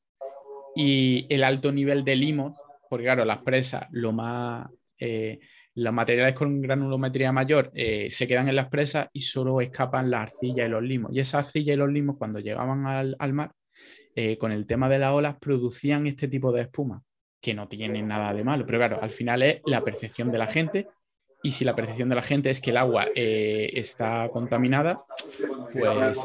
y 0.75 1.27
el 1.29 1.43
alto 1.43 1.71
nivel 1.71 2.03
de 2.03 2.15
limos, 2.15 2.57
porque 2.89 3.05
claro, 3.05 3.25
las 3.25 3.43
presas, 3.43 3.87
lo 3.91 4.11
más, 4.11 4.67
eh, 5.03 5.39
los 5.75 5.93
materiales 5.93 6.35
con 6.35 6.61
granulometría 6.61 7.31
mayor 7.31 7.71
se 7.73 8.27
quedan 8.27 8.47
en 8.47 8.55
las 8.55 8.69
presas 8.69 9.07
y 9.11 9.21
solo 9.21 9.59
escapan 9.59 10.11
la 10.11 10.21
arcilla 10.21 10.65
y 10.65 10.69
los 10.69 10.83
limos. 10.83 11.11
Y 11.11 11.19
esa 11.19 11.39
arcilla 11.39 11.73
y 11.73 11.77
los 11.77 11.89
limos 11.89 12.17
cuando 12.17 12.39
llegaban 12.39 12.85
al, 12.85 13.15
al 13.17 13.33
mar, 13.33 13.53
con 14.37 14.51
el 14.51 14.67
tema 14.67 14.89
de 14.89 14.99
las 14.99 15.11
olas, 15.13 15.37
producían 15.39 16.05
este 16.05 16.27
tipo 16.27 16.51
de 16.51 16.61
espuma, 16.61 17.01
que 17.41 17.55
no 17.55 17.67
tienen 17.67 18.07
nada 18.07 18.35
de 18.35 18.43
malo, 18.43 18.67
pero 18.67 18.77
claro, 18.77 18.99
al 19.01 19.09
final 19.09 19.41
es 19.41 19.61
la 19.65 19.83
percepción 19.83 20.31
de 20.31 20.37
la 20.37 20.45
gente 20.45 20.87
y 21.45 21.51
si 21.51 21.65
la 21.65 21.75
percepción 21.75 22.07
de 22.07 22.15
la 22.15 22.23
gente 22.23 22.49
es 22.49 22.61
que 22.61 22.69
el 22.69 22.77
agua 22.77 23.07
eh, 23.13 23.69
está 23.73 24.29
contaminada, 24.31 25.03
pues 25.73 26.17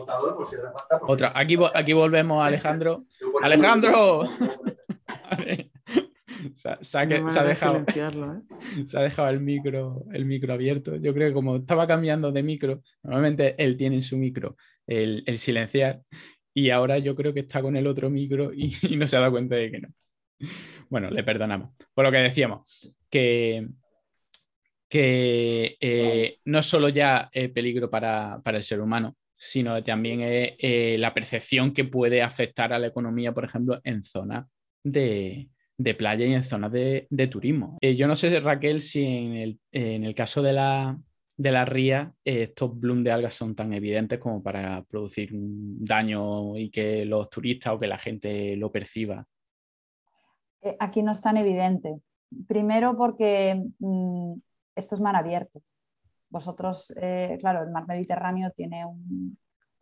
otra. 1.03 1.33
Aquí, 1.35 1.57
aquí 1.75 1.93
volvemos 1.93 2.41
a 2.43 2.47
Alejandro. 2.47 3.05
Alejandro. 3.43 4.29
se, 6.55 6.99
ha, 6.99 7.07
dejado, 7.07 7.79
¿eh? 7.79 7.85
se 8.87 8.99
ha 8.99 9.03
dejado 9.03 9.29
el 9.31 9.41
micro, 9.41 10.05
el 10.13 10.25
micro 10.25 10.53
abierto. 10.53 10.97
Yo 10.97 11.15
creo 11.15 11.29
que 11.29 11.35
como 11.35 11.57
estaba 11.57 11.87
cambiando 11.87 12.33
de 12.33 12.43
micro, 12.43 12.83
normalmente 13.03 13.55
él 13.63 13.77
tiene 13.77 13.97
en 13.97 14.03
su 14.03 14.17
micro 14.17 14.57
el, 14.87 15.25
silenciar 15.37 16.01
y 16.55 16.71
ahora 16.71 16.99
yo 16.99 17.15
creo 17.15 17.35
que 17.35 17.41
está 17.41 17.63
con 17.63 17.77
el 17.77 17.87
otro 17.87 18.11
micro 18.11 18.53
y, 18.53 18.73
y 18.83 18.97
no 18.97 19.07
se 19.07 19.17
ha 19.17 19.21
dado 19.21 19.33
cuenta 19.33 19.57
de 19.57 19.71
que 19.71 19.81
no. 19.81 19.89
Bueno, 20.89 21.11
le 21.11 21.25
perdonamos. 21.25 21.71
Por 21.95 22.05
lo 22.05 22.13
que 22.13 22.19
decíamos, 22.19 22.67
que, 23.11 23.67
que 24.89 25.77
eh, 25.81 26.39
no 26.45 26.63
solo 26.63 26.89
ya 26.89 27.29
es 27.33 27.51
peligro 27.51 27.91
para, 27.91 28.41
el 28.45 28.63
ser 28.63 28.81
humano, 28.81 29.17
sino 29.37 29.83
también 29.85 30.21
es 30.23 30.55
eh, 30.59 30.97
la 30.99 31.15
percepción 31.15 31.73
que 31.73 31.85
puede 31.85 32.23
afectar 32.23 32.73
a 32.73 32.79
la 32.79 32.89
economía, 32.89 33.33
por 33.33 33.45
ejemplo, 33.45 33.81
en 33.85 34.03
zonas 34.03 34.47
de, 34.83 35.49
playa 35.97 36.27
y 36.27 36.35
en 36.35 36.45
zonas 36.45 36.73
de, 36.73 37.29
turismo. 37.31 37.79
Eh, 37.81 37.97
yo 37.97 38.07
no 38.07 38.17
sé, 38.17 38.39
Raquel, 38.41 38.81
si 38.81 39.05
en 39.05 40.05
el, 40.05 40.15
caso 40.15 40.43
de 40.43 40.53
la, 40.53 40.99
de 41.37 41.53
la 41.53 41.65
ría 41.65 42.13
estos 42.25 42.79
bloom 42.79 43.03
de 43.05 43.13
algas 43.13 43.35
son 43.35 43.55
tan 43.55 43.73
evidentes 43.73 44.19
como 44.19 44.43
para 44.43 44.83
producir 44.83 45.33
un 45.33 45.85
daño 45.85 46.57
y 46.57 46.71
que 46.71 47.05
los 47.05 47.31
turistas 47.31 47.75
o 47.75 47.79
que 47.79 47.87
la 47.87 47.99
gente 47.99 48.57
lo 48.57 48.71
perciba. 48.71 49.25
Aquí 50.81 51.03
no 51.03 51.13
es 51.13 51.21
tan 51.21 51.37
evidente. 51.37 52.01
Primero 52.47 52.97
porque 52.97 53.63
mm, 53.79 54.35
esto 54.75 54.95
es 54.95 55.01
mar 55.01 55.17
abierto. 55.17 55.63
Vosotros, 56.31 56.93
eh, 57.01 57.39
claro, 57.41 57.63
el 57.63 57.71
mar 57.71 57.87
Mediterráneo 57.87 58.51
tiene 58.51 58.85
un, 58.85 59.39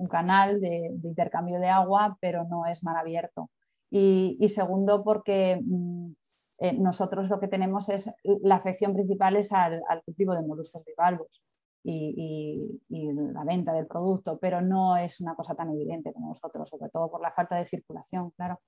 canal 0.08 0.60
de, 0.60 0.92
intercambio 1.02 1.58
de 1.58 1.68
agua, 1.68 2.18
pero 2.20 2.44
no 2.44 2.66
es 2.66 2.84
mar 2.84 2.96
abierto. 2.96 3.50
Y, 3.90 4.48
segundo, 4.48 5.02
porque 5.04 5.60
mm, 5.62 6.12
eh, 6.60 6.72
nosotros 6.78 7.28
lo 7.28 7.38
que 7.40 7.48
tenemos 7.48 7.88
es, 7.88 8.10
la 8.42 8.56
afección 8.56 8.94
principal 8.94 9.36
es 9.36 9.52
al, 9.52 9.82
cultivo 10.04 10.34
de 10.34 10.42
moluscos 10.42 10.84
bivalvos 10.84 11.42
y, 11.82 12.80
y, 12.88 13.12
la 13.12 13.44
venta 13.44 13.72
del 13.72 13.86
producto, 13.86 14.38
pero 14.38 14.60
no 14.60 14.96
es 14.96 15.20
una 15.20 15.34
cosa 15.34 15.54
tan 15.54 15.70
evidente 15.70 16.12
como 16.12 16.28
vosotros, 16.28 16.68
sobre 16.68 16.90
todo 16.90 17.10
por 17.10 17.22
la 17.22 17.32
falta 17.32 17.56
de 17.56 17.66
circulación, 17.66 18.30
claro. 18.32 18.60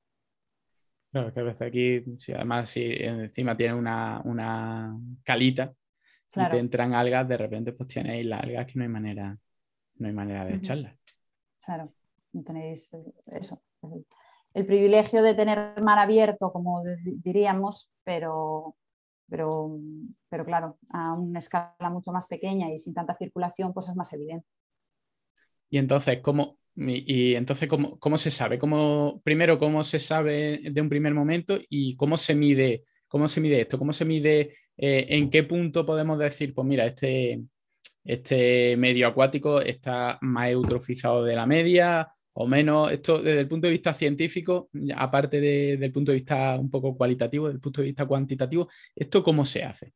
Claro, 1.11 1.33
que 1.33 1.41
a 1.41 1.43
veces 1.43 1.63
aquí, 1.63 2.05
si 2.19 2.33
además 2.33 2.71
si 2.71 2.85
encima 2.85 3.57
tiene 3.57 3.75
una, 3.75 4.21
una 4.25 4.95
calita, 5.25 5.73
si 6.31 6.41
te 6.51 6.59
entran 6.59 6.93
algas, 6.93 7.27
de 7.27 7.37
repente 7.39 7.73
pues 7.73 7.89
tenéis 7.89 8.27
las 8.27 8.43
algas 8.43 8.67
que 8.67 8.75
no 8.77 8.83
hay 8.83 8.91
manera, 8.91 9.39
no 9.97 10.07
hay 10.07 10.13
manera 10.13 10.45
de 10.45 10.55
echarlas. 10.57 10.95
Claro, 11.65 11.93
tenéis 12.45 12.93
eh, 12.93 13.13
eso. 13.27 13.63
El, 14.55 14.67
privilegio 14.67 15.23
de 15.23 15.35
tener 15.35 15.81
mar 15.81 15.99
abierto, 15.99 16.53
como 16.53 16.83
diríamos, 17.03 17.91
pero, 18.05 18.77
pero, 19.29 19.79
pero 20.29 20.45
claro, 20.45 20.79
a 20.93 21.15
una 21.15 21.39
escala 21.39 21.91
mucho 21.91 22.13
más 22.13 22.27
pequeña 22.27 22.71
y 22.71 22.79
sin 22.79 22.95
tanta 22.95 23.17
circulación, 23.17 23.73
pues 23.73 23.89
es 23.89 23.97
más 23.97 24.13
evidente. 24.13 24.47
Y 25.71 25.79
entonces, 25.79 26.21
¿cómo, 26.23 26.59
y 26.75 27.35
entonces, 27.35 27.69
¿cómo, 27.69 27.99
cómo 27.99 28.17
se 28.17 28.31
sabe? 28.31 28.59
¿Cómo, 28.59 29.21
primero, 29.23 29.59
¿cómo 29.59 29.85
se 29.85 29.99
sabe 29.99 30.61
de 30.71 30.81
un 30.81 30.89
primer 30.89 31.15
momento 31.15 31.59
y 31.69 31.97
cómo 31.97 32.17
se 32.17 32.35
mide, 32.35 32.85
cómo 33.07 33.29
se 33.29 33.41
mide 33.41 33.61
esto? 33.61 33.79
¿Cómo 33.79 33.93
se 33.93 34.05
mide 34.05 34.55
eh, 34.79 35.07
¿en 35.11 35.29
qué 35.29 35.43
punto 35.43 35.85
podemos 35.85 36.19
decir, 36.21 36.55
pues 36.55 36.67
mira, 36.67 36.87
este, 36.87 37.43
este 38.05 38.77
medio 38.77 39.09
acuático 39.09 39.61
está 39.61 40.19
más 40.23 40.51
eutrofizado 40.51 41.25
de 41.25 41.35
la 41.35 41.47
media 41.47 42.09
o 42.41 42.47
menos? 42.47 42.93
Esto 42.93 43.21
desde 43.21 43.41
el 43.41 43.49
punto 43.49 43.67
de 43.67 43.73
vista 43.73 43.93
científico, 43.93 44.71
aparte 44.97 45.41
del 45.41 45.93
punto 45.93 46.13
de 46.13 46.19
vista 46.19 46.57
un 46.57 46.71
poco 46.71 46.97
cualitativo, 46.97 47.47
desde 47.47 47.57
el 47.57 47.61
punto 47.61 47.81
de 47.81 47.89
vista 47.89 48.07
cuantitativo, 48.07 48.69
¿esto 48.95 49.25
cómo 49.25 49.45
se 49.45 49.65
hace? 49.65 49.93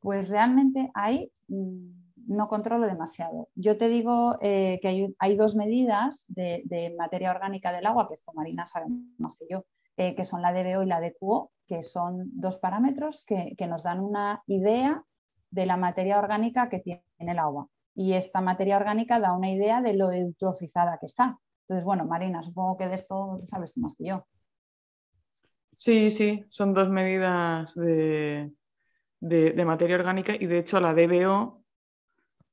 Pues 0.00 0.30
realmente 0.30 0.90
ahí 0.94 1.30
mm, 1.48 2.00
no 2.28 2.48
controlo 2.48 2.86
demasiado. 2.86 3.50
Yo 3.54 3.76
te 3.76 3.90
digo 3.90 4.38
eh, 4.40 4.78
que 4.80 5.12
hay, 5.18 5.36
dos 5.36 5.54
medidas 5.54 6.24
de, 6.28 6.94
materia 6.96 7.30
orgánica 7.30 7.72
del 7.72 7.84
agua, 7.84 8.08
que 8.08 8.14
esto 8.14 8.32
Marina 8.32 8.64
sabe 8.64 8.86
más 9.18 9.36
que 9.36 9.44
yo, 9.50 9.66
eh, 9.98 10.14
que 10.14 10.24
son 10.24 10.40
la 10.40 10.54
DBO 10.54 10.82
y 10.82 10.86
la 10.86 11.00
DQO, 11.02 11.52
que 11.66 11.82
son 11.82 12.30
dos 12.32 12.56
parámetros 12.56 13.22
que, 13.26 13.54
nos 13.68 13.82
dan 13.82 14.00
una 14.00 14.42
idea 14.46 15.04
de 15.50 15.66
la 15.66 15.76
materia 15.76 16.18
orgánica 16.18 16.70
que 16.70 16.78
tiene 16.78 17.02
el 17.18 17.38
agua. 17.38 17.68
Y 17.94 18.14
esta 18.14 18.40
materia 18.40 18.78
orgánica 18.78 19.20
da 19.20 19.34
una 19.34 19.50
idea 19.50 19.82
de 19.82 19.92
lo 19.92 20.10
eutrofizada 20.10 20.96
que 20.98 21.06
está. 21.06 21.38
Entonces, 21.70 21.84
bueno, 21.84 22.04
Marina, 22.04 22.42
supongo 22.42 22.76
que 22.76 22.88
de 22.88 22.96
esto 22.96 23.36
sabes 23.46 23.78
más 23.78 23.94
que 23.94 24.06
yo. 24.06 24.26
Sí, 25.76 26.10
sí, 26.10 26.44
son 26.50 26.74
dos 26.74 26.90
medidas 26.90 27.76
de, 27.76 28.50
materia 29.64 29.94
orgánica 29.94 30.34
y 30.34 30.46
de 30.46 30.58
hecho 30.58 30.80
la 30.80 30.94
DBO, 30.94 31.62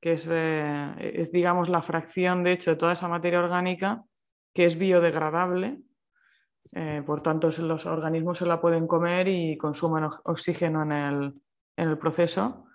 que 0.00 0.12
es, 0.12 0.28
eh, 0.30 0.94
es, 1.16 1.32
digamos 1.32 1.68
la 1.68 1.82
fracción 1.82 2.44
de 2.44 2.52
hecho 2.52 2.70
de 2.70 2.76
toda 2.76 2.92
esa 2.92 3.08
materia 3.08 3.40
orgánica 3.40 4.04
que 4.54 4.66
es 4.66 4.78
biodegradable, 4.78 5.80
eh, 6.70 7.02
por 7.04 7.20
tanto, 7.20 7.50
los 7.58 7.86
organismos 7.86 8.38
se 8.38 8.46
la 8.46 8.60
pueden 8.60 8.86
comer 8.86 9.26
y 9.26 9.58
consumen 9.58 10.04
oxígeno 10.26 10.84
en 10.84 10.92
el, 11.76 11.98
proceso. 11.98 12.66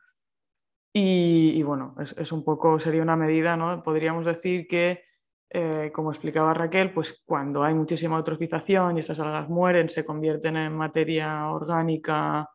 Y, 0.91 1.63
bueno, 1.63 1.95
es, 1.99 2.31
un 2.33 2.43
poco, 2.43 2.81
sería 2.81 3.01
una 3.01 3.15
medida, 3.15 3.55
¿no? 3.55 3.81
Podríamos 3.81 4.25
decir 4.25 4.67
que, 4.67 5.12
eh, 5.55 5.91
como 5.93 6.11
explicaba 6.11 6.51
Raquel, 6.55 6.91
pues 6.91 7.21
cuando 7.23 7.63
hay 7.63 7.75
muchísima 7.75 8.17
eutrofización 8.17 8.97
y 8.97 9.01
estas 9.01 9.19
algas 9.19 9.47
mueren, 9.49 9.87
se 9.87 10.03
convierten 10.03 10.57
en 10.57 10.73
materia 10.73 11.47
orgánica 11.51 12.49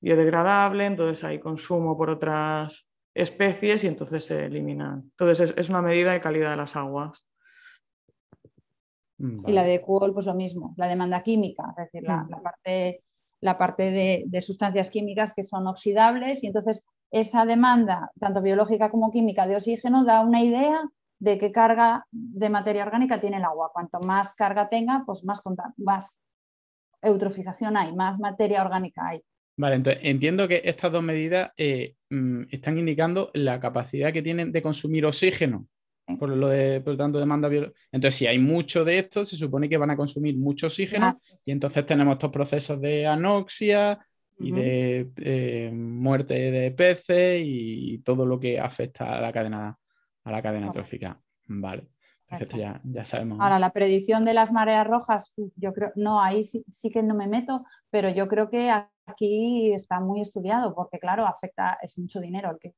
biodegradable, 0.00 0.86
entonces 0.86 1.22
hay 1.22 1.38
consumo 1.38 1.98
por 1.98 2.08
otras 2.08 2.88
especies 3.12 3.84
y 3.84 3.88
entonces 3.88 4.24
se 4.24 4.46
eliminan. 4.46 5.02
Entonces 5.10 5.52
es 5.54 5.68
una 5.68 5.82
medida 5.82 6.12
de 6.12 6.22
calidad 6.22 6.52
de 6.52 6.56
las 6.56 6.76
aguas. 6.76 7.26
Y 9.18 9.52
la 9.52 9.62
de 9.62 9.82
QOL, 9.82 10.14
pues 10.14 10.24
lo 10.24 10.34
mismo, 10.34 10.72
la 10.78 10.88
demanda 10.88 11.22
química, 11.22 11.74
es 11.76 11.92
decir, 11.92 12.04
la, 12.04 12.26
parte, 12.42 13.02
la 13.42 13.58
parte 13.58 13.90
de, 14.24 14.40
sustancias 14.40 14.90
químicas 14.90 15.34
que 15.34 15.42
son 15.42 15.66
oxidables 15.66 16.42
y 16.42 16.46
entonces 16.46 16.86
esa 17.10 17.44
demanda, 17.44 18.10
tanto 18.18 18.40
biológica 18.40 18.90
como 18.90 19.10
química 19.10 19.46
de 19.46 19.56
oxígeno, 19.56 20.04
da 20.04 20.22
una 20.22 20.42
idea 20.42 20.80
de 21.20 21.38
qué 21.38 21.52
carga 21.52 22.04
de 22.10 22.50
materia 22.50 22.82
orgánica 22.84 23.20
tiene 23.20 23.36
el 23.36 23.44
agua. 23.44 23.70
Cuanto 23.72 24.00
más 24.00 24.34
carga 24.34 24.68
tenga, 24.68 25.04
pues 25.06 25.22
más, 25.24 25.40
más 25.76 26.16
eutrofización 27.00 27.76
hay, 27.76 27.94
más 27.94 28.18
materia 28.18 28.62
orgánica 28.62 29.06
hay. 29.06 29.22
Vale, 29.56 29.76
entonces 29.76 30.02
entiendo 30.04 30.48
que 30.48 30.62
estas 30.64 30.90
dos 30.90 31.02
medidas 31.02 31.52
eh, 31.56 31.94
mm, 32.08 32.44
están 32.50 32.78
indicando 32.78 33.30
la 33.34 33.60
capacidad 33.60 34.12
que 34.12 34.22
tienen 34.22 34.50
de 34.50 34.62
consumir 34.62 35.06
oxígeno 35.06 35.66
por 36.18 36.28
lo 36.30 36.48
de, 36.48 36.80
por 36.80 36.96
tanto, 36.96 37.18
demanda 37.18 37.48
biológica. 37.48 37.78
Entonces, 37.92 38.18
si 38.18 38.26
hay 38.26 38.38
mucho 38.38 38.84
de 38.84 38.98
esto, 38.98 39.24
se 39.24 39.36
supone 39.36 39.68
que 39.68 39.76
van 39.76 39.90
a 39.90 39.96
consumir 39.96 40.36
mucho 40.36 40.66
oxígeno 40.66 41.16
y 41.44 41.52
entonces 41.52 41.86
tenemos 41.86 42.14
estos 42.14 42.30
procesos 42.30 42.80
de 42.80 43.06
anoxia 43.06 43.98
y 44.38 44.52
de 44.52 45.10
eh, 45.16 45.70
muerte 45.72 46.34
de 46.50 46.70
peces 46.70 47.42
y 47.44 47.98
todo 47.98 48.24
lo 48.24 48.40
que 48.40 48.58
afecta 48.58 49.18
a 49.18 49.20
la 49.20 49.32
cadena, 49.32 49.76
a 50.24 50.30
la 50.30 50.42
cadena 50.42 50.72
trófica. 50.72 51.20
Vale. 51.46 51.88
Perfecto, 52.28 52.58
ya, 52.58 52.80
ya, 52.84 53.04
sabemos. 53.04 53.40
Ahora, 53.40 53.58
la 53.58 53.72
predicción 53.72 54.24
de 54.24 54.34
las 54.34 54.52
mareas 54.52 54.86
rojas, 54.86 55.32
yo 55.56 55.72
creo, 55.72 55.90
no, 55.96 56.22
ahí 56.22 56.44
sí, 56.44 56.64
sí, 56.70 56.88
que 56.90 57.02
no 57.02 57.14
me 57.14 57.26
meto, 57.26 57.64
pero 57.90 58.08
yo 58.08 58.28
creo 58.28 58.48
que 58.48 58.70
aquí 59.06 59.72
está 59.72 59.98
muy 59.98 60.20
estudiado 60.20 60.72
porque, 60.72 61.00
claro, 61.00 61.26
afecta, 61.26 61.76
es 61.82 61.98
mucho 61.98 62.20
dinero 62.20 62.52
el 62.52 62.58
que 62.60 62.74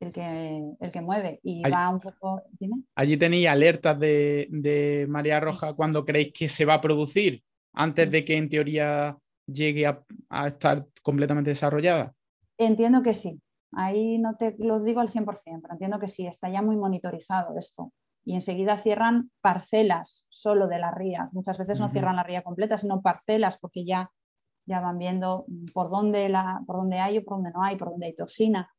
el 0.00 0.12
que, 0.12 0.62
el 0.80 0.90
que 0.90 1.00
mueve. 1.00 1.40
Y 1.42 1.62
va 1.62 1.88
un 1.88 2.00
poco. 2.00 2.42
Allí 2.94 3.16
tenéis 3.16 3.48
alertas 3.48 3.98
de, 3.98 4.48
de 4.50 5.06
marea 5.08 5.40
roja 5.40 5.72
cuando 5.74 6.04
creéis 6.04 6.32
que 6.32 6.48
se 6.48 6.64
va 6.64 6.74
a 6.74 6.80
producir, 6.80 7.42
antes 7.72 8.10
de 8.10 8.24
que 8.24 8.36
en 8.36 8.48
teoría 8.48 9.16
llegue 9.46 9.86
a, 9.86 10.02
estar 10.46 10.86
completamente 11.02 11.50
desarrollada. 11.50 12.14
Entiendo 12.58 13.02
que 13.02 13.14
sí. 13.14 13.40
Ahí 13.76 14.18
no 14.18 14.36
te 14.36 14.54
lo 14.58 14.80
digo 14.80 15.00
al 15.00 15.08
100%, 15.08 15.60
pero 15.62 15.74
entiendo 15.74 15.98
que 15.98 16.08
sí, 16.08 16.26
está 16.26 16.48
ya 16.48 16.62
muy 16.62 16.76
monitorizado 16.76 17.56
esto. 17.58 17.92
Y 18.24 18.34
enseguida 18.34 18.78
cierran 18.78 19.30
parcelas 19.40 20.26
solo 20.30 20.66
de 20.66 20.78
las 20.78 20.94
rías. 20.94 21.34
Muchas 21.34 21.58
veces 21.58 21.78
no 21.80 21.88
cierran 21.88 22.16
la 22.16 22.22
ría 22.22 22.42
completa, 22.42 22.78
sino 22.78 23.02
parcelas, 23.02 23.58
porque 23.58 23.84
ya, 23.84 24.10
ya 24.64 24.80
van 24.80 24.98
viendo 24.98 25.44
por 25.74 25.90
dónde, 25.90 26.28
la, 26.30 26.62
por 26.66 26.76
dónde 26.76 26.98
hay 26.98 27.18
o 27.18 27.24
por 27.24 27.36
dónde 27.36 27.50
no 27.50 27.62
hay, 27.62 27.76
por 27.76 27.90
dónde 27.90 28.06
hay 28.06 28.14
toxina. 28.14 28.70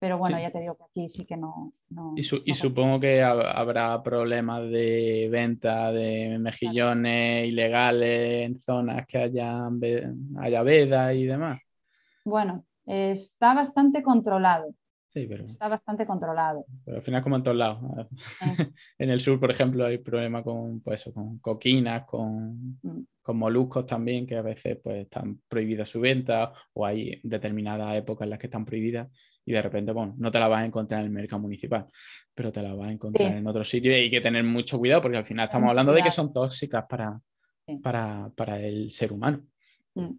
Pero 0.00 0.16
bueno, 0.16 0.40
ya 0.40 0.50
te 0.50 0.60
digo 0.60 0.76
que 0.76 0.84
aquí 0.84 1.08
sí 1.10 1.26
que 1.26 1.36
no. 1.36 1.70
y, 2.16 2.22
supongo 2.54 2.98
que 2.98 3.22
habrá 3.22 4.02
problemas 4.02 4.62
de 4.62 5.28
venta 5.30 5.92
de 5.92 6.38
mejillones 6.38 7.46
ilegales 7.46 8.46
en 8.46 8.58
zonas 8.58 9.06
que 9.06 9.18
haya, 9.18 9.68
haya 10.38 10.62
veda 10.62 11.12
y 11.12 11.26
demás. 11.26 11.60
Bueno, 12.24 12.64
está 12.90 13.54
bastante 13.54 14.02
controlado. 14.02 14.74
Sí, 15.12 15.26
pero... 15.28 15.42
Está 15.42 15.68
bastante 15.68 16.06
controlado. 16.06 16.64
Pero 16.84 16.98
al 16.98 17.02
final 17.02 17.22
como 17.22 17.36
en 17.36 17.42
todos 17.42 17.56
lados. 17.56 17.78
en 18.98 19.10
el 19.10 19.20
sur, 19.20 19.40
por 19.40 19.50
ejemplo, 19.50 19.84
hay 19.84 19.98
problemas 19.98 20.44
con, 20.44 20.80
pues, 20.80 21.10
con 21.12 21.38
coquinas, 21.38 22.04
con, 22.04 22.78
mm. 22.82 23.06
con, 23.22 23.36
moluscos 23.36 23.86
también, 23.86 24.26
que 24.26 24.36
a 24.36 24.42
veces 24.42 24.78
pues, 24.82 25.02
están 25.02 25.40
prohibidas 25.48 25.88
su 25.88 26.00
venta 26.00 26.52
o 26.74 26.86
hay 26.86 27.20
determinadas 27.24 27.96
épocas 27.96 28.26
en 28.26 28.30
las 28.30 28.38
que 28.38 28.46
están 28.46 28.64
prohibidas 28.64 29.08
y 29.44 29.52
de 29.52 29.62
repente, 29.62 29.92
bueno, 29.92 30.14
no 30.18 30.30
te 30.30 30.38
la 30.38 30.48
vas 30.48 30.62
a 30.62 30.66
encontrar 30.66 31.00
en 31.00 31.06
el 31.06 31.12
mercado 31.12 31.42
municipal, 31.42 31.86
pero 32.34 32.52
te 32.52 32.62
la 32.62 32.74
vas 32.74 32.88
a 32.88 32.92
encontrar 32.92 33.32
en 33.32 33.46
otro 33.46 33.64
sitio 33.64 33.90
y 33.90 34.02
hay 34.02 34.10
que 34.10 34.20
tener 34.20 34.44
mucho 34.44 34.78
cuidado 34.78 35.02
porque 35.02 35.16
al 35.16 35.24
final 35.24 35.46
estamos 35.46 35.70
hablando 35.70 35.92
de 35.92 36.02
que 36.02 36.10
son 36.10 36.32
tóxicas 36.32 36.84
para, 36.88 37.20
para, 38.36 38.60
el 38.60 38.90
ser 38.90 39.12
humano. 39.12 39.42
Mm. 39.94 40.10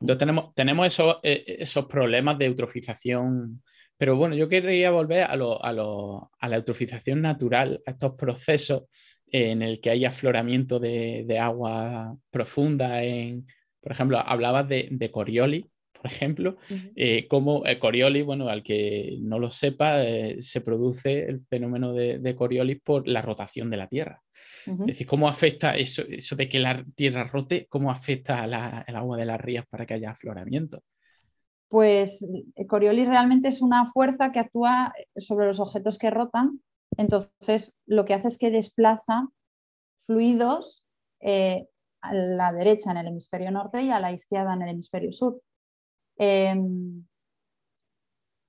Entonces 0.00 0.18
tenemos, 0.18 0.54
tenemos 0.54 0.86
esos, 0.86 1.16
eh, 1.22 1.44
esos 1.60 1.86
problemas 1.86 2.38
de 2.38 2.46
eutrofización, 2.46 3.62
pero 3.96 4.16
bueno, 4.16 4.36
yo 4.36 4.48
querría 4.48 4.90
volver 4.90 5.24
a, 5.24 5.32
a, 5.32 6.48
la 6.48 6.56
eutrofización 6.56 7.20
natural, 7.20 7.82
a 7.86 7.90
estos 7.92 8.14
procesos 8.14 8.84
en 9.30 9.62
el 9.62 9.80
que 9.80 9.90
hay 9.90 10.04
afloramiento 10.04 10.78
de, 10.78 11.38
agua 11.40 12.16
profunda 12.30 13.02
en, 13.02 13.46
por 13.80 13.92
ejemplo, 13.92 14.18
hablabas 14.18 14.68
de, 14.68 14.88
de 14.90 15.10
Corioli, 15.10 15.68
por 16.00 16.10
ejemplo, 16.10 16.56
eh, 16.94 17.26
como 17.28 17.66
eh, 17.66 17.78
Coriolis, 17.78 18.24
bueno, 18.24 18.48
al 18.48 18.62
que 18.62 19.16
no 19.20 19.38
lo 19.38 19.50
sepa, 19.50 20.04
eh, 20.04 20.40
se 20.40 20.60
produce 20.60 21.24
el 21.24 21.40
fenómeno 21.46 21.92
de, 21.92 22.34
Coriolis 22.36 22.80
por 22.82 23.08
la 23.08 23.22
rotación 23.22 23.68
de 23.68 23.76
la 23.76 23.88
Tierra. 23.88 24.22
Es 24.70 24.86
decir, 24.86 25.06
¿cómo 25.06 25.28
afecta 25.28 25.76
eso, 25.76 26.02
eso 26.08 26.36
de 26.36 26.48
que 26.48 26.58
la 26.58 26.84
Tierra 26.94 27.24
rote, 27.24 27.66
cómo 27.68 27.90
afecta 27.90 28.44
el 28.44 28.96
agua 28.96 29.16
de 29.16 29.24
las 29.24 29.40
rías 29.40 29.66
para 29.66 29.86
que 29.86 29.94
haya 29.94 30.10
afloramiento? 30.10 30.82
Pues 31.68 32.26
Coriolis 32.66 33.06
realmente 33.06 33.48
es 33.48 33.60
una 33.60 33.86
fuerza 33.86 34.32
que 34.32 34.40
actúa 34.40 34.92
sobre 35.16 35.46
los 35.46 35.60
objetos 35.60 35.98
que 35.98 36.10
rotan, 36.10 36.60
entonces 36.96 37.76
lo 37.86 38.04
que 38.04 38.14
hace 38.14 38.28
es 38.28 38.38
que 38.38 38.50
desplaza 38.50 39.28
fluidos 39.96 40.86
a 41.20 42.14
la 42.14 42.52
derecha 42.52 42.90
en 42.90 42.98
el 42.98 43.08
hemisferio 43.08 43.50
norte 43.50 43.82
y 43.82 43.90
a 43.90 44.00
la 44.00 44.12
izquierda 44.12 44.54
en 44.54 44.62
el 44.62 44.70
hemisferio 44.70 45.12
sur. 45.12 45.40
Em, 46.16 47.04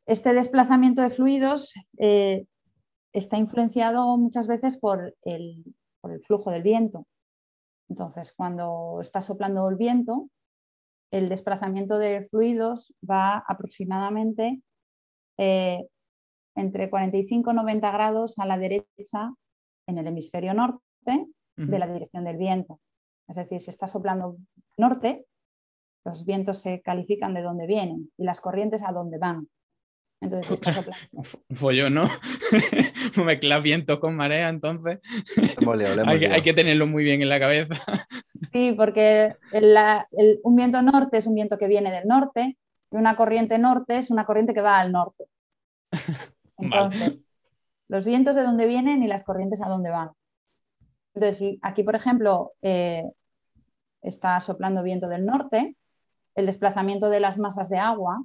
este 0.05 0.33
desplazamiento 0.33 1.01
de 1.01 1.09
fluidos 1.09 1.73
eh, 1.97 2.45
está 3.13 3.37
influenciado 3.37 4.17
muchas 4.17 4.47
veces 4.47 4.77
por 4.77 5.15
el, 5.23 5.63
flujo 6.23 6.51
del 6.51 6.63
viento. 6.63 7.05
Entonces, 7.89 8.33
cuando 8.33 8.99
está 9.01 9.21
soplando 9.21 9.67
el 9.69 9.75
viento, 9.75 10.29
el 11.11 11.27
desplazamiento 11.27 11.97
de 11.97 12.25
fluidos 12.25 12.93
va 13.09 13.43
aproximadamente 13.47 14.61
eh, 15.37 15.87
entre 16.55 16.89
45 16.89 17.51
y 17.51 17.53
90 17.53 17.91
grados 17.91 18.37
a 18.37 18.45
la 18.45 18.57
derecha 18.57 19.33
en 19.87 19.97
el 19.97 20.07
hemisferio 20.07 20.53
norte 20.53 21.25
de 21.55 21.79
la 21.79 21.91
dirección 21.91 22.23
del 22.23 22.37
viento. 22.37 22.79
Es 23.27 23.35
decir, 23.35 23.59
si 23.59 23.69
está 23.69 23.87
soplando 23.87 24.37
norte, 24.77 25.25
los 26.05 26.25
vientos 26.25 26.59
se 26.59 26.81
califican 26.81 27.33
de 27.33 27.41
dónde 27.41 27.67
vienen 27.67 28.11
y 28.17 28.23
las 28.23 28.39
corrientes 28.39 28.81
a 28.83 28.93
dónde 28.93 29.17
van. 29.17 29.49
Entonces, 30.21 30.59
yo 31.49 31.89
¿no? 31.89 32.09
Mezclar 33.25 33.61
viento 33.61 33.99
con 33.99 34.15
marea, 34.15 34.49
entonces. 34.49 34.99
hay, 36.05 36.41
que 36.41 36.53
tenerlo 36.53 36.87
muy 36.87 37.03
bien 37.03 37.21
en 37.21 37.29
la 37.29 37.39
cabeza. 37.39 37.75
sí, 38.51 38.73
porque 38.75 39.35
un 40.43 40.55
viento 40.55 40.81
norte 40.81 41.17
es 41.17 41.27
un 41.27 41.35
viento 41.35 41.57
que 41.57 41.67
viene 41.67 41.91
del 41.91 42.07
norte 42.07 42.57
y 42.91 42.95
una 42.95 43.15
corriente 43.15 43.57
norte 43.57 43.97
es 43.97 44.09
una 44.09 44.25
corriente 44.25 44.53
que 44.53 44.61
va 44.61 44.79
al 44.79 44.91
norte. 44.91 45.25
Entonces, 46.57 47.25
los 47.87 48.05
vientos 48.05 48.35
de 48.35 48.43
dónde 48.43 48.65
vienen 48.65 49.01
y 49.03 49.07
las 49.07 49.23
corrientes 49.23 49.61
a 49.61 49.69
dónde 49.69 49.89
van. 49.89 50.11
Entonces, 51.13 51.37
si 51.37 51.59
aquí, 51.61 51.83
por 51.83 51.95
ejemplo, 51.95 52.53
eh, 52.61 53.03
está 54.01 54.39
soplando 54.41 54.83
viento 54.83 55.07
del 55.07 55.25
norte, 55.25 55.75
el 56.35 56.45
desplazamiento 56.45 57.09
de 57.09 57.19
las 57.19 57.37
masas 57.39 57.69
de 57.69 57.77
agua 57.77 58.23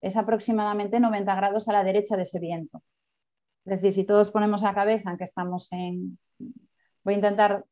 es 0.00 0.16
aproximadamente 0.16 1.00
90 1.00 1.34
grados 1.34 1.68
a 1.68 1.72
la 1.72 1.84
derecha 1.84 2.16
de 2.16 2.22
ese 2.22 2.38
viento. 2.38 2.82
Es 3.64 3.76
decir, 3.80 3.94
si 3.94 4.04
todos 4.04 4.30
ponemos 4.30 4.62
la 4.62 4.74
cabeza 4.74 5.10
en 5.10 5.18
que 5.18 5.24
estamos 5.24 5.68
en... 5.72 6.18
Voy 7.04 7.14
a 7.14 7.16
intentar 7.16 7.64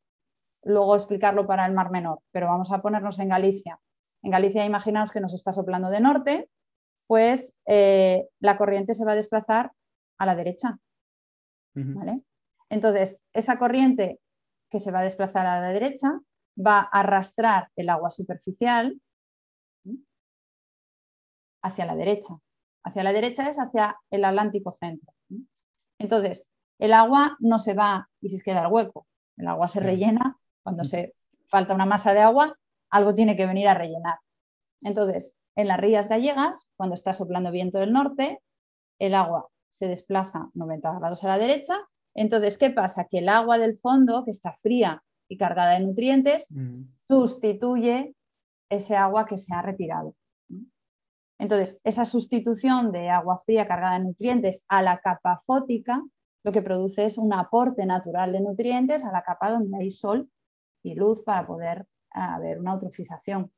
luego 0.63 0.95
explicarlo 0.95 1.47
para 1.47 1.65
el 1.65 1.73
Mar 1.73 1.91
Menor, 1.91 2.19
pero 2.31 2.47
vamos 2.47 2.71
a 2.71 2.81
ponernos 2.81 3.19
en 3.19 3.29
Galicia. 3.29 3.79
En 4.21 4.31
Galicia, 4.31 4.65
imaginaos 4.65 5.11
que 5.11 5.21
nos 5.21 5.33
está 5.33 5.51
soplando 5.51 5.89
de 5.89 6.01
norte, 6.01 6.49
pues 7.07 7.55
eh, 7.65 8.27
la 8.39 8.57
corriente 8.57 8.93
se 8.93 9.05
va 9.05 9.13
a 9.13 9.15
desplazar 9.15 9.71
a 10.17 10.25
la 10.25 10.35
derecha. 10.35 10.77
Entonces, 12.69 13.19
esa 13.33 13.57
corriente 13.57 14.19
que 14.69 14.79
se 14.79 14.91
va 14.91 14.99
a 14.99 15.03
desplazar 15.03 15.45
a 15.45 15.61
la 15.61 15.69
derecha 15.69 16.19
va 16.57 16.79
a 16.79 16.99
arrastrar 16.99 17.69
el 17.75 17.89
agua 17.89 18.09
superficial 18.09 18.99
hacia 21.67 21.85
la 21.85 21.95
derecha. 21.95 22.35
Hacia 22.83 23.03
la 23.03 23.13
derecha 23.13 23.47
es 23.47 23.59
hacia 23.59 23.97
el 24.09 24.25
Atlántico 24.25 24.71
centro. 24.71 25.13
Entonces, 25.99 26.47
el 26.79 26.93
agua 26.93 27.37
no 27.39 27.57
se 27.57 27.73
va 27.73 28.09
y 28.21 28.29
se 28.29 28.41
queda 28.41 28.61
el 28.61 28.71
hueco. 28.71 29.07
El 29.35 29.47
agua 29.47 29.67
se 29.67 29.79
rellena 29.79 30.37
cuando 30.63 30.83
se 30.83 31.13
falta 31.47 31.73
una 31.73 31.85
masa 31.85 32.13
de 32.13 32.19
agua, 32.19 32.57
algo 32.89 33.15
tiene 33.15 33.35
que 33.35 33.45
venir 33.45 33.67
a 33.67 33.73
rellenar. 33.73 34.19
Entonces, 34.81 35.33
en 35.55 35.67
las 35.67 35.79
rías 35.79 36.09
gallegas, 36.09 36.69
cuando 36.75 36.95
está 36.95 37.13
soplando 37.13 37.51
viento 37.51 37.79
del 37.79 37.93
norte, 37.93 38.41
el 38.99 39.15
agua 39.15 39.47
se 39.69 39.87
desplaza 39.87 40.49
90 40.53 40.99
grados 40.99 41.23
a 41.23 41.27
la 41.27 41.37
derecha. 41.37 41.75
Entonces, 42.13 42.57
¿qué 42.57 42.69
pasa? 42.69 43.07
Que 43.09 43.19
el 43.19 43.29
agua 43.29 43.57
del 43.57 43.77
fondo, 43.77 44.23
que 44.23 44.31
está 44.31 44.53
fría 44.53 45.03
y 45.27 45.37
cargada 45.37 45.73
de 45.73 45.81
nutrientes, 45.81 46.47
mm. 46.49 46.83
sustituye 47.07 48.15
ese 48.69 48.95
agua 48.95 49.25
que 49.25 49.37
se 49.37 49.53
ha 49.53 49.61
retirado. 49.61 50.15
Entonces, 51.39 51.79
esa 51.83 52.05
sustitución 52.05 52.91
de 52.91 53.09
agua 53.09 53.39
fría 53.45 53.67
cargada 53.67 53.99
de 53.99 54.05
nutrientes 54.05 54.63
a 54.67 54.81
la 54.81 54.99
capa 54.99 55.39
fótica 55.45 56.03
lo 56.47 56.53
que 56.53 56.61
produce 56.61 57.03
es 57.03 57.17
un 57.17 57.33
aporte 57.33 57.85
natural 57.85 58.31
de 58.31 58.39
nutrientes 58.39 59.03
a 59.03 59.11
la 59.11 59.21
capa 59.21 59.51
donde 59.51 59.77
hay 59.77 59.91
sol 59.91 60.29
y 60.81 60.95
luz 60.95 61.21
para 61.23 61.45
poder 61.45 61.85
haber 62.11 62.59
una 62.59 62.71
eutrofización. 62.71 63.51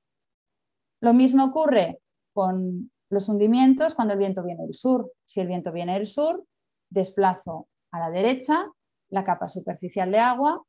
Lo 0.99 1.13
mismo 1.13 1.45
ocurre 1.45 2.01
con 2.34 2.91
los 3.11 3.30
hundimientos 3.30 3.93
cuando 3.93 4.13
el 4.13 4.19
viento 4.19 4.43
viene 4.43 4.63
del 4.63 4.73
sur. 4.73 5.11
Si 5.23 5.39
el 5.39 5.47
viento 5.47 5.71
viene 5.71 5.93
del 5.93 6.07
sur, 6.07 6.43
desplazo 6.89 7.67
a 7.91 7.99
la 7.99 8.09
derecha 8.09 8.65
la 9.09 9.23
capa 9.23 9.47
superficial 9.47 10.11
de 10.11 10.19
agua 10.19 10.63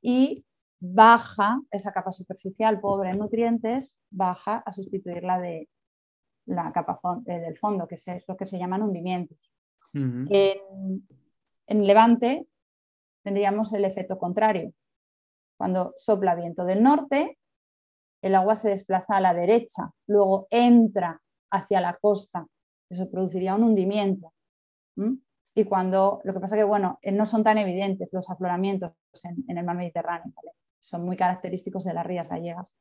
y 0.00 0.44
baja 0.80 1.60
esa 1.70 1.92
capa 1.92 2.12
superficial 2.12 2.80
pobre 2.80 3.10
en 3.10 3.18
nutrientes, 3.18 3.98
baja 4.10 4.62
a 4.64 4.72
sustituirla 4.72 5.38
de 5.38 5.68
la 6.48 6.72
capa 6.72 6.98
eh, 7.26 7.38
del 7.38 7.56
fondo, 7.58 7.86
que 7.86 7.96
es 7.96 8.24
lo 8.26 8.36
que 8.36 8.46
se 8.46 8.58
llaman 8.58 8.82
hundimientos. 8.82 9.38
en, 9.94 11.02
Levante 11.68 12.46
tendríamos 13.22 13.72
el 13.72 13.84
efecto 13.84 14.18
contrario. 14.18 14.72
Cuando 15.56 15.94
sopla 15.96 16.34
viento 16.34 16.64
del 16.64 16.82
norte, 16.82 17.38
el 18.22 18.34
agua 18.34 18.54
se 18.54 18.70
desplaza 18.70 19.16
a 19.16 19.20
la 19.20 19.34
derecha, 19.34 19.90
luego 20.06 20.46
entra 20.50 21.20
hacia 21.50 21.80
la 21.80 21.96
costa, 22.00 22.46
eso 22.88 23.10
produciría 23.10 23.54
un 23.54 23.64
hundimiento. 23.64 24.32
Y 25.54 25.64
cuando, 25.64 26.20
lo 26.24 26.32
que 26.32 26.40
pasa 26.40 26.56
que, 26.56 26.64
bueno, 26.64 26.98
eh, 27.02 27.12
no 27.12 27.26
son 27.26 27.44
tan 27.44 27.58
evidentes 27.58 28.08
los 28.12 28.30
afloramientos 28.30 28.92
en, 29.24 29.56
el 29.56 29.64
mar 29.64 29.76
Mediterráneo, 29.76 30.32
son 30.80 31.04
muy 31.04 31.16
característicos 31.16 31.84
de 31.84 31.94
las 31.94 32.06
rías 32.06 32.28
gallegas 32.28 32.74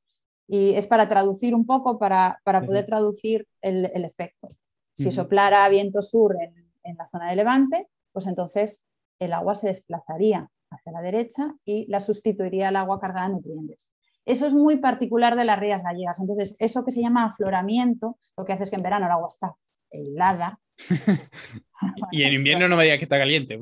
y 0.48 0.74
es 0.76 0.88
para 0.88 1.08
traducir 1.08 1.54
un 1.54 1.66
poco, 1.66 2.00
para, 2.00 2.40
poder 2.44 2.86
traducir 2.86 3.48
el, 3.62 3.86
efecto. 4.06 4.48
Si 4.94 5.12
soplara 5.12 5.68
viento 5.70 6.02
sur 6.02 6.36
en, 6.42 6.98
la 6.98 7.10
zona 7.10 7.30
de 7.30 7.36
Levante, 7.36 7.90
pues 8.14 8.28
entonces 8.28 8.82
el 9.20 9.34
agua 9.34 9.56
se 9.56 9.68
desplazaría 9.68 10.50
hacia 10.70 10.92
la 10.92 11.02
derecha 11.02 11.54
y 11.66 11.86
la 11.88 12.00
sustituiría 12.00 12.70
al 12.70 12.78
agua 12.78 13.00
cargada 13.00 13.28
de 13.28 13.34
nutrientes. 13.34 13.90
Eso 14.26 14.48
es 14.48 14.54
muy 14.54 14.78
particular 14.78 15.36
de 15.36 15.46
las 15.46 15.60
rías 15.60 15.84
gallegas. 15.84 16.20
Entonces, 16.20 16.56
eso 16.60 16.84
que 16.84 16.92
se 16.92 17.02
llama 17.02 17.26
afloramiento, 17.26 18.18
lo 18.38 18.46
que 18.46 18.54
hace 18.54 18.64
es 18.64 18.70
que 18.70 18.76
en 18.78 18.84
verano 18.84 19.06
el 19.06 19.12
agua 19.12 19.28
está 19.30 19.56
helada 19.90 20.60
y 22.12 22.24
en 22.24 22.34
invierno 22.34 22.68
no 22.68 22.78
me 22.78 22.84
digas 22.84 23.00
que 23.00 23.06
está 23.06 23.18
caliente. 23.18 23.60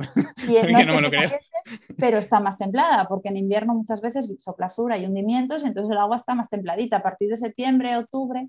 pero 1.98 2.18
está 2.18 2.40
más 2.40 2.58
templada, 2.58 3.08
porque 3.08 3.30
en 3.30 3.38
invierno 3.38 3.74
muchas 3.74 4.02
veces 4.02 4.30
sopla 4.38 4.70
sur, 4.70 4.92
hay 4.92 5.06
hundimientos, 5.06 5.64
entonces 5.64 5.92
el 5.92 5.98
agua 5.98 6.18
está 6.18 6.36
más 6.36 6.50
templadita 6.50 6.98
a 6.98 7.04
partir 7.04 7.30
de 7.30 7.38
septiembre, 7.38 7.98
octubre. 7.98 8.48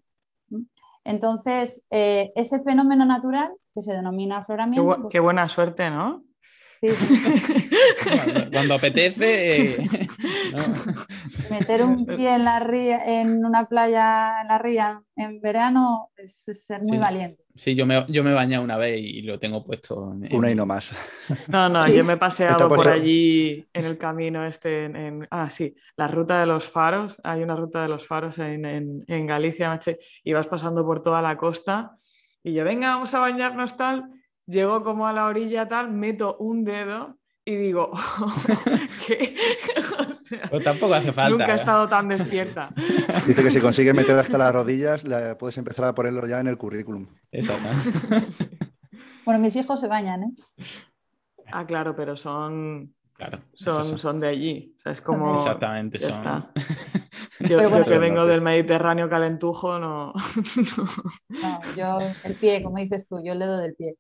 Entonces, 1.05 1.87
eh, 1.91 2.33
ese 2.35 2.61
fenómeno 2.63 3.05
natural 3.05 3.53
que 3.75 3.83
se 3.83 3.93
denomina 3.93 4.39
afloramiento. 4.39 5.03
Qué, 5.03 5.09
qué 5.13 5.21
buena 5.21 5.49
suerte, 5.49 5.89
¿no? 5.89 6.26
Cuando, 8.53 8.75
apetece. 8.75 9.67
Eh, 9.67 9.89
Meter 11.51 11.85
un 11.85 12.07
pie 12.07 12.35
en, 12.35 12.45
la 12.45 12.61
ría, 12.61 13.21
en 13.21 13.45
una 13.45 13.67
playa 13.67 14.41
en 14.43 14.49
la 14.49 14.59
ría 14.59 15.03
en 15.17 15.41
verano 15.41 16.11
es, 16.17 16.45
ser 16.53 16.83
muy 16.83 16.99
valiente. 16.99 17.43
Sí, 17.55 17.75
yo 17.75 17.87
me, 17.87 18.05
yo 18.09 18.23
me 18.23 18.35
bañé 18.35 18.59
una 18.59 18.77
vez 18.77 19.01
y 19.01 19.23
lo 19.23 19.39
tengo 19.39 19.65
puesto. 19.65 20.15
Una 20.31 20.51
y 20.51 20.55
no 20.55 20.67
más. 20.67 20.93
No, 21.49 21.69
no, 21.69 21.89
yo 21.89 22.05
me 22.05 22.15
he 22.15 22.17
paseado 22.19 22.69
por 22.69 22.87
allí 22.87 23.67
en 23.73 23.85
el 23.85 23.97
camino 23.97 24.47
este. 24.47 24.85
En, 24.85 25.27
ah, 25.31 25.49
sí, 25.49 25.75
la 25.97 26.09
ruta 26.09 26.41
de 26.41 26.47
los 26.47 26.69
faros. 26.69 27.19
Hay 27.25 27.43
una 27.43 27.57
ruta 27.57 27.83
de 27.83 27.89
los 27.89 28.07
faros 28.07 28.39
en, 28.39 29.05
en 29.07 29.27
Galicia, 29.27 29.79
y 30.23 30.33
vas 30.33 30.47
pasando 30.47 30.85
por 30.85 31.03
toda 31.03 31.23
la 31.23 31.37
costa. 31.37 31.97
Y 32.45 32.53
yo, 32.53 32.65
venga, 32.65 32.91
vamos 32.91 33.15
a 33.15 33.21
bañarnos 33.21 33.77
tal 33.77 34.16
llego 34.47 34.83
como 34.83 35.07
a 35.07 35.13
la 35.13 35.27
orilla 35.27 35.69
tal, 35.69 35.91
meto 35.91 36.37
un 36.39 36.65
dedo 36.65 37.19
y 37.45 37.55
digo, 37.55 37.93
¿qué? 39.07 39.37
Pero 40.51 40.61
tampoco 40.61 40.95
hace 40.95 41.13
falta. 41.13 41.31
Nunca 41.31 41.53
he 41.53 41.53
¿eh? 41.53 41.61
estado 41.61 41.89
tan 41.89 42.09
despierta. 42.09 42.71
Dice 43.27 43.43
que 43.45 43.51
si 43.51 43.61
consigues 43.61 43.95
meter 43.95 44.19
hasta 44.19 44.37
las 44.37 44.53
rodillas, 44.53 45.05
puedes 45.39 45.57
empezar 45.57 45.85
a 45.85 45.95
ponerlo 45.95 46.27
ya 46.27 46.41
en 46.41 46.49
el 46.49 46.59
currículum. 46.59 47.07
Exacto. 47.31 47.69
bueno, 49.25 49.41
mis 49.41 49.55
hijos 49.55 49.79
se 49.79 49.87
bañan, 49.87 50.25
¿eh? 50.25 50.33
Ah, 51.53 51.65
claro, 51.65 51.95
pero 51.95 52.17
son, 52.17 52.93
son, 53.53 53.99
son, 53.99 54.19
de 54.19 54.27
allí. 54.27 54.75
O 54.79 54.81
sea, 54.81 54.93
es 54.93 55.01
como. 55.01 55.37
Exactamente, 55.37 56.01
son. 56.01 56.49
Yo, 57.41 57.61
yo 57.61 57.85
que 57.85 57.99
vengo 57.99 58.27
del 58.27 58.41
Mediterráneo 58.41 59.09
calentujo, 59.09 59.79
no... 59.79 60.13
no. 61.43 61.61
yo 61.77 61.99
el 62.25 62.35
pie, 62.35 62.63
como 62.63 62.79
dices 62.79 63.07
tú, 63.07 63.23
yo 63.23 63.35
el 63.35 63.39
dedo 63.39 63.59
del 63.59 63.77
pie. 63.77 63.95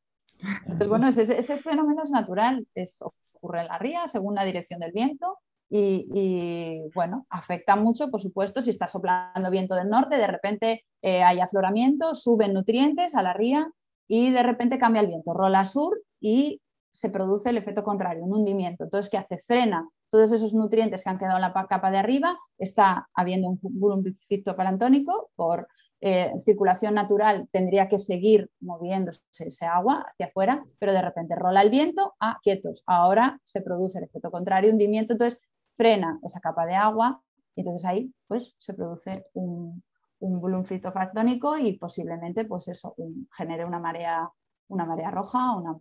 Bueno, 0.88 1.08
ese, 1.08 1.58
fenómeno 1.58 2.02
es 2.04 2.10
natural, 2.10 2.66
es, 2.74 3.00
ocurre 3.00 3.60
en 3.62 3.68
la 3.68 3.78
ría 3.78 4.08
según 4.08 4.34
la 4.34 4.44
dirección 4.44 4.80
del 4.80 4.92
viento 4.92 5.38
y, 5.68 6.88
bueno, 6.94 7.26
afecta 7.28 7.76
mucho, 7.76 8.10
por 8.10 8.20
supuesto, 8.20 8.62
si 8.62 8.70
está 8.70 8.86
soplando 8.86 9.50
viento 9.50 9.74
del 9.74 9.88
norte, 9.88 10.16
de 10.16 10.26
repente 10.26 10.84
eh, 11.02 11.22
hay 11.22 11.40
afloramiento, 11.40 12.14
suben 12.14 12.52
nutrientes 12.52 13.14
a 13.14 13.22
la 13.22 13.32
ría 13.32 13.68
y 14.06 14.30
de 14.30 14.42
repente 14.42 14.78
cambia 14.78 15.00
el 15.00 15.08
viento, 15.08 15.34
rola 15.34 15.64
sur 15.64 16.00
y 16.20 16.60
se 16.90 17.10
produce 17.10 17.50
el 17.50 17.56
efecto 17.56 17.82
contrario, 17.82 18.24
un 18.24 18.32
hundimiento. 18.32 18.84
Entonces, 18.84 19.10
¿qué 19.10 19.18
hace? 19.18 19.38
Frena 19.38 19.88
todos 20.08 20.32
esos 20.32 20.54
nutrientes 20.54 21.02
que 21.02 21.10
han 21.10 21.18
quedado 21.18 21.36
en 21.36 21.42
la 21.42 21.52
capa 21.52 21.90
de 21.90 21.98
arriba, 21.98 22.38
está 22.58 23.08
habiendo 23.14 23.48
un 23.48 23.58
volumen 23.62 24.16
fitoplanctónico 24.16 25.30
por 25.34 25.68
eh, 26.00 26.32
circulación 26.44 26.94
natural 26.94 27.48
tendría 27.50 27.88
que 27.88 27.98
seguir 27.98 28.50
moviéndose 28.60 29.22
ese 29.38 29.64
agua 29.64 30.04
hacia 30.10 30.26
afuera, 30.26 30.64
pero 30.78 30.92
de 30.92 31.02
repente 31.02 31.34
rola 31.34 31.62
el 31.62 31.70
viento, 31.70 32.14
ah, 32.20 32.38
quietos, 32.42 32.82
ahora 32.86 33.40
se 33.44 33.62
produce 33.62 33.98
el 33.98 34.04
efecto 34.04 34.30
contrario, 34.30 34.70
hundimiento, 34.70 35.14
entonces 35.14 35.40
frena 35.74 36.18
esa 36.22 36.40
capa 36.40 36.66
de 36.66 36.74
agua 36.74 37.22
y 37.54 37.60
entonces 37.60 37.86
ahí 37.86 38.12
pues 38.26 38.54
se 38.58 38.74
produce 38.74 39.26
un, 39.32 39.82
un 40.20 40.40
volumen 40.40 40.66
fitoplanctónico 40.66 41.56
y 41.58 41.78
posiblemente 41.78 42.44
pues 42.44 42.68
eso 42.68 42.94
genere 43.34 43.64
una 43.64 43.78
marea, 43.78 44.28
una 44.68 44.84
marea 44.84 45.10
roja, 45.10 45.56
una, 45.56 45.76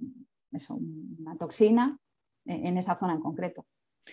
una 0.69 1.37
toxina 1.37 1.97
en, 2.45 2.77
esa 2.77 2.95
zona 2.95 3.13
en 3.13 3.21
concreto. 3.21 3.65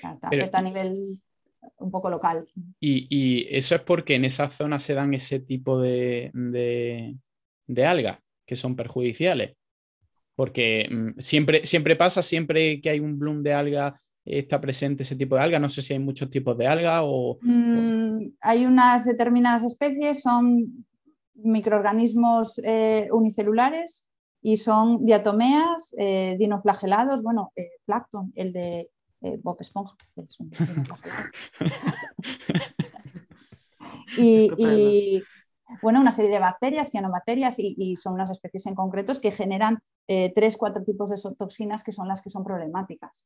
afecta 0.02 0.58
a 0.58 0.62
nivel 0.62 1.20
un 1.78 1.90
poco 1.90 2.10
local. 2.10 2.46
Y, 2.80 3.46
eso 3.50 3.74
es 3.74 3.82
porque 3.82 4.14
en 4.14 4.24
esa 4.24 4.50
zona 4.50 4.80
se 4.80 4.94
dan 4.94 5.14
ese 5.14 5.40
tipo 5.40 5.80
de, 5.80 6.30
de, 6.34 7.86
algas 7.86 8.18
que 8.46 8.56
son 8.56 8.76
perjudiciales. 8.76 9.56
Porque 10.34 10.88
mm, 10.90 11.20
siempre, 11.20 11.66
siempre 11.66 11.96
pasa, 11.96 12.22
siempre 12.22 12.80
que 12.80 12.90
hay 12.90 13.00
un 13.00 13.18
bloom 13.18 13.42
de 13.42 13.54
alga 13.54 14.00
está 14.24 14.60
presente 14.60 15.02
ese 15.02 15.16
tipo 15.16 15.34
de 15.34 15.42
alga. 15.42 15.58
No 15.58 15.68
sé 15.68 15.82
si 15.82 15.92
hay 15.92 15.98
muchos 15.98 16.30
tipos 16.30 16.56
de 16.56 16.66
alga 16.66 17.02
o... 17.02 17.38
Mm, 17.42 18.28
hay 18.40 18.66
unas 18.66 19.04
determinadas 19.04 19.64
especies, 19.64 20.22
son 20.22 20.86
microorganismos 21.34 22.60
eh, 22.64 23.08
unicelulares 23.12 24.06
y 24.40 24.56
son 24.56 25.04
diatomeas, 25.04 25.94
eh, 25.98 26.36
dinoflagelados, 26.38 27.22
bueno, 27.22 27.52
eh, 27.56 27.70
plancton, 27.84 28.32
el 28.34 28.52
de 28.52 28.90
eh, 29.22 29.38
Bob 29.42 29.56
Esponja, 29.60 29.96
es 30.16 30.38
un, 30.40 30.50
y, 34.18 35.22
bueno, 35.80 36.00
una 36.00 36.12
serie 36.12 36.30
de 36.30 36.38
bacterias, 36.38 36.90
cianobacterias, 36.90 37.56
y, 37.58 37.96
son 37.96 38.14
unas 38.14 38.30
especies 38.30 38.66
en 38.66 38.74
concretos 38.74 39.20
que 39.20 39.30
generan 39.30 39.78
eh, 40.08 40.32
tres, 40.34 40.56
cuatro 40.56 40.82
tipos 40.84 41.10
de 41.10 41.34
toxinas 41.36 41.82
que 41.82 41.92
son 41.92 42.08
las 42.08 42.20
que 42.20 42.30
son 42.30 42.44
problemáticas. 42.44 43.24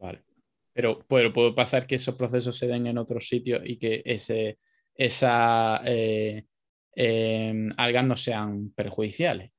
Vale. 0.00 0.24
Pero 0.72 1.00
puede, 1.00 1.30
pasar 1.52 1.86
que 1.86 1.96
esos 1.96 2.14
procesos 2.14 2.56
se 2.56 2.66
den 2.66 2.86
en 2.86 2.98
otros 2.98 3.28
sitios 3.28 3.62
y 3.64 3.78
que 3.78 4.02
ese, 4.04 4.58
esa 4.94 5.82
eh, 5.84 6.46
em, 6.94 7.70
algas 7.76 8.04
no 8.06 8.16
sean 8.16 8.70
perjudiciales. 8.70 9.52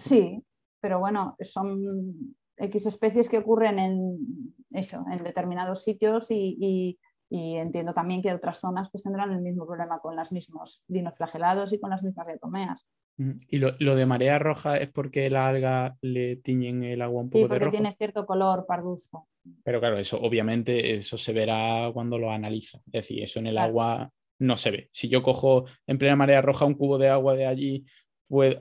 Sí, 0.00 0.42
pero 0.80 0.98
bueno, 0.98 1.36
son 1.40 2.34
X 2.56 2.86
especies 2.86 3.28
que 3.28 3.38
ocurren 3.38 3.78
en, 3.78 4.54
eso, 4.72 5.04
en 5.10 5.22
determinados 5.22 5.82
sitios 5.82 6.30
y, 6.30 6.98
entiendo 7.28 7.92
también 7.92 8.22
que 8.22 8.32
otras 8.32 8.60
zonas 8.60 8.88
pues, 8.90 9.02
tendrán 9.02 9.32
el 9.32 9.42
mismo 9.42 9.66
problema 9.66 9.98
con 9.98 10.14
los 10.14 10.30
mismos 10.30 10.82
dinoflagelados 10.86 11.72
y 11.72 11.80
con 11.80 11.90
las 11.90 12.04
mismas 12.04 12.26
diatomeas. 12.28 12.86
¿Y 13.18 13.58
lo, 13.58 13.72
de 13.72 14.06
marea 14.06 14.38
roja 14.38 14.76
es 14.76 14.90
porque 14.90 15.30
la 15.30 15.48
alga 15.48 15.96
le 16.02 16.36
tiñen 16.36 16.84
el 16.84 17.00
agua 17.00 17.22
un 17.22 17.30
poco 17.30 17.44
sí, 17.44 17.48
porque 17.48 17.70
tiene 17.70 17.92
cierto 17.92 18.26
color 18.26 18.66
parduzco. 18.66 19.28
Pero 19.64 19.80
claro, 19.80 19.98
eso 19.98 20.20
obviamente 20.20 20.96
eso 20.96 21.16
se 21.16 21.32
verá 21.32 21.90
cuando 21.94 22.18
lo 22.18 22.30
analiza. 22.30 22.78
Es 22.86 22.92
decir, 22.92 23.22
eso 23.22 23.38
en 23.38 23.46
el 23.46 23.56
agua 23.56 24.10
no 24.38 24.56
se 24.58 24.70
ve. 24.70 24.90
Si 24.92 25.08
yo 25.08 25.22
cojo 25.22 25.64
en 25.86 25.96
plena 25.96 26.14
marea 26.14 26.42
roja 26.42 26.66
un 26.66 26.74
cubo 26.74 26.98
de 26.98 27.08
agua 27.08 27.34
de 27.34 27.46
allí 27.46 27.86
pues, 28.28 28.56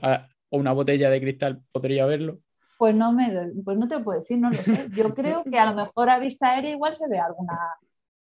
o 0.49 0.57
una 0.57 0.71
botella 0.71 1.09
de 1.09 1.19
cristal, 1.19 1.61
podría 1.73 2.05
verlo. 2.05 2.39
Pues 2.77 2.93
no 2.93 3.13
me 3.13 3.51
pues 3.63 3.77
no 3.77 3.87
te 3.87 3.99
puedo 3.99 4.19
decir, 4.19 4.37
no 4.37 4.49
lo 4.49 4.57
sé. 4.57 4.89
Yo 4.91 5.13
creo 5.15 5.43
que 5.43 5.57
a 5.57 5.71
lo 5.71 5.75
mejor 5.75 6.09
a 6.09 6.19
vista 6.19 6.51
aérea 6.51 6.71
igual 6.71 6.95
se 6.95 7.07
ve 7.07 7.19
alguna, 7.19 7.57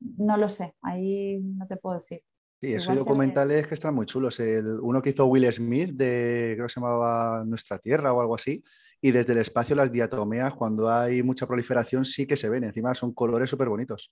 no 0.01 0.37
lo 0.37 0.49
sé, 0.49 0.75
ahí 0.83 1.41
no 1.43 1.67
te 1.67 1.77
puedo 1.77 1.99
decir. 1.99 2.23
Sí, 2.61 2.73
esos 2.73 2.97
documentales 2.97 3.67
que 3.67 3.75
están 3.75 3.95
muy 3.95 4.07
chulos. 4.07 4.41
El, 4.41 4.81
uno 4.81 5.03
que 5.03 5.11
hizo 5.11 5.27
Will 5.27 5.53
Smith 5.53 5.91
de, 5.91 6.53
creo 6.55 6.67
que 6.67 6.73
se 6.73 6.81
llamaba 6.81 7.45
Nuestra 7.45 7.79
Tierra 7.79 8.13
o 8.13 8.21
algo 8.21 8.35
así, 8.35 8.63
y 9.01 9.11
desde 9.11 9.33
el 9.35 9.41
espacio 9.41 9.77
las 9.77 9.93
diatomeas, 9.93 10.55
cuando 10.55 10.91
hay 10.91 11.23
mucha 11.23 11.47
proliferación, 11.47 12.05
sí 12.05 12.27
que 12.27 12.37
se 12.37 12.49
ven. 12.49 12.65
Encima 12.65 12.95
son 12.95 13.13
colores 13.13 13.51
súper 13.51 13.69
bonitos. 13.69 14.11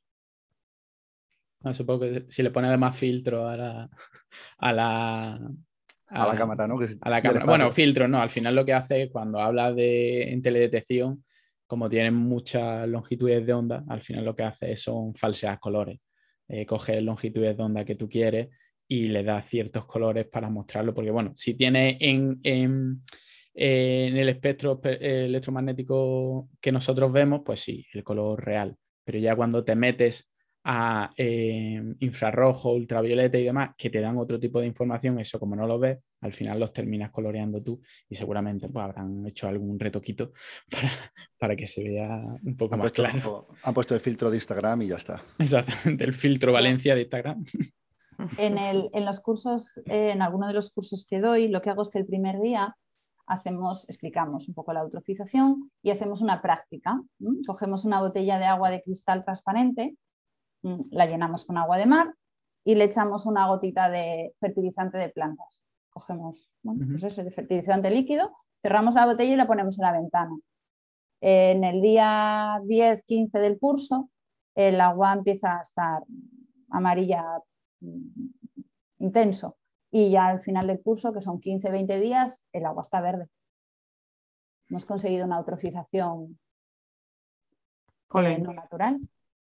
Ah, 1.62 1.72
supongo 1.72 2.00
que 2.00 2.26
si 2.28 2.42
le 2.42 2.50
pone 2.50 2.68
además 2.68 2.96
filtro 2.96 3.48
a 3.48 3.56
la, 3.56 3.90
a 4.58 4.72
la, 4.72 5.40
a, 6.14 6.26
la 6.26 6.34
cámara, 6.34 6.66
¿no? 6.66 6.78
a 7.00 7.10
la 7.10 7.22
cámara. 7.22 7.44
Bueno, 7.44 7.72
filtro, 7.72 8.08
no. 8.08 8.20
Al 8.20 8.30
final 8.30 8.54
lo 8.54 8.64
que 8.64 8.72
hace 8.72 9.10
cuando 9.10 9.40
habla 9.40 9.72
de 9.72 10.32
en 10.32 10.42
teledetección, 10.42 11.24
como 11.66 11.88
tienen 11.88 12.14
muchas 12.14 12.86
longitudes 12.88 13.44
de 13.46 13.52
onda, 13.52 13.84
al 13.88 14.02
final 14.02 14.24
lo 14.24 14.34
que 14.34 14.44
hace 14.44 14.76
son 14.76 15.14
falsear 15.14 15.58
colores. 15.58 16.00
Eh, 16.48 16.66
coge 16.66 17.00
longitudes 17.00 17.56
de 17.56 17.62
onda 17.62 17.84
que 17.84 17.94
tú 17.94 18.08
quieres 18.08 18.48
y 18.86 19.08
le 19.08 19.24
da 19.24 19.42
ciertos 19.42 19.86
colores 19.86 20.26
para 20.26 20.50
mostrarlo. 20.50 20.94
Porque, 20.94 21.10
bueno, 21.10 21.32
si 21.34 21.54
tiene 21.54 21.96
en, 22.00 22.38
en, 22.42 23.02
en 23.54 24.16
el 24.16 24.28
espectro 24.28 24.80
electromagnético 24.82 26.50
que 26.60 26.72
nosotros 26.72 27.10
vemos, 27.12 27.42
pues 27.44 27.60
sí, 27.60 27.86
el 27.92 28.04
color 28.04 28.44
real. 28.44 28.76
Pero 29.04 29.18
ya 29.18 29.34
cuando 29.34 29.64
te 29.64 29.74
metes 29.74 30.33
a 30.64 31.12
eh, 31.16 31.94
infrarrojo, 32.00 32.72
ultravioleta 32.72 33.36
y 33.36 33.44
demás, 33.44 33.70
que 33.76 33.90
te 33.90 34.00
dan 34.00 34.16
otro 34.16 34.40
tipo 34.40 34.60
de 34.60 34.66
información, 34.66 35.18
eso 35.20 35.38
como 35.38 35.54
no 35.54 35.66
lo 35.66 35.78
ves, 35.78 35.98
al 36.22 36.32
final 36.32 36.58
los 36.58 36.72
terminas 36.72 37.10
coloreando 37.10 37.62
tú 37.62 37.82
y 38.08 38.14
seguramente 38.14 38.68
pues, 38.70 38.82
habrán 38.82 39.26
hecho 39.26 39.46
algún 39.46 39.78
retoquito 39.78 40.32
para, 41.38 41.54
que 41.54 41.66
se 41.66 41.84
vea 41.84 42.22
un 42.42 42.56
poco 42.56 42.78
más 42.78 42.92
claro. 42.92 43.48
Han 43.62 43.74
puesto 43.74 43.94
el 43.94 44.00
filtro 44.00 44.30
de 44.30 44.38
Instagram 44.38 44.82
y 44.82 44.88
ya 44.88 44.96
está. 44.96 45.22
Exactamente, 45.38 46.04
el 46.04 46.14
filtro 46.14 46.52
Valencia 46.52 46.94
de 46.94 47.02
Instagram. 47.02 47.44
En, 48.38 48.56
el, 48.56 48.88
en 48.94 49.04
los 49.04 49.20
cursos, 49.20 49.76
eh, 49.84 50.12
en 50.12 50.22
alguno 50.22 50.46
de 50.46 50.54
los 50.54 50.70
cursos 50.70 51.04
que 51.04 51.20
doy, 51.20 51.48
lo 51.48 51.60
que 51.60 51.70
hago 51.70 51.82
es 51.82 51.90
que 51.90 51.98
el 51.98 52.06
primer 52.06 52.40
día 52.40 52.74
hacemos, 53.26 53.86
explicamos 53.88 54.48
un 54.48 54.54
poco 54.54 54.72
la 54.72 54.80
eutrofización 54.80 55.70
y 55.82 55.90
hacemos 55.90 56.22
una 56.22 56.40
práctica. 56.40 57.02
Cogemos 57.46 57.84
una 57.84 58.00
botella 58.00 58.38
de 58.38 58.46
agua 58.46 58.70
de 58.70 58.82
cristal 58.82 59.24
transparente 59.24 59.96
la 60.90 61.06
llenamos 61.06 61.44
con 61.44 61.58
agua 61.58 61.76
de 61.76 61.86
mar 61.86 62.14
y 62.64 62.74
le 62.74 62.84
echamos 62.84 63.26
una 63.26 63.46
gotita 63.46 63.90
de 63.90 64.34
fertilizante 64.40 64.98
de 64.98 65.10
plantas. 65.10 65.62
cogemos 65.90 66.50
bueno, 66.62 66.86
pues 66.90 67.02
ese 67.04 67.30
fertilizante 67.30 67.90
líquido, 67.90 68.32
cerramos 68.60 68.94
la 68.94 69.06
botella 69.06 69.34
y 69.34 69.36
la 69.36 69.46
ponemos 69.46 69.78
en 69.78 69.84
la 69.84 69.92
ventana. 69.92 70.36
En 71.20 71.64
el 71.64 71.80
día 71.80 72.60
10, 72.64 73.02
15 73.04 73.38
del 73.38 73.58
curso, 73.58 74.10
el 74.54 74.80
agua 74.80 75.12
empieza 75.12 75.58
a 75.58 75.62
estar 75.62 76.02
amarilla 76.70 77.22
mm, 77.80 78.28
intenso 78.98 79.56
y 79.90 80.10
ya 80.10 80.26
al 80.26 80.40
final 80.40 80.66
del 80.66 80.82
curso, 80.82 81.12
que 81.12 81.20
son 81.20 81.40
15, 81.40 81.70
20 81.70 82.00
días, 82.00 82.42
el 82.52 82.66
agua 82.66 82.82
está 82.82 83.00
verde. 83.00 83.28
Hemos 84.68 84.84
conseguido 84.86 85.24
una 85.24 85.38
eutrofización 85.38 86.38
eh, 88.14 88.38
no 88.38 88.52
natural. 88.52 89.00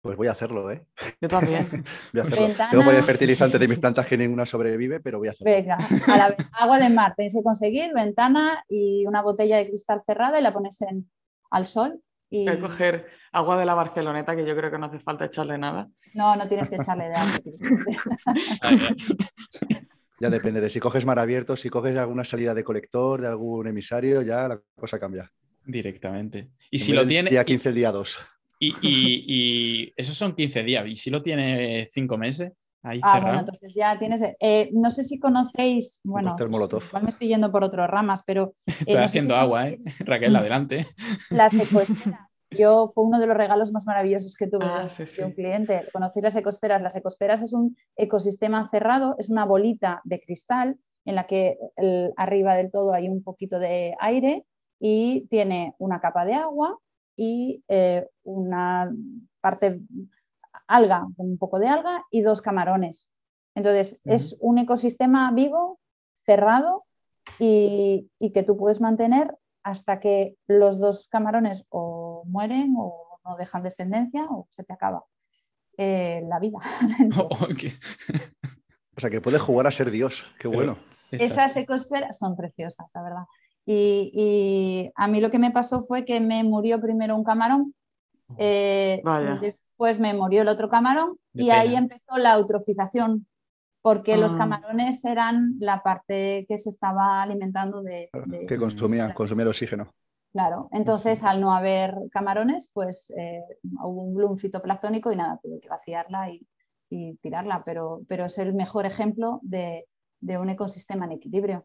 Pues 0.02 0.16
voy 0.16 0.28
a 0.28 0.32
hacerlo, 0.32 0.70
¿eh? 0.70 0.86
Yo 1.20 1.28
también. 1.28 1.68
voy 2.12 2.22
a 2.22 2.24
hacerlo. 2.24 2.54
Tengo 2.70 2.84
por 2.84 2.94
el 2.94 3.02
fertilizante 3.02 3.58
de 3.58 3.68
mis 3.68 3.78
plantas 3.78 4.06
que 4.06 4.16
ninguna 4.16 4.46
sobrevive, 4.46 5.00
pero 5.00 5.18
voy 5.18 5.28
a 5.28 5.32
hacerlo. 5.32 5.52
Venga, 5.52 5.76
a 6.06 6.16
la 6.16 6.34
agua 6.52 6.78
de 6.78 6.88
mar 6.88 7.12
tenéis 7.14 7.34
que 7.34 7.42
conseguir 7.42 7.92
ventana 7.94 8.64
y 8.68 9.04
una 9.06 9.20
botella 9.20 9.58
de 9.58 9.68
cristal 9.68 10.00
cerrada 10.04 10.40
y 10.40 10.42
la 10.42 10.52
pones 10.52 10.80
en, 10.82 11.10
al 11.50 11.66
sol. 11.66 12.00
Y... 12.30 12.48
Hay 12.48 12.56
que 12.56 12.62
coger 12.62 13.08
agua 13.32 13.58
de 13.58 13.66
la 13.66 13.74
Barceloneta, 13.74 14.34
que 14.34 14.46
yo 14.46 14.56
creo 14.56 14.70
que 14.70 14.78
no 14.78 14.86
hace 14.86 15.00
falta 15.00 15.26
echarle 15.26 15.58
nada. 15.58 15.88
No, 16.14 16.34
no 16.34 16.48
tienes 16.48 16.70
que 16.70 16.76
echarle 16.76 17.08
de 17.08 17.14
agua. 17.14 17.38
ya 20.20 20.30
depende 20.30 20.62
de 20.62 20.70
si 20.70 20.80
coges 20.80 21.04
mar 21.04 21.18
abierto, 21.18 21.56
si 21.56 21.68
coges 21.68 21.98
alguna 21.98 22.24
salida 22.24 22.54
de 22.54 22.64
colector, 22.64 23.20
de 23.20 23.28
algún 23.28 23.66
emisario, 23.66 24.22
ya 24.22 24.48
la 24.48 24.58
cosa 24.78 24.98
cambia. 24.98 25.30
Directamente. 25.66 26.52
Y 26.70 26.78
si 26.78 26.92
lo 26.92 27.06
tiene. 27.06 27.28
Día 27.28 27.44
15, 27.44 27.72
día 27.72 27.92
2. 27.92 28.18
Y, 28.62 28.74
y, 28.82 29.92
esos 29.96 30.16
son 30.16 30.34
15 30.34 30.62
días. 30.62 30.86
¿Y 30.86 30.94
si 30.94 31.08
lo 31.08 31.22
tiene 31.22 31.88
5 31.90 32.18
meses? 32.18 32.52
Ahí 32.82 33.00
ah, 33.02 33.20
bueno, 33.20 33.40
entonces 33.40 33.74
ya 33.74 33.98
tienes. 33.98 34.22
Eh, 34.38 34.70
no 34.72 34.90
sé 34.90 35.04
si 35.04 35.18
conocéis. 35.18 36.00
Bueno, 36.02 36.34
igual 36.38 37.02
me 37.02 37.10
estoy 37.10 37.28
yendo 37.28 37.52
por 37.52 37.64
otras 37.64 37.88
ramas, 37.90 38.22
pero. 38.24 38.54
Eh, 38.66 38.92
Estoy 38.92 39.04
haciendo 39.04 39.36
agua, 39.36 39.68
¿eh? 39.68 39.80
Raquel, 40.00 40.34
adelante. 40.36 40.86
Las 41.30 41.52
ecosferas. 41.54 42.20
Yo 42.50 42.90
fue 42.94 43.04
uno 43.04 43.20
de 43.20 43.26
los 43.26 43.36
regalos 43.36 43.70
más 43.70 43.86
maravillosos 43.86 44.34
que 44.36 44.48
tuve 44.48 44.64
ah, 44.64 44.88
de 44.88 45.24
un 45.24 45.32
cliente. 45.32 45.86
Conocí 45.92 46.20
las 46.20 46.34
ecosferas. 46.34 46.82
Las 46.82 46.96
ecosferas 46.96 47.42
es 47.42 47.52
un 47.52 47.76
ecosistema 47.96 48.68
cerrado, 48.68 49.14
es 49.18 49.30
una 49.30 49.44
bolita 49.44 50.00
de 50.04 50.18
cristal 50.18 50.76
en 51.04 51.14
la 51.14 51.26
que 51.26 51.58
arriba 52.16 52.56
del 52.56 52.70
todo 52.70 52.92
hay 52.92 53.08
un 53.08 53.22
poquito 53.22 53.58
de 53.58 53.94
aire 54.00 54.44
y 54.80 55.26
tiene 55.30 55.74
una 55.78 56.00
capa 56.00 56.24
de 56.24 56.34
agua 56.34 56.76
y 57.22 57.62
eh, 57.68 58.08
una 58.22 58.90
parte 59.42 59.78
alga, 60.66 61.06
un 61.18 61.36
poco 61.36 61.58
de 61.58 61.68
alga 61.68 62.06
y 62.10 62.22
dos 62.22 62.40
camarones. 62.40 63.10
Entonces, 63.54 64.00
es 64.06 64.38
un 64.40 64.56
ecosistema 64.56 65.30
vivo, 65.30 65.78
cerrado 66.24 66.86
y, 67.38 68.08
que 68.32 68.42
tú 68.42 68.56
puedes 68.56 68.80
mantener 68.80 69.36
hasta 69.62 70.00
que 70.00 70.36
los 70.46 70.78
dos 70.78 71.08
camarones 71.08 71.66
o 71.68 72.24
mueren 72.26 72.74
o 72.78 73.20
no 73.22 73.36
dejan 73.36 73.64
descendencia 73.64 74.24
o 74.30 74.48
se 74.48 74.64
te 74.64 74.72
acaba 74.72 75.04
eh, 75.76 76.22
la 76.26 76.38
vida. 76.38 76.60
o 78.96 79.00
sea, 79.00 79.10
que 79.10 79.20
puedes 79.20 79.42
jugar 79.42 79.66
a 79.66 79.70
ser 79.70 79.90
Dios, 79.90 80.24
qué 80.38 80.48
bueno. 80.48 80.78
Esas 81.10 81.54
ecosferas 81.58 82.16
son 82.16 82.34
preciosas, 82.34 82.86
la 82.94 83.02
verdad. 83.02 83.24
Y, 83.66 84.90
a 84.96 85.06
mí 85.06 85.20
lo 85.20 85.30
que 85.30 85.38
me 85.38 85.50
pasó 85.50 85.82
fue 85.82 86.04
que 86.04 86.20
me 86.20 86.42
murió 86.44 86.80
primero 86.80 87.16
un 87.16 87.24
camarón, 87.24 87.74
eh, 88.38 89.02
después 89.40 90.00
me 90.00 90.14
murió 90.14 90.42
el 90.42 90.48
otro 90.48 90.68
camarón 90.68 91.16
y 91.32 91.50
ahí 91.50 91.74
empezó 91.74 92.18
la 92.18 92.34
eutrofización, 92.34 93.26
porque 93.82 94.16
los 94.16 94.34
ah. 94.34 94.38
camarones 94.38 95.04
eran 95.04 95.54
la 95.58 95.82
parte 95.82 96.44
que 96.48 96.58
se 96.58 96.70
estaba 96.70 97.22
alimentando 97.22 97.82
de... 97.82 98.10
que 98.48 98.58
consumía, 98.58 99.14
consumía 99.14 99.44
el 99.44 99.48
oxígeno. 99.48 99.90
Claro, 100.32 100.68
entonces 100.72 101.24
al 101.24 101.40
no 101.40 101.52
haber 101.52 101.94
camarones, 102.12 102.70
pues 102.72 103.12
eh, 103.16 103.42
hubo 103.82 104.02
un 104.02 104.14
bloom 104.14 104.38
fitoplanctónico 104.38 105.10
y 105.12 105.16
nada, 105.16 105.40
tuve 105.42 105.60
que 105.60 105.68
vaciarla 105.68 106.30
y, 106.30 106.46
tirarla, 107.20 107.62
pero, 107.64 108.00
pero, 108.08 108.26
es 108.26 108.36
el 108.38 108.52
mejor 108.52 108.84
ejemplo 108.84 109.38
de 109.42 109.86
un 110.20 110.50
ecosistema 110.50 111.04
en 111.04 111.12
equilibrio. 111.12 111.64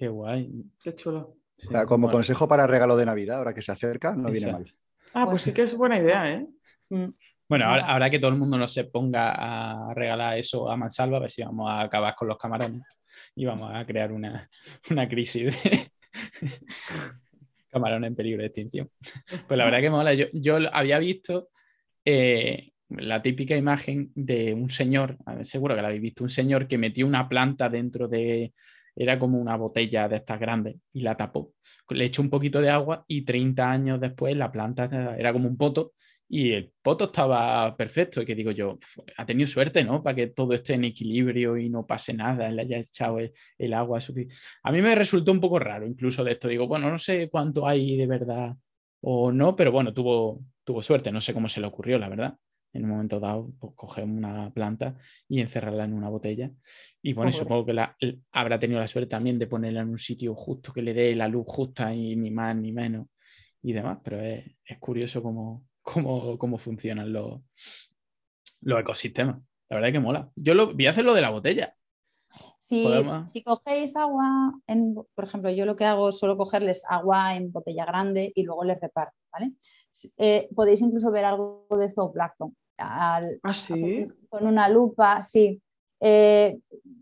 Qué 0.00 0.08
guay. 0.08 0.50
Qué 0.82 0.94
chulo. 0.94 1.36
como 1.86 2.10
consejo 2.10 2.48
para 2.48 2.66
regalo 2.66 2.96
de 2.96 3.04
Navidad, 3.04 3.36
ahora 3.36 3.52
que 3.52 3.60
se 3.60 3.70
acerca, 3.70 4.16
no 4.16 4.30
viene 4.30 4.50
mal. 4.50 4.74
Ah, 5.12 5.26
pues 5.28 5.42
sí 5.42 5.52
que 5.52 5.64
es 5.64 5.76
buena 5.76 5.98
idea, 5.98 6.32
¿eh? 6.32 6.46
Mm. 6.88 7.10
Bueno, 7.46 7.66
ahora, 7.66 8.08
que 8.08 8.18
todo 8.18 8.30
el 8.30 8.38
mundo 8.38 8.56
no 8.56 8.66
se 8.66 8.84
ponga 8.84 9.34
a 9.36 9.92
regalar 9.92 10.38
eso 10.38 10.70
a 10.70 10.76
mansalva, 10.78 11.18
a 11.18 11.20
ver 11.20 11.30
si 11.30 11.42
vamos 11.42 11.68
a 11.68 11.82
acabar 11.82 12.14
con 12.14 12.28
los 12.28 12.38
camarones 12.38 12.80
y 13.34 13.44
vamos 13.44 13.72
a 13.74 13.84
crear 13.84 14.10
una, 14.10 14.48
crisis 15.10 15.62
de 15.62 15.90
camarones 17.68 18.08
en 18.08 18.16
peligro 18.16 18.40
de 18.40 18.46
extinción. 18.46 18.90
Pues 19.46 19.58
la 19.58 19.66
verdad 19.66 19.80
que 19.82 19.90
mola. 19.90 20.14
Yo, 20.14 20.28
yo 20.32 20.56
había 20.72 20.98
visto 20.98 21.50
eh, 22.06 22.72
la 22.88 23.20
típica 23.20 23.54
imagen 23.54 24.12
de 24.14 24.54
un 24.54 24.70
señor, 24.70 25.18
seguro 25.42 25.76
que 25.76 25.82
la 25.82 25.88
habéis 25.88 26.02
visto, 26.02 26.24
un 26.24 26.30
señor 26.30 26.66
que 26.66 26.78
metió 26.78 27.06
una 27.06 27.28
planta 27.28 27.68
dentro 27.68 28.08
de, 28.08 28.54
era 28.94 29.18
como 29.18 29.38
una 29.38 29.56
botella 29.56 30.08
de 30.08 30.16
estas 30.16 30.38
grandes 30.40 30.76
y 30.92 31.02
la 31.02 31.16
tapó. 31.16 31.52
Le 31.88 32.04
echó 32.04 32.22
un 32.22 32.30
poquito 32.30 32.60
de 32.60 32.70
agua 32.70 33.04
y 33.06 33.24
30 33.24 33.70
años 33.70 34.00
después 34.00 34.36
la 34.36 34.52
planta 34.52 35.16
era 35.18 35.32
como 35.32 35.48
un 35.48 35.56
poto 35.56 35.92
y 36.28 36.52
el 36.52 36.72
poto 36.82 37.06
estaba 37.06 37.76
perfecto. 37.76 38.22
Y 38.22 38.26
que 38.26 38.34
digo 38.34 38.52
yo, 38.52 38.78
ha 39.16 39.26
tenido 39.26 39.48
suerte, 39.48 39.84
¿no? 39.84 40.02
Para 40.02 40.14
que 40.14 40.28
todo 40.28 40.54
esté 40.54 40.74
en 40.74 40.84
equilibrio 40.84 41.56
y 41.56 41.68
no 41.68 41.86
pase 41.86 42.14
nada, 42.14 42.48
le 42.50 42.62
haya 42.62 42.78
echado 42.78 43.18
el, 43.58 43.74
agua. 43.74 43.98
A 44.62 44.72
mí 44.72 44.80
me 44.80 44.94
resultó 44.94 45.32
un 45.32 45.40
poco 45.40 45.58
raro 45.58 45.86
incluso 45.86 46.22
de 46.22 46.32
esto. 46.32 46.48
Digo, 46.48 46.68
bueno, 46.68 46.90
no 46.90 46.98
sé 46.98 47.28
cuánto 47.30 47.66
hay 47.66 47.96
de 47.96 48.06
verdad 48.06 48.56
o 49.00 49.32
no, 49.32 49.56
pero 49.56 49.72
bueno, 49.72 49.92
tuvo, 49.92 50.44
tuvo 50.64 50.82
suerte. 50.82 51.10
No 51.10 51.20
sé 51.20 51.34
cómo 51.34 51.48
se 51.48 51.60
le 51.60 51.66
ocurrió, 51.66 51.98
la 51.98 52.08
verdad 52.08 52.38
en 52.72 52.84
un 52.84 52.90
momento 52.90 53.20
dado, 53.20 53.50
pues, 53.58 53.72
coger 53.74 54.04
una 54.04 54.52
planta 54.52 54.96
y 55.28 55.40
encerrarla 55.40 55.84
en 55.84 55.92
una 55.92 56.08
botella. 56.08 56.50
Y 57.02 57.12
bueno, 57.12 57.32
supongo 57.32 57.66
que 57.66 57.72
la, 57.72 57.96
habrá 58.32 58.58
tenido 58.58 58.80
la 58.80 58.86
suerte 58.86 59.10
también 59.10 59.38
de 59.38 59.46
ponerla 59.46 59.80
en 59.80 59.88
un 59.88 59.98
sitio 59.98 60.34
justo 60.34 60.72
que 60.72 60.82
le 60.82 60.94
dé 60.94 61.14
la 61.16 61.28
luz 61.28 61.44
justa 61.46 61.94
y 61.94 62.16
ni 62.16 62.30
más 62.30 62.54
ni 62.56 62.72
menos 62.72 63.06
y 63.62 63.72
demás, 63.72 63.98
pero 64.02 64.20
es, 64.20 64.44
curioso 64.78 65.22
cómo, 65.22 65.66
cómo, 65.82 66.38
cómo 66.38 66.58
funcionan 66.58 67.12
los, 67.12 67.40
los 68.60 68.80
ecosistemas. 68.80 69.36
La 69.68 69.76
verdad 69.76 69.88
es 69.88 69.92
que 69.92 70.00
mola. 70.00 70.30
Yo 70.34 70.54
lo, 70.54 70.74
voy 70.74 70.86
a 70.86 70.90
hacer 70.90 71.04
lo 71.04 71.14
de 71.14 71.20
la 71.20 71.30
botella. 71.30 71.76
Si, 72.58 72.86
si, 73.26 73.42
cogéis 73.42 73.96
agua, 73.96 74.52
en, 74.66 74.94
por 74.94 75.24
ejemplo, 75.24 75.50
yo 75.50 75.64
lo 75.64 75.76
que 75.76 75.84
hago 75.84 76.10
es 76.10 76.18
solo 76.18 76.36
cogerles 76.36 76.84
agua 76.88 77.34
en 77.34 77.50
botella 77.50 77.84
grande 77.84 78.32
y 78.34 78.44
luego 78.44 78.64
les 78.64 78.80
reparto, 78.80 79.16
¿vale? 79.32 79.52
Eh, 80.16 80.48
podéis 80.54 80.80
incluso 80.80 81.10
ver 81.10 81.24
algo 81.24 81.66
de 81.70 81.90
zooplancton. 81.90 82.56
Al, 82.80 83.38
¿Ah, 83.42 83.54
sí? 83.54 84.08
Con 84.28 84.46
una 84.46 84.68
lupa, 84.68 85.22
sí. 85.22 85.60
Eh, 86.00 86.58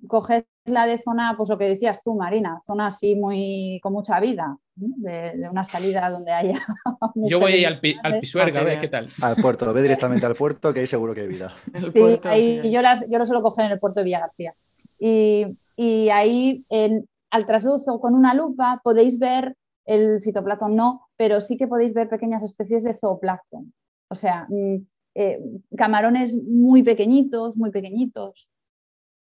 coged 0.07 0.45
la 0.64 0.87
de 0.87 0.99
zona, 0.99 1.35
pues 1.37 1.49
lo 1.49 1.59
que 1.59 1.68
decías 1.68 2.03
tú, 2.03 2.14
Marina, 2.14 2.61
zona 2.64 2.89
así 2.89 3.14
muy 3.14 3.81
con 3.83 3.93
mucha 3.93 4.20
vida, 4.20 4.57
de, 4.74 5.49
una 5.51 5.64
salida 5.64 6.11
donde 6.11 6.33
haya. 6.33 6.61
Yo 7.14 7.41
voy 7.41 7.64
al, 7.64 7.81
al 8.03 8.20
Pisuerga, 8.20 8.61
a 8.61 8.64
ver 8.64 8.81
qué 8.81 8.89
tal. 8.89 9.11
Al 9.22 9.37
puerto, 9.37 9.72
ve 9.72 9.83
directamente 9.89 10.26
al 10.26 10.35
puerto, 10.35 10.72
que 10.72 10.81
ahí 10.81 10.87
seguro 10.87 11.14
que 11.14 11.22
hay 11.22 11.29
vida. 11.29 11.55
Sí, 11.95 12.20
ahí, 12.24 12.70
yo, 12.70 12.83
las, 12.83 13.09
yo 13.09 13.18
lo 13.18 13.26
suelo 13.26 13.43
coger 13.43 13.66
en 13.66 13.72
el 13.72 13.79
puerto 13.79 14.01
de 14.01 14.05
Villa 14.05 14.20
García. 14.20 14.55
Y, 14.99 15.47
y 15.76 16.11
ahí, 16.11 16.64
en, 16.68 17.09
al 17.31 17.47
trasluz 17.47 17.87
con 18.01 18.14
una 18.14 18.35
lupa, 18.35 18.81
podéis 18.83 19.18
ver 19.18 19.57
el 19.85 20.20
fitoplancton 20.20 20.76
no, 20.76 21.09
pero 21.16 21.41
sí 21.41 21.57
que 21.57 21.66
podéis 21.66 21.95
ver 21.95 22.09
pequeñas 22.09 22.43
especies 22.43 22.85
de 22.85 22.93
zooplancton. 22.93 23.72
O 24.11 24.14
sea, 24.14 24.47
mm, 24.49 24.76
eh, 25.14 25.40
camarones 25.76 26.36
muy 26.36 26.82
pequeñitos, 26.82 27.56
muy 27.56 27.70
pequeñitos. 27.70 28.48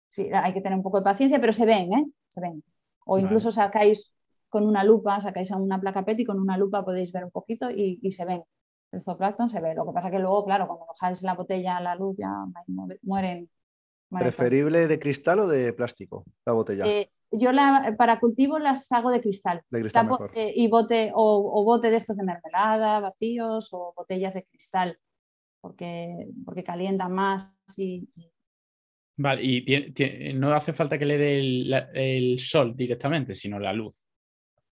Sí, 0.09 0.30
hay 0.32 0.53
que 0.53 0.61
tener 0.61 0.78
un 0.78 0.84
poco 0.84 0.99
de 0.99 1.03
paciencia, 1.03 1.39
pero 1.39 1.53
se 1.53 1.65
ven, 1.65 1.93
¿eh? 1.93 2.05
Se 2.30 2.39
ven. 2.39 2.63
O 3.05 3.17
incluso 3.17 3.51
sacáis 3.51 4.13
con 4.47 4.67
una 4.67 4.84
lupa, 4.84 5.19
sacáis 5.19 5.51
a 5.51 5.57
una 5.57 5.82
placa 5.82 6.05
PET 6.05 6.19
y 6.19 6.26
con 6.26 6.39
una 6.39 6.57
lupa 6.57 6.86
podéis 6.86 7.11
ver 7.11 7.26
un 7.26 7.32
poquito 7.32 7.71
y, 7.71 8.11
se 8.11 8.24
ven. 8.24 8.43
El 8.91 9.01
zooplancton 9.01 9.49
se 9.49 9.59
ve. 9.59 9.74
Lo 9.74 9.86
que 9.86 9.91
pasa 9.91 10.11
que 10.11 10.19
luego, 10.19 10.45
claro, 10.45 10.67
cuando 10.67 10.86
bajáis 10.86 11.24
la 11.24 11.34
botella 11.34 11.78
a 11.78 11.82
la 11.82 11.95
luz 11.95 12.15
ya 12.17 12.32
mueren. 13.01 13.49
¿Preferible 14.09 14.88
de 14.88 14.99
cristal 14.99 15.39
o 15.39 15.47
de 15.47 15.74
plástico 15.74 16.24
la 16.45 16.53
botella? 16.53 16.86
Eh, 16.86 17.09
yo 17.32 17.49
para 17.97 18.19
cultivo 18.19 18.59
las 18.59 18.91
hago 18.91 19.09
de 19.09 19.21
cristal. 19.21 19.63
Eh, 20.36 20.53
y 20.55 20.67
bote, 20.67 21.11
o, 21.15 21.63
bote 21.63 21.89
de 21.89 21.97
estos 21.97 22.17
de 22.17 22.24
mermelada, 22.24 22.99
vacíos, 22.99 23.69
o 23.71 23.93
botellas 23.97 24.36
de 24.36 24.43
cristal, 24.43 24.99
porque, 25.64 26.28
porque 26.43 26.61
calientan 26.61 27.14
más 27.14 27.55
y, 27.78 28.09
Vale, 29.16 29.41
y 29.43 30.34
no 30.34 30.51
hace 30.51 30.74
falta 30.74 30.99
que 30.99 31.05
le 31.05 31.18
dé 31.18 31.39
el, 31.93 32.39
sol 32.39 32.76
directamente, 32.76 33.34
sino 33.34 33.59
la 33.59 33.72
luz. 33.72 33.95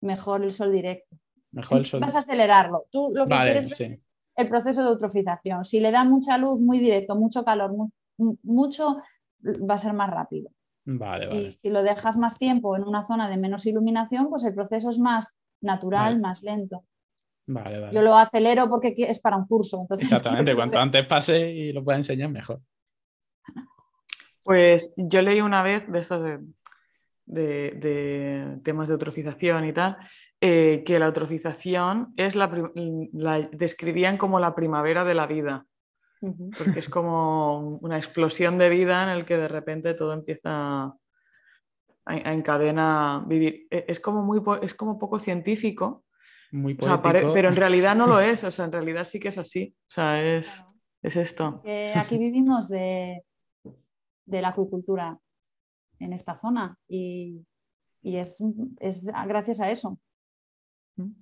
Mejor 0.01 0.43
el 0.43 0.51
sol 0.51 0.73
directo. 0.73 1.15
Mejor 1.51 1.79
el 1.79 1.85
sol. 1.85 2.01
Vas 2.01 2.15
a 2.15 2.19
acelerarlo. 2.19 2.87
Tú 2.91 3.13
lo 3.15 3.25
que 3.25 3.35
quieres 3.35 3.67
es 3.67 3.99
el 4.35 4.49
proceso 4.49 4.83
de 4.83 4.89
eutrofización. 4.89 5.63
Si 5.63 5.79
le 5.79 5.91
da 5.91 6.03
mucha 6.03 6.37
luz, 6.37 6.59
muy 6.59 6.79
directo, 6.79 7.15
mucho 7.15 7.45
calor, 7.45 7.71
mucho, 8.43 8.97
va 9.41 9.75
a 9.75 9.77
ser 9.77 9.93
más 9.93 10.09
rápido. 10.09 10.51
Y 11.31 11.51
si 11.51 11.69
lo 11.69 11.83
dejas 11.83 12.17
más 12.17 12.37
tiempo 12.37 12.75
en 12.75 12.83
una 12.83 13.05
zona 13.05 13.29
de 13.29 13.37
menos 13.37 13.65
iluminación, 13.65 14.29
pues 14.29 14.43
el 14.43 14.55
proceso 14.55 14.89
es 14.89 14.99
más 14.99 15.37
natural, 15.61 16.19
más 16.19 16.41
lento. 16.41 16.83
Yo 17.91 18.01
lo 18.01 18.15
acelero 18.15 18.69
porque 18.69 18.93
es 18.97 19.19
para 19.19 19.37
un 19.37 19.45
curso. 19.45 19.85
Exactamente, 19.99 20.55
cuanto 20.55 20.79
antes 20.79 21.05
pase 21.05 21.51
y 21.51 21.73
lo 21.73 21.83
pueda 21.83 21.97
enseñar, 21.97 22.29
mejor. 22.29 22.61
Pues 24.43 24.95
yo 24.97 25.21
leí 25.21 25.41
una 25.41 25.61
vez 25.61 25.87
de 25.91 25.99
estos 25.99 26.39
de, 27.25 28.59
temas 28.63 28.87
de 28.87 28.93
eutrofización 28.93 29.65
y 29.65 29.73
tal, 29.73 29.97
eh, 30.39 30.83
que 30.85 30.97
la 30.99 31.05
eutrofización 31.05 32.13
es 32.17 32.35
la, 32.35 32.49
describían 33.51 34.17
como 34.17 34.39
la 34.39 34.55
primavera 34.55 35.03
de 35.03 35.13
la 35.13 35.27
vida, 35.27 35.65
porque 36.57 36.79
es 36.79 36.89
como 36.89 37.77
una 37.77 37.97
explosión 37.97 38.57
de 38.57 38.69
vida 38.69 39.03
en 39.03 39.09
el 39.09 39.25
que 39.25 39.37
de 39.37 39.47
repente 39.47 39.93
todo 39.93 40.13
empieza 40.13 40.85
a, 40.85 40.95
encadena 42.05 43.23
vivir. 43.27 43.67
E, 43.69 43.85
es 43.87 43.99
como, 43.99 44.23
muy, 44.23 44.41
es 44.63 44.73
como 44.73 44.97
poco 44.97 45.19
científico, 45.19 46.03
muy 46.51 46.75
pero 46.75 47.49
en 47.49 47.55
realidad 47.55 47.95
no 47.95 48.07
lo 48.07 48.19
es, 48.21 48.43
o 48.43 48.51
sea, 48.51 48.65
en 48.65 48.71
realidad 48.71 49.05
sí 49.05 49.19
que 49.19 49.29
es 49.29 49.37
así, 49.37 49.75
o 49.89 49.91
sea, 49.91 50.21
es, 50.23 50.49
es 51.01 51.15
esto. 51.15 51.61
aquí 51.95 52.17
vivimos 52.17 52.67
de, 52.69 53.23
de 54.25 54.41
la 54.41 54.49
acuicultura 54.49 55.19
en 55.99 56.13
esta 56.13 56.35
zona 56.35 56.77
y, 56.87 57.45
es, 58.03 58.39
gracias 59.27 59.59
a 59.59 59.69
eso. 59.69 59.99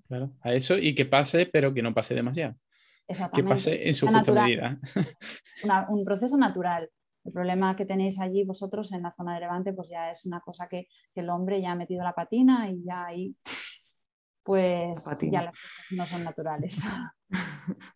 Claro, 0.08 0.32
a 0.42 0.54
eso 0.54 0.78
y 0.78 0.96
que 0.96 1.06
pase, 1.06 1.46
pero 1.46 1.74
que 1.74 1.82
no 1.82 1.94
pase 1.94 2.16
demasiado. 2.16 2.56
Que 3.34 3.44
pase 3.44 3.88
en 3.88 3.94
su 3.94 4.08
justa 4.08 4.32
medida. 4.32 4.80
un 5.90 6.06
proceso 6.06 6.38
natural. 6.38 6.90
El 7.26 7.34
problema 7.34 7.76
que 7.76 7.86
tenéis 7.86 8.20
allí 8.20 8.44
vosotros 8.44 8.92
en 8.94 9.04
la 9.04 9.12
zona 9.12 9.34
de 9.34 9.42
Levante, 9.42 9.74
pues 9.74 9.90
ya 9.90 10.10
es 10.10 10.26
una 10.26 10.40
cosa 10.40 10.68
que, 10.68 10.88
el 11.16 11.30
hombre 11.30 11.62
ya 11.62 11.72
ha 11.72 11.76
metido 11.76 12.04
la 12.04 12.14
patina 12.14 12.70
y 12.70 12.84
ya 12.84 13.06
ahí, 13.06 13.36
pues 14.50 15.06
ya 15.32 15.44
las 15.44 15.54
cosas 15.54 15.92
no 15.92 16.06
son 16.08 16.24
naturales. 16.24 16.84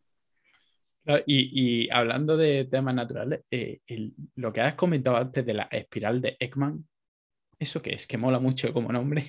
Y, 1.26 1.90
hablando 1.90 2.38
de 2.38 2.64
temas 2.64 2.96
naturales, 2.96 3.42
eh, 3.52 3.82
lo 4.36 4.54
que 4.54 4.62
has 4.62 4.76
comentado 4.76 5.18
antes 5.18 5.46
de 5.46 5.54
la 5.54 5.64
espiral 5.64 6.22
de 6.22 6.38
Ekman, 6.40 6.88
¿eso 7.60 7.82
qué 7.82 7.96
es? 7.96 8.08
Que 8.08 8.18
mola 8.18 8.40
mucho 8.40 8.72
como 8.72 8.90
nombre. 8.90 9.26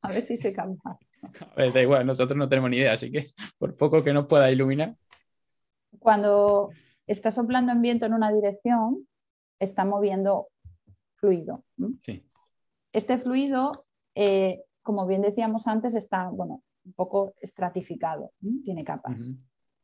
A 0.00 0.10
ver 0.10 0.22
si 0.22 0.38
se 0.38 0.52
cambia. 0.54 0.80
A 0.82 1.54
ver, 1.54 1.70
da 1.70 1.82
igual, 1.82 2.06
nosotros 2.06 2.38
no 2.38 2.48
tenemos 2.48 2.70
ni 2.70 2.78
idea, 2.78 2.94
así 2.94 3.12
que 3.12 3.34
por 3.58 3.76
poco 3.76 4.02
que 4.02 4.14
nos 4.14 4.26
pueda 4.26 4.50
iluminar. 4.50 4.96
Cuando 5.98 6.70
está 7.06 7.30
soplando 7.30 7.72
en 7.72 7.82
viento 7.82 8.06
en 8.06 8.14
una 8.14 8.32
dirección, 8.32 9.06
está 9.58 9.84
moviendo 9.84 10.48
fluido. 11.16 11.62
Sí. 12.06 12.24
Este 12.94 13.18
fluido, 13.18 13.84
eh, 14.14 14.62
como 14.82 15.06
bien 15.06 15.22
decíamos 15.22 15.66
antes, 15.66 15.94
está 15.94 16.28
bueno, 16.28 16.62
un 16.84 16.92
poco 16.92 17.34
estratificado, 17.40 18.32
tiene 18.64 18.84
capas. 18.84 19.30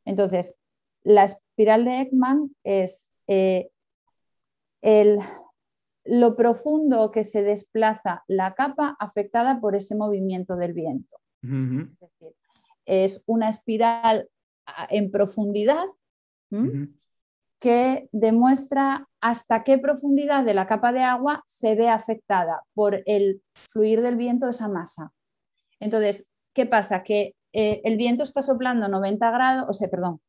Entonces, 0.05 0.55
la 1.03 1.25
espiral 1.25 1.85
de 1.85 2.01
Ekman 2.01 2.55
es 2.65 3.09
eh, 3.27 3.71
lo 6.05 6.37
profundo 6.37 7.11
que 7.11 7.25
se 7.25 7.43
desplaza 7.43 8.25
la 8.27 8.55
capa 8.55 8.97
afectada 8.99 9.61
por 9.61 9.77
ese 9.77 9.95
movimiento 9.95 10.57
del 10.57 10.73
viento. 10.73 11.17
Es 11.43 12.01
decir, 12.01 12.35
es 12.87 13.23
una 13.27 13.49
espiral 13.49 14.29
en 14.89 15.11
profundidad 15.11 15.87
que 17.59 18.09
demuestra 18.13 19.09
hasta 19.21 19.65
qué 19.65 19.79
profundidad 19.79 20.45
de 20.45 20.55
la 20.55 20.67
capa 20.67 20.93
de 20.93 21.03
agua 21.03 21.43
se 21.47 21.75
ve 21.75 21.89
afectada 21.89 22.63
por 22.75 23.03
el 23.07 23.43
fluir 23.53 24.01
del 24.01 24.17
viento 24.17 24.49
esa 24.49 24.69
masa. 24.69 25.13
Entonces, 25.81 26.29
¿qué 26.53 26.67
pasa? 26.67 27.03
Que 27.03 27.35
eh, 27.53 27.81
el 27.85 27.97
viento 27.97 28.23
está 28.23 28.43
soplando 28.43 28.89
90 28.89 29.31
grados, 29.31 29.69
o 29.69 29.73
sea, 29.73 29.89
perdón, 29.89 30.21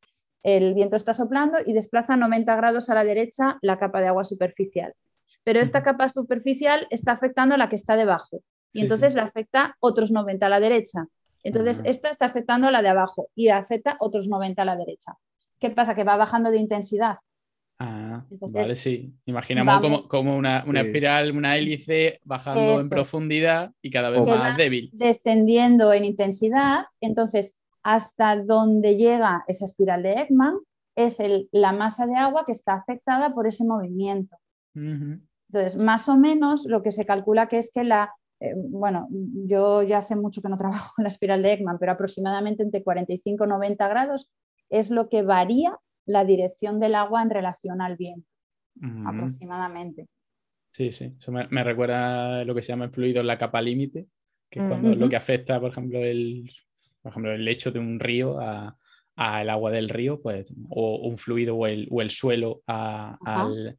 el 0.43 0.73
viento 0.73 0.95
está 0.95 1.13
soplando 1.13 1.57
y 1.65 1.73
desplaza 1.73 2.15
90 2.15 2.55
grados 2.55 2.89
a 2.89 2.95
la 2.95 3.03
derecha 3.03 3.57
la 3.61 3.77
capa 3.77 4.01
de 4.01 4.07
agua 4.07 4.23
superficial. 4.23 4.93
Pero 5.43 5.59
esta 5.59 5.83
capa 5.83 6.09
superficial 6.09 6.87
está 6.89 7.11
afectando 7.11 7.55
a 7.55 7.57
la 7.57 7.69
que 7.69 7.75
está 7.75 7.95
debajo 7.95 8.41
y 8.71 8.81
entonces 8.81 9.15
le 9.15 9.21
afecta 9.21 9.75
otros 9.79 10.11
90 10.11 10.45
a 10.45 10.49
la 10.49 10.59
derecha. 10.59 11.07
Entonces 11.43 11.81
esta 11.85 12.09
está 12.09 12.25
afectando 12.25 12.67
a 12.67 12.71
la 12.71 12.81
de 12.81 12.89
abajo 12.89 13.29
y 13.35 13.49
afecta 13.49 13.97
otros 13.99 14.27
90 14.27 14.61
a 14.61 14.65
la 14.65 14.75
derecha. 14.75 15.13
¿Qué 15.59 15.69
pasa? 15.69 15.95
Que 15.95 16.03
va 16.03 16.15
bajando 16.15 16.51
de 16.51 16.57
intensidad. 16.57 17.17
Ah, 17.81 18.25
vale, 18.29 18.75
sí. 18.75 19.13
Imaginamos 19.25 20.07
como, 20.07 20.35
una, 20.35 20.65
espiral, 20.81 21.31
una 21.31 21.55
hélice 21.55 22.19
bajando 22.25 22.81
en 22.81 22.89
profundidad 22.89 23.71
y 23.81 23.89
cada 23.89 24.09
vez 24.09 24.21
más 24.25 24.57
débil. 24.57 24.89
Descendiendo 24.91 25.93
en 25.93 26.03
intensidad, 26.03 26.85
entonces 26.99 27.55
hasta 27.81 28.35
donde 28.35 28.97
llega 28.97 29.45
esa 29.47 29.63
espiral 29.63 30.03
de 30.03 30.11
Ekman 30.11 30.59
es 30.97 31.21
la 31.51 31.71
masa 31.71 32.05
de 32.05 32.15
agua 32.15 32.43
que 32.45 32.51
está 32.51 32.73
afectada 32.73 33.33
por 33.33 33.47
ese 33.47 33.63
movimiento. 33.63 34.37
Entonces, 34.75 35.77
más 35.77 36.09
o 36.09 36.17
menos 36.17 36.65
lo 36.65 36.83
que 36.83 36.91
se 36.91 37.05
calcula 37.05 37.47
que 37.47 37.57
es 37.57 37.71
que 37.71 37.85
la, 37.85 38.13
eh, 38.41 38.53
bueno, 38.55 39.07
yo 39.09 39.83
ya 39.83 39.99
hace 39.99 40.15
mucho 40.17 40.41
que 40.41 40.49
no 40.49 40.57
trabajo 40.57 40.93
en 40.97 41.03
la 41.03 41.09
espiral 41.09 41.41
de 41.41 41.53
Ekman, 41.53 41.79
pero 41.79 41.93
aproximadamente 41.93 42.63
entre 42.63 42.83
45 42.83 43.45
y 43.45 43.47
90 43.47 43.87
grados 43.87 44.29
es 44.69 44.89
lo 44.89 45.09
que 45.09 45.21
varía 45.21 45.77
la 46.05 46.25
dirección 46.25 46.79
del 46.79 46.95
agua 46.95 47.21
en 47.21 47.29
relación 47.29 47.81
al 47.81 47.97
viento, 47.97 48.27
aproximadamente. 49.05 50.07
Sí, 50.67 50.91
sí, 50.91 51.13
eso 51.17 51.31
me, 51.31 51.63
recuerda 51.63 52.43
lo 52.45 52.53
que 52.53 52.61
se 52.61 52.69
llama 52.69 52.85
el 52.85 52.91
fluido 52.91 53.21
en 53.21 53.27
la 53.27 53.37
capa 53.37 53.61
límite, 53.61 54.07
que 54.49 54.59
es 54.59 54.65
cuando 54.67 54.95
lo 54.95 55.09
que 55.09 55.15
afecta, 55.15 55.59
por 55.59 55.71
ejemplo, 55.71 56.03
el 56.03 56.49
por 57.01 57.11
ejemplo, 57.11 57.33
el 57.33 57.45
lecho 57.45 57.71
de 57.71 57.79
un 57.79 57.99
río 57.99 58.39
al 59.15 59.49
agua 59.49 59.71
del 59.71 59.89
río, 59.89 60.21
pues, 60.21 60.53
o 60.69 60.97
un 61.07 61.17
fluido 61.17 61.55
o 61.55 61.67
el, 61.67 62.09
suelo 62.09 62.61
al, 62.67 63.77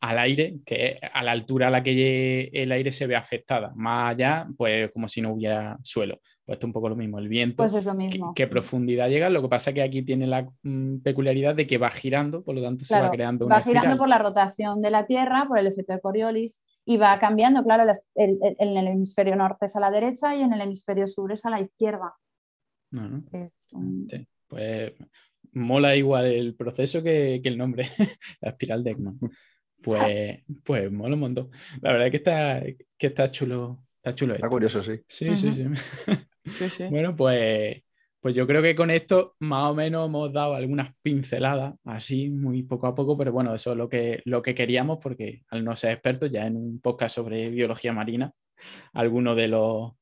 aire, 0.00 0.60
que 0.64 0.98
a 1.12 1.22
la 1.22 1.32
altura 1.32 1.68
a 1.68 1.70
la 1.70 1.82
que 1.82 2.50
el 2.52 2.72
aire 2.72 2.92
se 2.92 3.06
ve 3.06 3.16
afectada. 3.16 3.72
Más 3.74 4.14
allá, 4.14 4.48
pues 4.56 4.90
como 4.92 5.08
si 5.08 5.20
no 5.20 5.32
hubiera 5.32 5.76
suelo. 5.82 6.20
Pues 6.44 6.56
esto 6.56 6.66
es 6.66 6.68
un 6.68 6.72
poco 6.72 6.88
lo 6.88 6.96
mismo. 6.96 7.18
El 7.20 7.28
viento, 7.28 7.56
pues 7.56 7.72
es 7.74 7.84
lo 7.84 7.94
mismo. 7.94 8.34
¿qué, 8.34 8.48
profundidad 8.48 9.08
llega? 9.08 9.30
Lo 9.30 9.42
que 9.42 9.48
pasa 9.48 9.70
es 9.70 9.74
que 9.74 9.82
aquí 9.82 10.02
tiene 10.02 10.26
la 10.26 10.48
mm, 10.62 10.98
peculiaridad 10.98 11.54
de 11.54 11.68
que 11.68 11.78
va 11.78 11.88
girando, 11.90 12.42
por 12.42 12.56
lo 12.56 12.62
tanto 12.62 12.84
se 12.84 13.00
va 13.00 13.10
creando 13.10 13.46
una 13.46 13.56
Va 13.56 13.60
girando 13.62 13.96
por 13.96 14.08
la 14.08 14.18
rotación 14.18 14.82
de 14.82 14.90
la 14.90 15.06
Tierra, 15.06 15.44
por 15.46 15.58
el 15.58 15.68
efecto 15.68 15.92
de 15.92 16.00
Coriolis, 16.00 16.60
y 16.84 16.96
va 16.96 17.16
cambiando, 17.20 17.62
claro, 17.62 17.84
en 18.16 18.38
el, 18.58 18.86
hemisferio 18.88 19.36
norte 19.36 19.66
es 19.66 19.76
a 19.76 19.80
la 19.80 19.92
derecha 19.92 20.34
y 20.34 20.40
en 20.40 20.52
el 20.52 20.62
hemisferio 20.62 21.06
sur 21.06 21.30
es 21.30 21.44
a 21.46 21.50
la 21.50 21.60
izquierda. 21.60 22.12
Pues 24.48 24.92
mola 25.52 25.94
igual 25.94 26.26
el 26.26 26.54
proceso 26.54 27.02
que, 27.02 27.40
el 27.42 27.56
nombre, 27.56 27.88
la 28.40 28.50
espiral 28.50 28.82
de 28.82 28.90
Ekman. 28.90 29.18
Pues, 29.80 30.42
pues 30.64 30.90
mola 30.90 31.14
un 31.14 31.20
montón. 31.20 31.50
La 31.80 31.92
verdad 31.92 32.06
es 32.06 32.10
que 32.10 32.16
está, 32.16 32.62
que 32.98 33.06
está 33.06 33.30
chulo. 33.30 33.84
Está 33.96 34.14
chulo. 34.16 34.34
Está 34.34 34.48
curioso, 34.48 34.82
sí. 34.82 35.00
Sí, 35.06 35.36
sí, 35.36 35.54
sí. 35.54 35.66
Bueno, 36.90 37.14
pues 37.16 37.82
pues 38.22 38.36
yo 38.36 38.46
creo 38.46 38.62
que 38.62 38.76
con 38.76 38.90
esto 38.92 39.34
más 39.40 39.72
o 39.72 39.74
menos 39.74 40.06
hemos 40.06 40.32
dado 40.32 40.54
algunas 40.54 40.94
pinceladas, 41.02 41.74
así 41.84 42.30
muy 42.30 42.62
poco 42.62 42.86
a 42.86 42.94
poco, 42.94 43.18
pero 43.18 43.32
bueno, 43.32 43.52
eso 43.52 43.72
es 43.72 43.76
lo 43.76 43.88
que, 43.88 44.22
lo 44.26 44.42
que 44.42 44.54
queríamos, 44.54 45.00
porque 45.02 45.42
al 45.48 45.64
no 45.64 45.74
ser 45.74 45.90
expertos, 45.90 46.30
ya 46.30 46.46
en 46.46 46.56
un 46.56 46.80
podcast 46.80 47.16
sobre 47.16 47.50
biología 47.50 47.92
marina, 47.92 48.32
algunos 48.92 49.36
de 49.36 49.48
los 49.48 49.92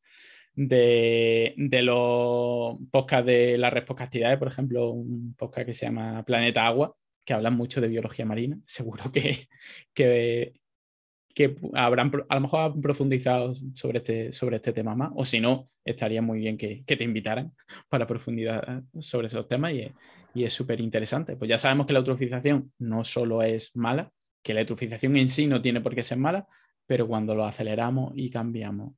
de, 0.54 1.54
los 1.82 2.76
podcasts 2.90 3.26
de 3.26 3.56
las 3.56 3.72
responsabilidades, 3.72 4.38
por 4.38 4.48
ejemplo, 4.48 4.90
un 4.90 5.34
podcast 5.34 5.66
que 5.68 5.74
se 5.74 5.86
llama 5.86 6.22
Planeta 6.22 6.66
Agua, 6.66 6.94
que 7.24 7.32
hablan 7.32 7.56
mucho 7.56 7.80
de 7.80 7.88
biología 7.88 8.26
marina, 8.26 8.58
seguro 8.66 9.10
que, 9.10 9.48
que, 9.94 10.59
que 11.34 11.56
habrán, 11.74 12.10
a 12.28 12.34
lo 12.34 12.40
mejor 12.40 12.60
han 12.60 12.80
profundizado 12.80 13.54
sobre 13.74 13.98
este, 13.98 14.32
sobre 14.32 14.56
este 14.56 14.72
tema 14.72 14.94
más, 14.94 15.10
o 15.14 15.24
si 15.24 15.40
no, 15.40 15.66
estaría 15.84 16.22
muy 16.22 16.40
bien 16.40 16.56
que, 16.56 16.82
te 16.86 17.04
invitaran 17.04 17.52
para 17.88 18.06
profundizar 18.06 18.82
sobre 18.98 19.28
esos 19.28 19.46
temas 19.48 19.72
y, 19.72 19.90
y 20.34 20.44
es 20.44 20.52
súper 20.52 20.80
interesante. 20.80 21.36
Pues 21.36 21.48
ya 21.48 21.58
sabemos 21.58 21.86
que 21.86 21.92
la 21.92 22.00
eutrofización 22.00 22.72
no 22.78 23.04
solo 23.04 23.42
es 23.42 23.74
mala, 23.76 24.10
que 24.42 24.54
la 24.54 24.60
eutrofización 24.60 25.16
en 25.16 25.28
sí 25.28 25.46
no 25.46 25.62
tiene 25.62 25.80
por 25.80 25.94
qué 25.94 26.02
ser 26.02 26.18
mala, 26.18 26.46
pero 26.86 27.06
cuando 27.06 27.34
lo 27.34 27.44
aceleramos 27.44 28.12
y 28.16 28.30
cambiamos 28.30 28.94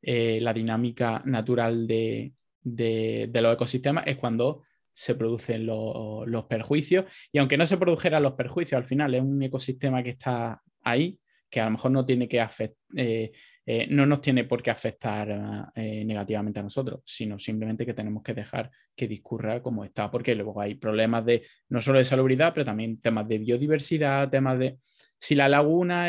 eh, 0.00 0.38
la 0.40 0.52
dinámica 0.52 1.22
natural 1.24 1.86
de, 1.86 2.32
de, 2.62 3.40
los 3.40 3.54
ecosistemas 3.54 4.06
es 4.06 4.16
cuando 4.16 4.62
se 4.92 5.14
producen 5.14 5.66
los 5.66 6.44
perjuicios 6.44 7.04
y 7.32 7.38
aunque 7.38 7.56
no 7.56 7.66
se 7.66 7.76
produjeran 7.76 8.22
los 8.22 8.34
perjuicios, 8.34 8.78
al 8.78 8.86
final 8.86 9.14
es 9.14 9.22
un 9.22 9.42
ecosistema 9.42 10.02
que 10.02 10.10
está 10.10 10.60
ahí 10.82 11.18
que 11.54 11.60
a 11.60 11.66
lo 11.66 11.70
mejor 11.70 11.92
no 11.92 12.04
tiene 12.04 12.26
que 12.26 12.44
eh, 12.96 13.30
eh, 13.64 13.86
no 13.88 14.04
nos 14.06 14.20
tiene 14.20 14.42
por 14.42 14.60
qué 14.60 14.72
afectar 14.72 15.70
eh, 15.76 16.04
negativamente 16.04 16.58
a 16.58 16.64
nosotros, 16.64 17.02
sino 17.06 17.38
simplemente 17.38 17.86
que 17.86 17.94
tenemos 17.94 18.24
que 18.24 18.34
dejar 18.34 18.72
que 18.96 19.06
discurra 19.06 19.62
como 19.62 19.84
está, 19.84 20.10
porque 20.10 20.34
luego 20.34 20.60
hay 20.60 20.74
problemas 20.74 21.24
de 21.24 21.46
no 21.68 21.80
solo 21.80 21.98
de 21.98 22.04
salubridad, 22.04 22.52
pero 22.52 22.66
también 22.66 23.00
temas 23.00 23.28
de 23.28 23.38
biodiversidad, 23.38 24.28
temas 24.30 24.58
de 24.58 24.80
Si 25.16 25.36
la 25.36 25.48
laguna 25.48 26.08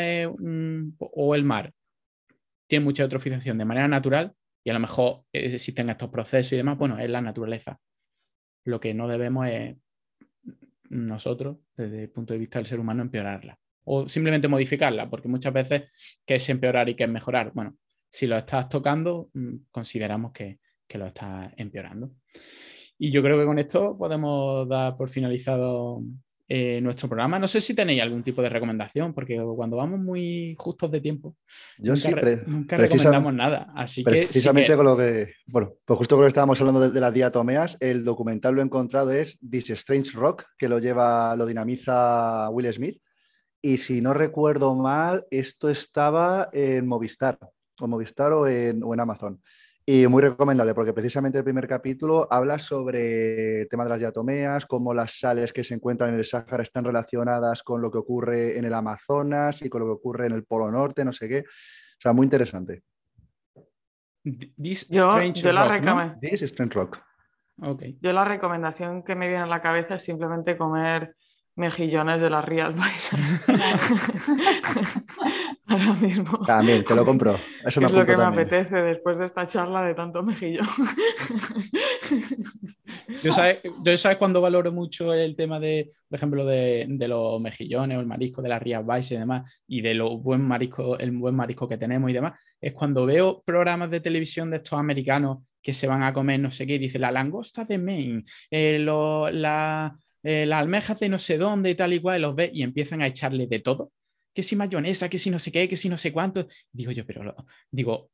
o 0.98 1.34
el 1.36 1.44
mar 1.44 1.72
tiene 2.66 2.84
mucha 2.84 3.04
eutrofización 3.04 3.56
de 3.56 3.64
manera 3.64 3.86
natural 3.86 4.32
y 4.64 4.70
a 4.70 4.72
lo 4.72 4.80
mejor 4.80 5.22
existen 5.32 5.90
estos 5.90 6.10
procesos 6.10 6.54
y 6.54 6.56
demás, 6.56 6.76
bueno, 6.76 6.98
es 6.98 7.08
la 7.08 7.20
naturaleza. 7.20 7.78
Lo 8.64 8.80
que 8.80 8.94
no 8.94 9.06
debemos 9.06 9.46
es 9.46 9.76
nosotros, 10.88 11.58
desde 11.76 12.02
el 12.02 12.10
punto 12.10 12.32
de 12.32 12.40
vista 12.40 12.58
del 12.58 12.66
ser 12.66 12.80
humano, 12.80 13.02
empeorarla. 13.02 13.56
O 13.88 14.08
simplemente 14.08 14.48
modificarla, 14.48 15.08
porque 15.08 15.28
muchas 15.28 15.52
veces, 15.52 15.84
¿qué 16.24 16.36
es 16.36 16.48
empeorar 16.48 16.88
y 16.88 16.94
qué 16.94 17.04
es 17.04 17.10
mejorar? 17.10 17.52
Bueno, 17.54 17.76
si 18.10 18.26
lo 18.26 18.36
estás 18.36 18.68
tocando, 18.68 19.30
mm, 19.32 19.56
consideramos 19.70 20.32
que, 20.32 20.58
que 20.86 20.98
lo 20.98 21.06
estás 21.06 21.52
empeorando. 21.56 22.12
Y 22.98 23.10
yo 23.10 23.22
creo 23.22 23.38
que 23.38 23.44
con 23.44 23.58
esto 23.58 23.96
podemos 23.96 24.68
dar 24.68 24.96
por 24.96 25.10
finalizado 25.10 26.02
eh, 26.48 26.80
nuestro 26.80 27.08
programa. 27.08 27.40
No 27.40 27.48
sé 27.48 27.60
si 27.60 27.74
tenéis 27.74 28.00
algún 28.00 28.22
tipo 28.22 28.40
de 28.40 28.48
recomendación, 28.48 29.12
porque 29.12 29.36
cuando 29.56 29.76
vamos 29.76 29.98
muy 29.98 30.54
justos 30.56 30.92
de 30.92 31.00
tiempo, 31.00 31.34
yo 31.76 31.94
nunca, 32.46 32.76
recomendamos 32.76 33.34
nada. 33.34 33.72
Así 33.74 34.04
precisamente 34.04 34.76
con 34.76 34.86
lo 34.86 34.96
que, 34.96 35.32
bueno, 35.46 35.72
pues 35.84 35.98
justo 35.98 36.14
con 36.14 36.22
lo 36.22 36.26
que 36.26 36.28
estábamos 36.28 36.60
hablando 36.60 36.88
de, 36.88 37.00
las 37.00 37.12
diatomeas, 37.12 37.76
el 37.80 38.04
documental 38.04 38.54
lo 38.54 38.60
he 38.60 38.64
encontrado 38.64 39.10
es 39.10 39.38
This 39.40 39.70
Strange 39.70 40.12
Rock, 40.12 40.44
que 40.56 40.68
lo 40.68 40.78
lleva, 40.78 41.34
lo 41.34 41.46
dinamiza 41.46 42.48
Will 42.50 42.72
Smith. 42.72 42.96
Y 43.66 43.78
si 43.78 44.00
no 44.00 44.14
recuerdo 44.14 44.76
mal, 44.76 45.26
esto 45.28 45.68
estaba 45.68 46.50
en 46.52 46.86
Movistar, 46.86 47.36
o 47.80 47.88
Movistar 47.88 48.32
o 48.32 48.46
en, 48.46 48.80
o 48.84 48.94
en 48.94 49.00
Amazon. 49.00 49.42
Y 49.84 50.06
muy 50.06 50.22
recomendable, 50.22 50.72
porque 50.72 50.92
precisamente 50.92 51.38
el 51.38 51.42
primer 51.42 51.66
capítulo 51.66 52.28
habla 52.30 52.60
sobre 52.60 53.62
el 53.62 53.68
tema 53.68 53.82
de 53.82 53.90
las 53.90 53.98
diatomeas, 53.98 54.66
cómo 54.66 54.94
las 54.94 55.18
sales 55.18 55.52
que 55.52 55.64
se 55.64 55.74
encuentran 55.74 56.10
en 56.10 56.18
el 56.18 56.24
Sáhara 56.24 56.62
están 56.62 56.84
relacionadas 56.84 57.64
con 57.64 57.82
lo 57.82 57.90
que 57.90 57.98
ocurre 57.98 58.56
en 58.56 58.66
el 58.66 58.72
Amazonas 58.72 59.60
y 59.62 59.68
con 59.68 59.80
lo 59.80 59.86
que 59.86 59.94
ocurre 59.94 60.26
en 60.26 60.34
el 60.34 60.44
Polo 60.44 60.70
Norte, 60.70 61.04
no 61.04 61.12
sé 61.12 61.28
qué. 61.28 61.40
O 61.40 62.00
sea, 62.00 62.12
muy 62.12 62.22
interesante. 62.22 62.84
yo, 64.22 65.52
la 65.52 65.64
Rock. 66.70 66.98
Yo 68.00 68.12
la 68.12 68.24
recomendación 68.24 69.02
que 69.02 69.16
me 69.16 69.26
viene 69.26 69.42
a 69.42 69.46
la 69.46 69.60
cabeza 69.60 69.96
es 69.96 70.04
simplemente 70.04 70.56
comer 70.56 71.16
mejillones 71.56 72.20
de 72.20 72.30
las 72.30 72.44
Real 72.44 72.76
Ahora 75.68 75.94
mismo. 75.94 76.44
También, 76.46 76.84
te 76.84 76.94
lo 76.94 77.04
compro. 77.04 77.40
Eso 77.64 77.80
es 77.80 77.92
lo 77.92 78.06
que 78.06 78.16
me 78.16 78.22
apetece 78.22 78.76
después 78.76 79.18
de 79.18 79.24
esta 79.24 79.48
charla 79.48 79.82
de 79.82 79.94
tanto 79.94 80.22
mejillón. 80.22 80.66
yo, 83.24 83.32
sabes, 83.32 83.62
yo 83.82 84.18
cuando 84.18 84.40
valoro 84.40 84.70
mucho 84.70 85.12
el 85.12 85.34
tema 85.34 85.58
de, 85.58 85.90
por 86.08 86.18
ejemplo, 86.18 86.46
de, 86.46 86.86
los 87.08 87.40
mejillones 87.40 87.98
o 87.98 88.00
el 88.00 88.06
marisco 88.06 88.42
de 88.42 88.48
las 88.48 88.62
Rías 88.62 88.86
Baixas 88.86 89.12
y 89.12 89.16
demás, 89.16 89.60
y 89.66 89.80
de 89.80 89.94
lo 89.94 90.18
buen 90.18 90.42
marisco, 90.42 90.96
el 90.98 91.10
buen 91.10 91.34
marisco 91.34 91.66
que 91.66 91.78
tenemos 91.78 92.10
y 92.10 92.14
demás, 92.14 92.34
es 92.60 92.72
cuando 92.72 93.04
veo 93.04 93.42
programas 93.44 93.90
de 93.90 94.00
televisión 94.00 94.50
de 94.50 94.58
estos 94.58 94.78
americanos 94.78 95.38
que 95.60 95.74
se 95.74 95.88
van 95.88 96.04
a 96.04 96.12
comer 96.12 96.38
no 96.38 96.52
sé 96.52 96.64
qué, 96.64 96.74
y 96.74 96.78
dice 96.78 97.00
la 97.00 97.10
langosta 97.10 97.64
de 97.64 97.78
Maine, 97.78 98.24
eh, 98.52 98.78
la 98.78 99.96
eh, 100.28 100.44
las 100.44 100.58
almejas 100.58 100.98
de 100.98 101.08
no 101.08 101.20
sé 101.20 101.38
dónde 101.38 101.70
y 101.70 101.76
tal 101.76 101.92
y 101.92 102.00
cual, 102.00 102.22
los 102.22 102.34
ves 102.34 102.50
y 102.52 102.64
empiezan 102.64 103.00
a 103.00 103.06
echarle 103.06 103.46
de 103.46 103.60
todo. 103.60 103.92
Que 104.34 104.42
si 104.42 104.56
mayonesa, 104.56 105.08
que 105.08 105.18
si 105.18 105.30
no 105.30 105.38
sé 105.38 105.52
qué, 105.52 105.68
que 105.68 105.76
si 105.76 105.88
no 105.88 105.96
sé 105.96 106.12
cuánto. 106.12 106.48
Digo 106.72 106.90
yo, 106.90 107.06
pero 107.06 107.36
digo, 107.70 108.10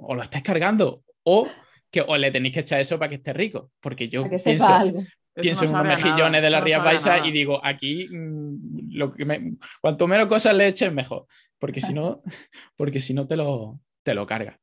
o 0.00 0.14
lo 0.14 0.22
estás 0.22 0.42
cargando 0.42 1.02
o 1.22 1.48
que 1.90 2.02
o 2.02 2.14
le 2.18 2.30
tenéis 2.30 2.52
que 2.52 2.60
echar 2.60 2.78
eso 2.78 2.98
para 2.98 3.08
que 3.08 3.14
esté 3.14 3.32
rico. 3.32 3.70
Porque 3.80 4.10
yo 4.10 4.28
pienso, 4.28 5.64
en 5.64 5.70
unos 5.70 5.86
mejillones 5.86 6.42
de 6.42 6.50
la 6.50 6.60
Ría 6.60 6.78
Baixa 6.78 7.26
y 7.26 7.32
digo, 7.32 7.58
aquí 7.64 8.06
mm, 8.10 8.90
lo 8.90 9.14
que 9.14 9.54
cuanto 9.80 10.06
menos 10.06 10.26
cosas 10.26 10.54
le 10.54 10.68
eches, 10.68 10.92
mejor. 10.92 11.24
Porque 11.58 11.80
si 11.80 11.94
no, 11.94 12.22
porque 12.76 13.00
si 13.00 13.14
no 13.14 13.26
te 13.26 13.36
lo, 13.38 13.80
te 14.02 14.12
lo 14.12 14.26
carga. 14.26 14.60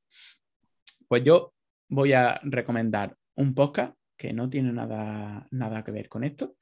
Pues 1.08 1.24
yo 1.24 1.56
voy 1.89 2.14
a 2.14 2.39
recomendar 2.44 3.16
un 3.36 3.56
podcast 3.56 3.96
que 4.24 4.32
no 4.32 4.49
tiene 4.49 4.71
nada, 4.71 5.45
nada 5.51 5.84
que 5.84 5.91
ver 5.91 6.07
con 6.07 6.24
esto. 6.24 6.55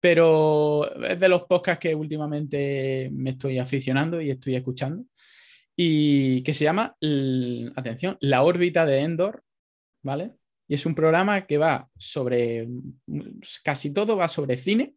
Pero 0.00 0.90
es 1.04 1.20
de 1.20 1.28
los 1.28 1.42
podcasts 1.42 1.82
que 1.82 1.94
últimamente 1.94 3.10
me 3.12 3.30
estoy 3.30 3.58
aficionando 3.58 4.22
y 4.22 4.30
estoy 4.30 4.54
escuchando. 4.54 5.04
Y 5.76 6.42
que 6.44 6.54
se 6.54 6.64
llama, 6.64 6.96
atención, 7.76 8.16
La 8.20 8.42
órbita 8.42 8.86
de 8.86 9.00
Endor, 9.00 9.42
¿vale? 10.02 10.32
Y 10.66 10.76
es 10.76 10.86
un 10.86 10.94
programa 10.94 11.46
que 11.46 11.58
va 11.58 11.90
sobre, 11.98 12.66
casi 13.62 13.92
todo 13.92 14.16
va 14.16 14.28
sobre 14.28 14.56
cine, 14.56 14.94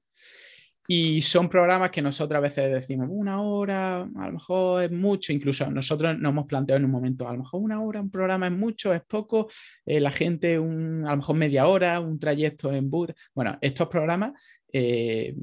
y 0.87 1.21
son 1.21 1.47
programas 1.47 1.91
que 1.91 2.01
nosotros 2.01 2.37
a 2.37 2.41
veces 2.41 2.71
decimos 2.71 3.07
una 3.09 3.41
hora, 3.41 4.01
a 4.01 4.25
lo 4.27 4.33
mejor 4.33 4.83
es 4.83 4.91
mucho, 4.91 5.31
incluso 5.31 5.69
nosotros 5.69 6.17
nos 6.19 6.31
hemos 6.31 6.47
planteado 6.47 6.79
en 6.79 6.85
un 6.85 6.91
momento, 6.91 7.27
a 7.27 7.33
lo 7.33 7.39
mejor 7.39 7.61
una 7.61 7.81
hora, 7.81 8.01
un 8.01 8.09
programa 8.09 8.47
es 8.47 8.53
mucho, 8.53 8.93
es 8.93 9.01
poco, 9.03 9.47
eh, 9.85 9.99
la 9.99 10.11
gente 10.11 10.59
un, 10.59 11.05
a 11.05 11.11
lo 11.11 11.17
mejor 11.17 11.35
media 11.35 11.67
hora, 11.67 11.99
un 11.99 12.19
trayecto 12.19 12.73
en 12.73 12.89
bus. 12.89 13.09
Bueno, 13.33 13.57
estos 13.61 13.87
programas 13.87 14.33
eh, 14.73 15.35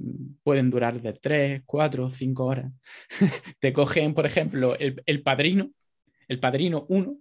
pueden 0.43 0.71
durar 0.71 1.01
de 1.01 1.13
tres, 1.15 1.63
cuatro, 1.65 2.11
cinco 2.11 2.47
horas. 2.47 2.73
Te 3.61 3.73
cogen, 3.73 4.15
por 4.15 4.27
ejemplo, 4.27 4.77
el, 4.79 5.03
el 5.07 5.23
padrino, 5.23 5.71
el 6.27 6.41
padrino 6.41 6.87
1, 6.89 7.17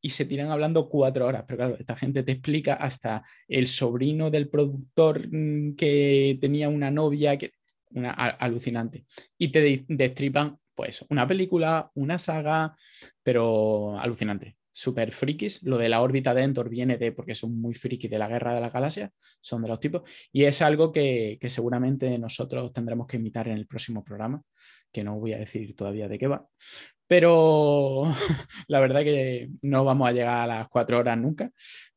y 0.00 0.10
se 0.10 0.24
tiran 0.24 0.50
hablando 0.50 0.88
cuatro 0.88 1.26
horas. 1.26 1.44
Pero 1.46 1.56
claro, 1.58 1.76
esta 1.78 1.96
gente 1.96 2.22
te 2.22 2.32
explica 2.32 2.74
hasta 2.74 3.24
el 3.46 3.66
sobrino 3.66 4.30
del 4.30 4.48
productor 4.48 5.28
mm, 5.30 5.76
que 5.76 6.38
tenía 6.40 6.68
una 6.68 6.90
novia, 6.90 7.36
que 7.36 7.52
una 7.90 8.12
alucinante. 8.12 9.06
Y 9.36 9.50
te 9.50 9.84
destripan, 9.88 10.58
pues, 10.74 11.04
una 11.08 11.26
película, 11.26 11.90
una 11.94 12.18
saga, 12.18 12.76
pero 13.22 13.98
alucinante. 13.98 14.56
Super 14.70 15.10
frikis. 15.10 15.62
Lo 15.64 15.76
de 15.78 15.88
la 15.88 16.02
órbita 16.02 16.34
de 16.34 16.42
Endor 16.42 16.68
viene 16.68 16.98
de, 16.98 17.10
porque 17.12 17.34
son 17.34 17.60
muy 17.60 17.74
frikis 17.74 18.10
de 18.10 18.18
la 18.18 18.28
guerra 18.28 18.54
de 18.54 18.60
la 18.60 18.70
galaxia, 18.70 19.10
son 19.40 19.62
de 19.62 19.68
los 19.68 19.80
tipos. 19.80 20.02
Y 20.32 20.44
es 20.44 20.62
algo 20.62 20.92
que, 20.92 21.38
que 21.40 21.50
seguramente 21.50 22.16
nosotros 22.18 22.72
tendremos 22.72 23.06
que 23.08 23.16
imitar 23.16 23.48
en 23.48 23.56
el 23.56 23.66
próximo 23.66 24.04
programa, 24.04 24.42
que 24.92 25.02
no 25.02 25.18
voy 25.18 25.32
a 25.32 25.38
decir 25.38 25.74
todavía 25.74 26.06
de 26.08 26.18
qué 26.18 26.28
va, 26.28 26.46
pero 27.08 28.12
la 28.68 28.80
verdad 28.80 29.02
que 29.02 29.50
no 29.62 29.84
vamos 29.84 30.08
a 30.08 30.12
llegar 30.12 30.42
a 30.42 30.46
las 30.46 30.68
cuatro 30.68 30.98
horas 30.98 31.18
nunca. 31.18 31.50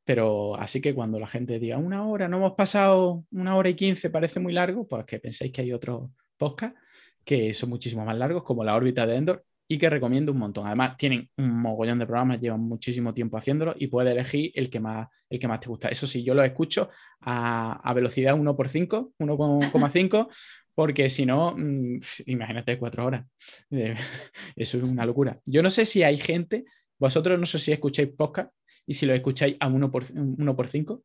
Pero 0.03 0.55
así 0.55 0.82
que 0.82 0.95
cuando 0.95 1.20
la 1.20 1.28
gente 1.28 1.59
diga 1.59 1.78
una 1.78 2.07
hora, 2.07 2.28
no 2.28 2.38
hemos 2.38 2.53
pasado 2.53 3.24
una 3.32 3.55
hora 3.55 3.70
y 3.70 3.76
quince, 3.76 4.09
parece 4.09 4.39
muy 4.39 4.53
largo, 4.53 4.88
pues 4.88 5.05
que 5.05 5.20
penséis 5.20 5.51
que 5.51 5.62
hay 5.62 5.74
otros 5.74 6.09
podcasts 6.38 6.80
que 7.24 7.53
son 7.53 7.70
muchísimo 7.70 8.03
más 8.03 8.18
largos, 8.18 8.43
como 8.43 8.64
la 8.64 8.76
órbita 8.76 9.05
de 9.05 9.16
Endor, 9.16 9.45
y 9.68 9.78
que 9.78 9.89
recomiendo 9.89 10.32
un 10.34 10.39
montón. 10.39 10.68
Además, 10.68 10.97
tienen 10.97 11.30
un 11.38 11.62
mogollón 11.62 11.97
de 11.99 12.05
programas, 12.05 12.41
llevan 12.41 12.59
muchísimo 12.59 13.14
tiempo 13.14 13.38
haciéndolo 13.38 13.74
y 13.78 13.88
puedes 13.88 14.12
elegir 14.12 14.51
el 14.55 14.70
que 14.70 14.82
más, 14.82 15.07
el 15.30 15.39
que 15.39 15.47
más 15.47 15.62
te 15.62 15.70
gusta. 15.70 15.88
Eso 15.88 16.05
sí, 16.07 16.24
yo 16.24 16.34
lo 16.34 16.43
escucho 16.43 16.89
a, 17.22 17.80
a 17.82 17.93
velocidad 17.93 18.34
1 18.38 18.55
por 18.55 18.68
5, 18.68 19.14
1,5, 19.18 20.28
porque 20.76 21.09
si 21.09 21.26
no, 21.26 21.55
mm, 21.57 22.01
imagínate 22.28 22.78
cuatro 22.78 23.05
horas. 23.05 23.26
Eso 24.55 24.78
es 24.78 24.84
una 24.84 25.05
locura. 25.05 25.39
Yo 25.45 25.61
no 25.61 25.69
sé 25.69 25.86
si 25.86 26.03
hay 26.03 26.17
gente, 26.17 26.65
vosotros 26.99 27.39
no 27.39 27.45
sé 27.45 27.59
si 27.59 27.72
escucháis 27.72 28.09
podcast 28.09 28.53
y 28.86 28.93
si 28.93 29.05
lo 29.05 29.13
escucháis 29.13 29.55
a 29.59 29.67
uno 29.67 29.91
por, 29.91 30.05
uno 30.13 30.55
por 30.55 30.69
cinco, 30.69 31.03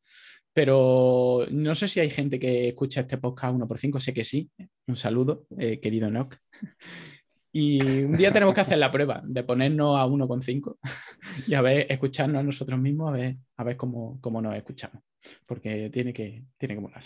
pero 0.52 1.46
no 1.50 1.74
sé 1.74 1.88
si 1.88 2.00
hay 2.00 2.10
gente 2.10 2.38
que 2.38 2.68
escucha 2.68 3.02
este 3.02 3.18
podcast 3.18 3.52
a 3.52 3.56
uno 3.56 3.68
por 3.68 3.78
cinco, 3.78 4.00
sé 4.00 4.14
que 4.14 4.24
sí. 4.24 4.50
Un 4.86 4.96
saludo, 4.96 5.46
eh, 5.58 5.80
querido 5.80 6.10
Nock. 6.10 6.36
Y 7.58 7.80
un 8.04 8.18
día 8.18 8.30
tenemos 8.30 8.54
que 8.54 8.60
hacer 8.60 8.76
la 8.76 8.92
prueba 8.92 9.22
de 9.24 9.42
ponernos 9.42 9.98
a 9.98 10.04
1,5 10.04 10.76
y 11.46 11.54
a 11.54 11.62
ver, 11.62 11.86
escucharnos 11.90 12.40
a 12.40 12.42
nosotros 12.42 12.78
mismos, 12.78 13.08
a 13.08 13.12
ver, 13.12 13.36
a 13.56 13.64
ver 13.64 13.78
cómo, 13.78 14.20
cómo 14.20 14.42
nos 14.42 14.54
escuchamos. 14.54 15.02
Porque 15.46 15.88
tiene 15.88 16.12
que, 16.12 16.44
tiene 16.58 16.74
que 16.74 16.80
molar. 16.82 17.02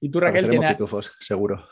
Y 0.00 0.10
tú, 0.10 0.20
Raquel, 0.20 0.48
tienes. 0.48 0.72
pitufos, 0.72 1.12
seguro. 1.18 1.66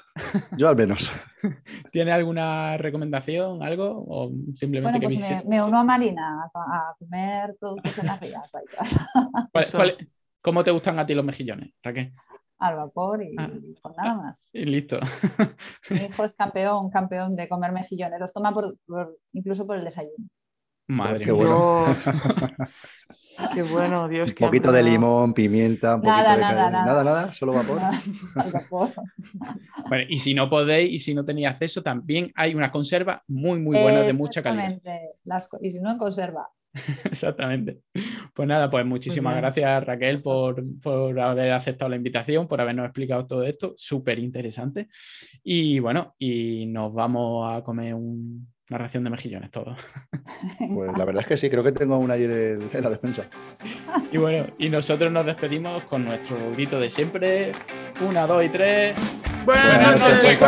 Yo 0.56 0.68
al 0.68 0.76
menos. 0.76 1.10
¿Tiene 1.92 2.12
alguna 2.12 2.76
recomendación, 2.76 3.62
algo? 3.62 4.04
O 4.08 4.32
simplemente 4.56 4.98
bueno, 4.98 5.20
pues 5.20 5.44
me, 5.44 5.62
uno 5.62 5.78
a 5.78 5.84
Marina 5.84 6.50
a, 6.54 6.94
comer 6.98 7.56
productos 7.58 7.98
en 7.98 8.06
las 8.06 8.20
rías 8.20 8.50
cómo 10.40 10.64
te 10.64 10.70
gustan 10.70 10.98
a 10.98 11.06
ti 11.06 11.14
los 11.14 11.24
mejillones, 11.24 11.72
Raquel? 11.82 12.12
Al 12.58 12.76
vapor 12.76 13.22
y, 13.22 13.34
ah. 13.38 13.50
con 13.82 13.92
nada 13.96 14.14
más. 14.14 14.48
Y 14.52 14.64
listo. 14.64 14.98
Mi 15.90 16.04
hijo 16.04 16.24
es 16.24 16.34
campeón, 16.34 16.90
campeón 16.90 17.32
de 17.32 17.48
comer 17.48 17.72
mejillones. 17.72 18.18
Los 18.18 18.32
toma 18.32 18.54
incluso 19.32 19.66
por 19.66 19.76
el 19.76 19.84
desayuno. 19.84 20.28
Madre 20.88 21.24
qué 21.24 21.32
bueno. 21.32 21.86
qué 23.54 23.62
bueno, 23.62 24.08
Dios. 24.08 24.30
Un 24.30 24.34
poquito 24.34 24.70
de 24.72 24.82
limón, 24.82 25.34
pimienta, 25.34 25.96
un 25.96 26.02
poquito 26.02 26.30
de 26.30 26.36
nada, 26.38 26.70
nada, 26.70 27.04
nada, 27.04 27.32
solo 27.32 27.52
vapor. 27.54 27.80
bueno, 29.88 30.04
y 30.08 30.18
si 30.18 30.34
no 30.34 30.48
podéis 30.48 30.92
y 30.92 30.98
si 30.98 31.14
no 31.14 31.24
tenéis 31.24 31.48
acceso, 31.48 31.82
también 31.82 32.32
hay 32.34 32.54
una 32.54 32.70
conserva 32.70 33.22
muy, 33.26 33.58
muy 33.58 33.80
buena 33.80 34.00
de 34.00 34.12
mucha 34.12 34.42
calidad. 34.42 34.78
Las, 35.24 35.48
y 35.60 35.70
si 35.72 35.80
no 35.80 35.90
en 35.90 35.98
conserva, 35.98 36.48
Exactamente. 37.04 37.80
Pues 38.34 38.48
nada, 38.48 38.70
pues 38.70 38.84
muchísimas 38.84 39.34
pues 39.34 39.42
gracias 39.42 39.84
Raquel 39.84 40.22
por, 40.22 40.62
por, 40.80 41.18
haber 41.18 41.52
aceptado 41.52 41.88
la 41.88 41.96
invitación, 41.96 42.46
por 42.46 42.60
habernos 42.60 42.86
explicado 42.86 43.26
todo 43.26 43.42
esto, 43.44 43.74
súper 43.76 44.18
interesante. 44.18 44.88
Y 45.42 45.78
bueno, 45.78 46.14
y 46.18 46.66
nos 46.66 46.92
vamos 46.92 47.50
a 47.50 47.62
comer 47.62 47.94
una 47.94 48.44
ración 48.68 49.04
de 49.04 49.10
mejillones 49.10 49.50
todos. 49.50 49.78
Pues 50.74 50.90
la 50.96 51.04
verdad 51.04 51.22
es 51.22 51.28
que 51.28 51.36
sí, 51.36 51.48
creo 51.48 51.62
que 51.62 51.72
tengo 51.72 51.96
una 51.98 52.14
ayer 52.14 52.58
en 52.72 52.82
la 52.82 52.90
defensa. 52.90 53.24
Y 54.12 54.18
bueno, 54.18 54.46
y 54.58 54.68
nosotros 54.68 55.12
nos 55.12 55.24
despedimos 55.24 55.86
con 55.86 56.04
nuestro 56.04 56.36
grito 56.52 56.78
de 56.78 56.90
siempre. 56.90 57.52
Una, 58.06 58.26
dos 58.26 58.44
y 58.44 58.48
tres. 58.48 58.94
Buenas, 59.44 60.00
noches, 60.00 60.38